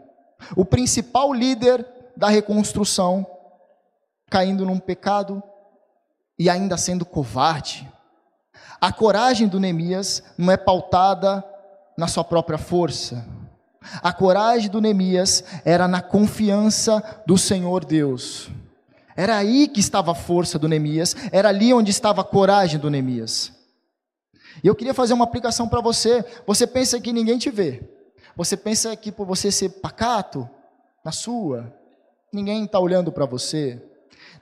O 0.57 0.65
principal 0.65 1.33
líder 1.33 1.87
da 2.17 2.29
reconstrução 2.29 3.25
caindo 4.31 4.65
num 4.65 4.79
pecado 4.79 5.43
e 6.39 6.51
ainda 6.51 6.77
sendo 6.77 7.05
covarde. 7.05 7.89
A 8.81 8.93
coragem 8.93 9.49
do 9.49 9.61
Neemias 9.61 10.23
não 10.37 10.53
é 10.53 10.57
pautada 10.57 11.45
na 11.97 12.07
sua 12.07 12.25
própria 12.25 12.59
força. 12.59 13.27
A 14.03 14.13
coragem 14.13 14.69
do 14.69 14.81
Neemias 14.81 15.45
era 15.65 15.87
na 15.87 16.03
confiança 16.03 17.23
do 17.27 17.39
Senhor 17.39 17.85
Deus. 17.85 18.51
Era 19.17 19.37
aí 19.37 19.69
que 19.69 19.81
estava 19.81 20.13
a 20.13 20.15
força 20.15 20.59
do 20.59 20.69
Neemias, 20.69 21.17
era 21.33 21.49
ali 21.49 21.73
onde 21.73 21.91
estava 21.91 22.21
a 22.21 22.25
coragem 22.25 22.79
do 22.79 22.91
Neemias. 22.91 23.53
E 24.63 24.67
eu 24.67 24.75
queria 24.75 24.93
fazer 24.93 25.15
uma 25.15 25.25
aplicação 25.25 25.69
para 25.69 25.81
você. 25.81 26.25
Você 26.47 26.67
pensa 26.67 27.01
que 27.01 27.13
ninguém 27.13 27.39
te 27.39 27.51
vê. 27.51 27.83
Você 28.37 28.57
pensa 28.57 28.95
que 28.97 29.11
por 29.11 29.27
você 29.27 29.51
ser 29.51 29.69
pacato, 29.81 30.49
na 31.05 31.13
sua, 31.13 31.73
ninguém 32.33 32.65
está 32.65 32.79
olhando 32.79 33.13
para 33.13 33.25
você, 33.25 33.81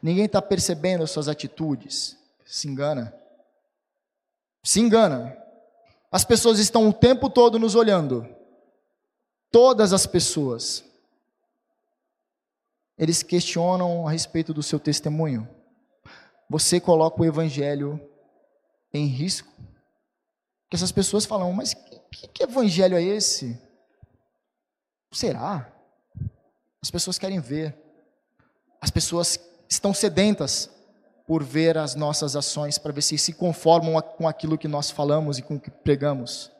ninguém 0.04 0.26
está 0.26 0.42
percebendo 0.42 1.02
as 1.02 1.10
suas 1.10 1.28
atitudes. 1.28 2.18
Se 2.44 2.68
engana. 2.68 3.14
Se 4.62 4.78
engana. 4.78 5.34
As 6.12 6.24
pessoas 6.24 6.58
estão 6.58 6.86
o 6.86 6.92
tempo 6.92 7.30
todo 7.30 7.58
nos 7.58 7.74
olhando. 7.74 8.28
Todas 9.50 9.94
as 9.94 10.06
pessoas. 10.06 10.84
eles 12.98 13.22
questionam 13.22 14.06
a 14.06 14.10
respeito 14.10 14.52
do 14.52 14.62
seu 14.62 14.78
testemunho. 14.78 15.48
Você 16.50 16.78
coloca 16.78 17.20
o 17.20 17.24
evangelho 17.24 17.98
em 18.92 19.06
risco. 19.06 19.50
Que 20.68 20.76
essas 20.76 20.92
pessoas 20.92 21.24
falam, 21.24 21.50
mas 21.52 21.74
que, 22.14 22.28
que 22.28 22.42
evangelho 22.42 22.96
é 22.96 23.02
esse? 23.02 23.58
Será? 25.10 25.72
As 26.82 26.90
pessoas 26.90 27.18
querem 27.18 27.40
ver. 27.40 27.74
As 28.80 28.90
pessoas 28.90 29.38
estão 29.74 29.92
sedentas 29.92 30.70
por 31.26 31.42
ver 31.42 31.76
as 31.78 31.94
nossas 31.94 32.36
ações, 32.36 32.78
para 32.78 32.92
ver 32.92 33.02
se 33.02 33.16
se 33.16 33.32
conformam 33.32 34.00
com 34.00 34.28
aquilo 34.28 34.58
que 34.58 34.68
nós 34.68 34.90
falamos 34.90 35.38
e 35.38 35.42
com 35.42 35.56
o 35.56 35.60
que 35.60 35.70
pregamos. 35.70 36.50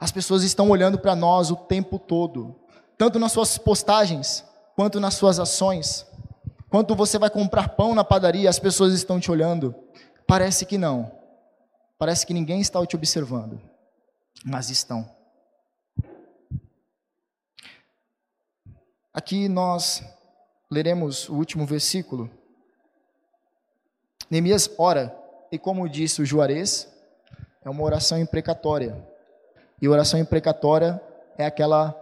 As 0.00 0.12
pessoas 0.12 0.42
estão 0.42 0.70
olhando 0.70 0.98
para 0.98 1.16
nós 1.16 1.50
o 1.50 1.56
tempo 1.56 1.98
todo, 1.98 2.54
tanto 2.96 3.18
nas 3.18 3.32
suas 3.32 3.58
postagens, 3.58 4.44
quanto 4.76 5.00
nas 5.00 5.14
suas 5.14 5.40
ações. 5.40 6.06
Quando 6.70 6.94
você 6.94 7.18
vai 7.18 7.30
comprar 7.30 7.70
pão 7.70 7.94
na 7.94 8.04
padaria, 8.04 8.48
as 8.48 8.58
pessoas 8.58 8.92
estão 8.92 9.18
te 9.18 9.30
olhando. 9.30 9.74
Parece 10.26 10.64
que 10.64 10.78
não. 10.78 11.10
Parece 11.98 12.24
que 12.24 12.34
ninguém 12.34 12.60
está 12.60 12.84
te 12.86 12.94
observando. 12.94 13.60
Mas 14.44 14.70
estão. 14.70 15.08
Aqui 19.12 19.48
nós 19.48 20.04
leremos 20.70 21.28
o 21.28 21.34
último 21.34 21.66
versículo. 21.66 22.30
Neemias 24.30 24.70
ora, 24.76 25.14
e 25.50 25.58
como 25.58 25.88
disse 25.88 26.20
o 26.20 26.26
Juarez, 26.26 26.88
é 27.64 27.70
uma 27.70 27.82
oração 27.82 28.18
imprecatória. 28.18 28.96
E 29.80 29.88
oração 29.88 30.18
imprecatória 30.18 31.00
é 31.36 31.46
aquela 31.46 31.94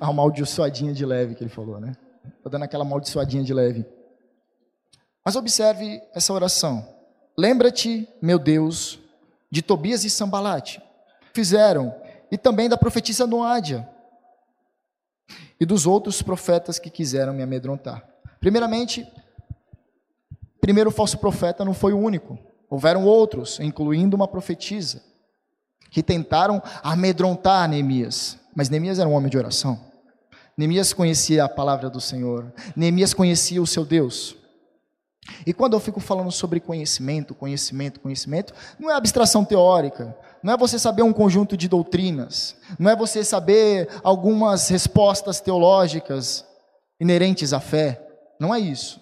amaldiçoadinha 0.00 0.92
de 0.92 1.04
leve 1.04 1.34
que 1.34 1.42
ele 1.42 1.50
falou, 1.50 1.80
né? 1.80 1.92
Estou 2.36 2.50
dando 2.50 2.64
aquela 2.64 2.84
amaldiçoadinha 2.84 3.44
de 3.44 3.52
leve. 3.52 3.84
Mas 5.24 5.36
observe 5.36 6.00
essa 6.14 6.32
oração. 6.32 6.88
Lembra-te, 7.36 8.08
meu 8.22 8.38
Deus, 8.38 8.98
de 9.50 9.62
Tobias 9.62 10.04
e 10.04 10.10
Sambalate. 10.10 10.80
Fizeram. 11.32 11.94
E 12.30 12.38
também 12.38 12.68
da 12.68 12.76
profetisa 12.76 13.26
Noádia. 13.26 13.88
E 15.60 15.66
dos 15.66 15.86
outros 15.86 16.22
profetas 16.22 16.78
que 16.78 16.90
quiseram 16.90 17.34
me 17.34 17.42
amedrontar. 17.42 18.08
Primeiramente, 18.40 19.06
primeiro 20.60 20.90
falso 20.90 21.18
profeta 21.18 21.64
não 21.64 21.74
foi 21.74 21.92
o 21.92 21.98
único. 21.98 22.38
Houveram 22.68 23.04
outros, 23.04 23.60
incluindo 23.60 24.16
uma 24.16 24.26
profetisa 24.26 25.02
que 25.90 26.02
tentaram 26.02 26.62
amedrontar 26.82 27.68
Neemias. 27.68 28.38
Mas 28.54 28.68
Neemias 28.68 28.98
era 28.98 29.08
um 29.08 29.14
homem 29.14 29.30
de 29.30 29.38
oração. 29.38 29.78
Neemias 30.56 30.92
conhecia 30.92 31.44
a 31.44 31.48
palavra 31.48 31.88
do 31.88 32.00
Senhor. 32.00 32.52
Neemias 32.74 33.14
conhecia 33.14 33.62
o 33.62 33.66
seu 33.66 33.84
Deus. 33.84 34.36
E 35.46 35.52
quando 35.52 35.74
eu 35.74 35.80
fico 35.80 36.00
falando 36.00 36.30
sobre 36.30 36.60
conhecimento, 36.60 37.34
conhecimento, 37.34 38.00
conhecimento, 38.00 38.54
não 38.78 38.90
é 38.90 38.94
abstração 38.94 39.44
teórica, 39.44 40.16
não 40.42 40.52
é 40.52 40.56
você 40.56 40.78
saber 40.78 41.02
um 41.02 41.12
conjunto 41.12 41.56
de 41.56 41.68
doutrinas, 41.68 42.56
não 42.78 42.90
é 42.90 42.96
você 42.96 43.24
saber 43.24 43.88
algumas 44.02 44.68
respostas 44.68 45.40
teológicas 45.40 46.44
inerentes 47.00 47.52
à 47.52 47.60
fé, 47.60 48.00
não 48.40 48.54
é 48.54 48.60
isso. 48.60 49.00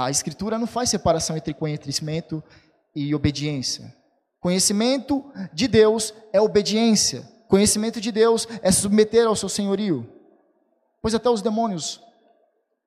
A 0.00 0.10
Escritura 0.10 0.58
não 0.58 0.66
faz 0.66 0.88
separação 0.88 1.36
entre 1.36 1.52
conhecimento 1.52 2.42
e 2.94 3.14
obediência. 3.14 3.94
Conhecimento 4.40 5.30
de 5.52 5.68
Deus 5.68 6.14
é 6.32 6.40
obediência. 6.40 7.28
Conhecimento 7.46 8.00
de 8.00 8.10
Deus 8.10 8.48
é 8.62 8.72
submeter 8.72 9.26
ao 9.26 9.36
seu 9.36 9.50
senhorio. 9.50 10.10
Pois 11.02 11.14
até 11.14 11.28
os 11.28 11.42
demônios 11.42 12.00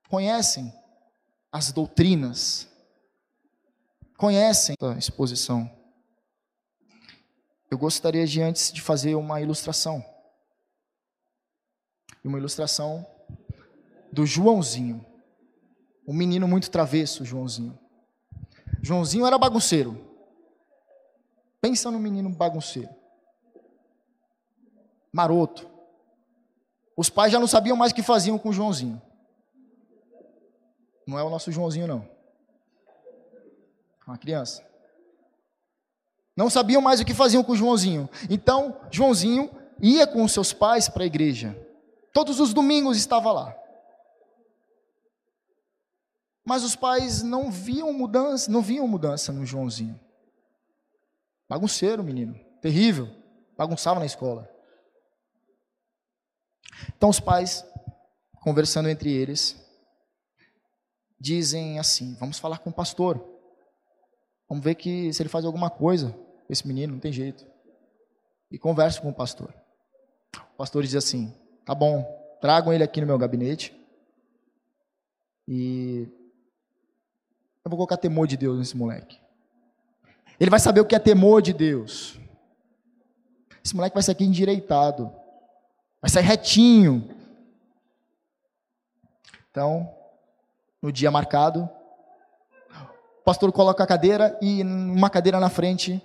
conhecem 0.09 0.73
as 1.51 1.71
doutrinas, 1.71 2.67
conhecem 4.17 4.75
a 4.81 4.97
exposição. 4.97 5.69
Eu 7.69 7.77
gostaria 7.77 8.25
de 8.25 8.41
antes 8.41 8.71
de 8.71 8.81
fazer 8.81 9.13
uma 9.13 9.39
ilustração. 9.39 10.03
Uma 12.23 12.39
ilustração 12.39 13.05
do 14.11 14.25
Joãozinho. 14.25 15.05
Um 16.07 16.13
menino 16.13 16.47
muito 16.47 16.69
travesso, 16.69 17.25
Joãozinho. 17.25 17.77
Joãozinho 18.81 19.25
era 19.25 19.37
bagunceiro. 19.37 19.99
Pensa 21.59 21.89
no 21.89 21.99
menino 21.99 22.29
bagunceiro. 22.29 22.93
Maroto. 25.11 25.67
Os 26.95 27.09
pais 27.09 27.31
já 27.31 27.39
não 27.39 27.47
sabiam 27.47 27.75
mais 27.75 27.91
o 27.91 27.95
que 27.95 28.03
faziam 28.03 28.37
com 28.37 28.49
o 28.49 28.53
Joãozinho. 28.53 29.01
Não 31.07 31.17
é 31.17 31.23
o 31.23 31.29
nosso 31.29 31.51
Joãozinho, 31.51 31.87
não. 31.87 32.07
Uma 34.07 34.17
criança. 34.17 34.63
Não 36.35 36.49
sabiam 36.49 36.81
mais 36.81 36.99
o 36.99 37.05
que 37.05 37.13
faziam 37.13 37.43
com 37.43 37.53
o 37.53 37.55
Joãozinho. 37.55 38.09
Então, 38.29 38.79
Joãozinho 38.91 39.49
ia 39.81 40.05
com 40.05 40.23
os 40.23 40.31
seus 40.31 40.53
pais 40.53 40.87
para 40.87 41.03
a 41.03 41.07
igreja. 41.07 41.57
Todos 42.13 42.39
os 42.39 42.53
domingos 42.53 42.97
estava 42.97 43.31
lá. 43.31 43.55
Mas 46.45 46.63
os 46.63 46.75
pais 46.75 47.23
não 47.23 47.49
viam 47.49 47.91
mudança, 47.91 48.51
não 48.51 48.61
viam 48.61 48.87
mudança 48.87 49.33
no 49.33 49.45
Joãozinho. 49.45 49.99
Bagunceiro, 51.49 52.03
menino, 52.03 52.39
terrível, 52.61 53.09
bagunçava 53.57 53.99
na 53.99 54.05
escola. 54.05 54.47
Então 56.95 57.09
os 57.09 57.19
pais, 57.19 57.65
conversando 58.41 58.89
entre 58.89 59.11
eles, 59.11 59.59
dizem 61.19 61.79
assim: 61.79 62.15
vamos 62.15 62.37
falar 62.37 62.59
com 62.59 62.69
o 62.69 62.73
pastor. 62.73 63.23
Vamos 64.47 64.63
ver 64.63 64.75
que 64.75 65.11
se 65.11 65.23
ele 65.23 65.29
faz 65.29 65.45
alguma 65.45 65.71
coisa, 65.71 66.15
esse 66.47 66.67
menino 66.67 66.93
não 66.93 66.99
tem 66.99 67.11
jeito. 67.11 67.45
E 68.51 68.59
converso 68.59 69.01
com 69.01 69.09
o 69.09 69.13
pastor. 69.13 69.53
O 70.53 70.57
pastor 70.57 70.83
diz 70.83 70.95
assim: 70.95 71.33
tá 71.65 71.73
bom, 71.73 72.03
tragam 72.39 72.71
ele 72.71 72.83
aqui 72.83 73.01
no 73.01 73.07
meu 73.07 73.17
gabinete. 73.17 73.73
E 75.47 76.07
eu 77.65 77.69
vou 77.69 77.77
colocar 77.77 77.97
temor 77.97 78.27
de 78.27 78.37
Deus 78.37 78.59
nesse 78.59 78.77
moleque. 78.77 79.19
Ele 80.39 80.51
vai 80.51 80.59
saber 80.59 80.81
o 80.81 80.85
que 80.85 80.93
é 80.93 80.99
temor 80.99 81.41
de 81.41 81.51
Deus. 81.51 82.19
Esse 83.63 83.75
moleque 83.75 83.95
vai 83.95 84.03
sair 84.03 84.13
aqui 84.13 84.23
endireitado. 84.23 85.11
Vai 85.99 86.11
sair 86.11 86.23
retinho. 86.23 87.09
Então, 89.49 89.91
no 90.79 90.91
dia 90.91 91.09
marcado, 91.09 91.67
o 93.19 93.23
pastor 93.23 93.51
coloca 93.51 93.83
a 93.83 93.87
cadeira 93.87 94.37
e 94.39 94.61
uma 94.61 95.09
cadeira 95.09 95.39
na 95.39 95.49
frente 95.49 95.99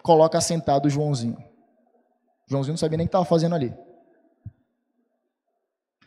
coloca 0.00 0.40
sentado 0.40 0.86
o 0.86 0.90
Joãozinho. 0.90 1.38
O 2.46 2.50
Joãozinho 2.50 2.74
não 2.74 2.78
sabia 2.78 2.98
nem 2.98 3.06
o 3.06 3.08
que 3.08 3.16
estava 3.16 3.24
fazendo 3.24 3.56
ali. 3.56 3.74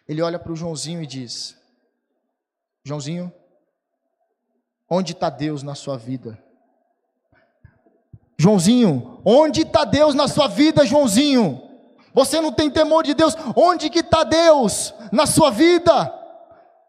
Ele 0.08 0.22
olha 0.22 0.40
para 0.40 0.54
o 0.54 0.56
Joãozinho 0.56 1.02
e 1.02 1.08
diz: 1.08 1.58
Joãozinho, 2.86 3.34
onde 4.90 5.14
está 5.14 5.30
Deus 5.30 5.64
na 5.64 5.76
sua 5.76 5.98
vida? 5.98 6.38
Joãozinho, 8.38 9.22
onde 9.24 9.62
está 9.62 9.86
Deus 9.86 10.14
na 10.14 10.28
sua 10.28 10.48
vida, 10.48 10.86
Joãozinho? 10.86 11.62
Você 12.14 12.40
não 12.40 12.52
tem 12.52 12.70
temor 12.70 13.04
de 13.04 13.14
Deus? 13.14 13.36
Onde 13.56 13.90
que 13.90 14.00
está 14.00 14.24
Deus 14.24 14.94
na 15.12 15.26
sua 15.26 15.52
vida? 15.52 16.14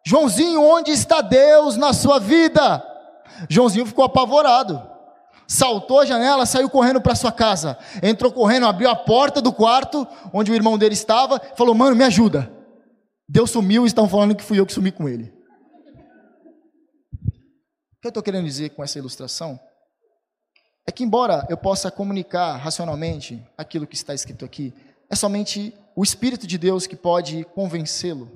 Joãozinho, 0.05 0.63
onde 0.63 0.93
está 0.93 1.21
Deus 1.21 1.77
na 1.77 1.93
sua 1.93 2.19
vida? 2.19 2.85
Joãozinho 3.49 3.87
ficou 3.87 4.05
apavorado. 4.05 4.81
Saltou 5.49 6.01
a 6.01 6.05
janela, 6.05 6.47
saiu 6.47 6.69
correndo 6.69 7.01
para 7.01 7.15
sua 7.15 7.31
casa. 7.31 7.79
Entrou 8.03 8.33
correndo, 8.33 8.67
abriu 8.67 8.91
a 8.91 8.97
porta 8.97 9.41
do 9.41 9.53
quarto 9.53 10.07
onde 10.33 10.51
o 10.51 10.55
irmão 10.55 10.77
dele 10.77 10.95
estava, 10.95 11.41
falou: 11.57 11.75
"Mano, 11.75 11.95
me 11.95 12.05
ajuda". 12.05 12.51
Deus 13.29 13.51
sumiu 13.51 13.85
e 13.85 13.87
estão 13.87 14.09
falando 14.09 14.35
que 14.35 14.45
fui 14.45 14.59
eu 14.59 14.67
que 14.67 14.73
sumi 14.73 14.91
com 14.91 15.09
ele. 15.09 15.36
Que 18.07 18.09
eu 18.09 18.11
estou 18.11 18.23
querendo 18.23 18.45
dizer 18.45 18.71
com 18.71 18.85
essa 18.85 19.01
ilustração 19.01 19.59
é 20.87 20.93
que, 20.93 21.03
embora 21.03 21.45
eu 21.51 21.57
possa 21.57 21.91
comunicar 21.91 22.55
racionalmente 22.55 23.45
aquilo 23.59 23.85
que 23.85 23.97
está 23.97 24.15
escrito 24.15 24.45
aqui, 24.45 24.73
é 25.11 25.17
somente 25.17 25.75
o 25.97 26.05
Espírito 26.05 26.47
de 26.47 26.57
Deus 26.57 26.87
que 26.87 26.95
pode 26.95 27.43
convencê-lo 27.47 28.31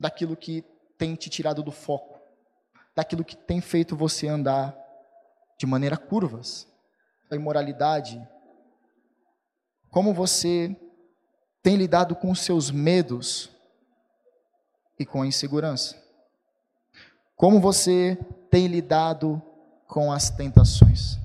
daquilo 0.00 0.34
que 0.34 0.64
tem 0.96 1.14
te 1.14 1.28
tirado 1.28 1.62
do 1.62 1.70
foco, 1.70 2.18
daquilo 2.96 3.22
que 3.22 3.36
tem 3.36 3.60
feito 3.60 3.94
você 3.94 4.26
andar 4.26 4.74
de 5.58 5.66
maneira 5.66 5.98
curvas, 5.98 6.66
a 7.30 7.36
imoralidade. 7.36 8.26
Como 9.90 10.14
você 10.14 10.74
tem 11.62 11.76
lidado 11.76 12.16
com 12.16 12.30
os 12.30 12.40
seus 12.40 12.70
medos 12.70 13.50
e 14.98 15.04
com 15.04 15.20
a 15.20 15.26
insegurança? 15.26 16.02
Como 17.36 17.60
você 17.60 18.18
tem 18.52 18.66
lidado 18.66 19.40
com 19.88 20.12
as 20.12 20.28
tentações? 20.28 21.18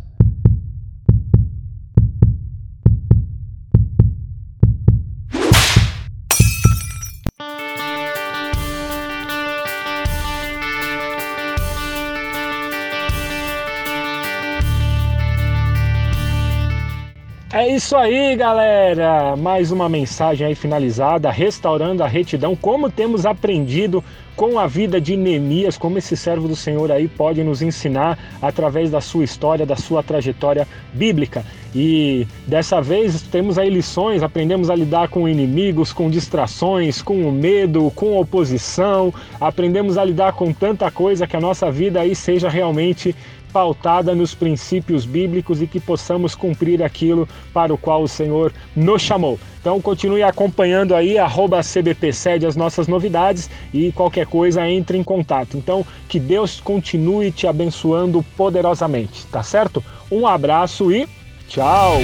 É 17.57 17.73
isso 17.73 17.95
aí, 17.97 18.35
galera! 18.35 19.35
Mais 19.35 19.71
uma 19.71 19.89
mensagem 19.89 20.45
aí 20.45 20.53
finalizada, 20.53 21.31
restaurando 21.31 22.03
a 22.03 22.07
retidão, 22.07 22.55
como 22.55 22.87
temos 22.87 23.25
aprendido 23.25 24.03
com 24.35 24.59
a 24.59 24.67
vida 24.67 25.01
de 25.01 25.17
Neemias, 25.17 25.75
como 25.75 25.97
esse 25.97 26.15
servo 26.15 26.47
do 26.47 26.55
Senhor 26.55 26.91
aí 26.91 27.07
pode 27.07 27.43
nos 27.43 27.63
ensinar 27.63 28.19
através 28.39 28.91
da 28.91 29.01
sua 29.01 29.23
história, 29.23 29.65
da 29.65 29.75
sua 29.75 30.03
trajetória 30.03 30.67
bíblica. 30.93 31.43
E 31.73 32.27
dessa 32.45 32.79
vez 32.79 33.23
temos 33.23 33.57
aí 33.57 33.71
lições, 33.71 34.21
aprendemos 34.21 34.69
a 34.69 34.75
lidar 34.75 35.09
com 35.09 35.27
inimigos, 35.27 35.91
com 35.91 36.11
distrações, 36.11 37.01
com 37.01 37.27
o 37.27 37.31
medo, 37.31 37.91
com 37.95 38.19
oposição, 38.19 39.11
aprendemos 39.41 39.97
a 39.97 40.05
lidar 40.05 40.33
com 40.33 40.53
tanta 40.53 40.91
coisa 40.91 41.25
que 41.25 41.35
a 41.35 41.41
nossa 41.41 41.71
vida 41.71 42.01
aí 42.01 42.15
seja 42.15 42.49
realmente 42.49 43.15
pautada 43.57 44.13
nos 44.13 44.35
princípios 44.35 45.03
bíblicos 45.03 45.63
e 45.63 45.65
que 45.65 45.79
possamos 45.79 46.35
cumprir 46.35 46.83
aquilo 46.83 47.27
para 47.51 47.73
o 47.73 47.77
qual 47.77 48.03
o 48.03 48.07
Senhor 48.07 48.53
nos 48.75 49.01
chamou. 49.01 49.39
Então 49.59 49.81
continue 49.81 50.21
acompanhando 50.21 50.93
aí, 50.93 51.17
arroba 51.17 51.61
CBPCED 51.63 52.45
as 52.45 52.55
nossas 52.55 52.87
novidades 52.87 53.49
e 53.73 53.91
qualquer 53.91 54.27
coisa 54.27 54.69
entre 54.69 54.95
em 54.95 55.03
contato. 55.03 55.57
Então 55.57 55.83
que 56.07 56.19
Deus 56.19 56.61
continue 56.61 57.31
te 57.31 57.47
abençoando 57.47 58.23
poderosamente, 58.37 59.25
tá 59.25 59.41
certo? 59.41 59.83
Um 60.11 60.27
abraço 60.27 60.91
e 60.91 61.09
tchau! 61.47 61.97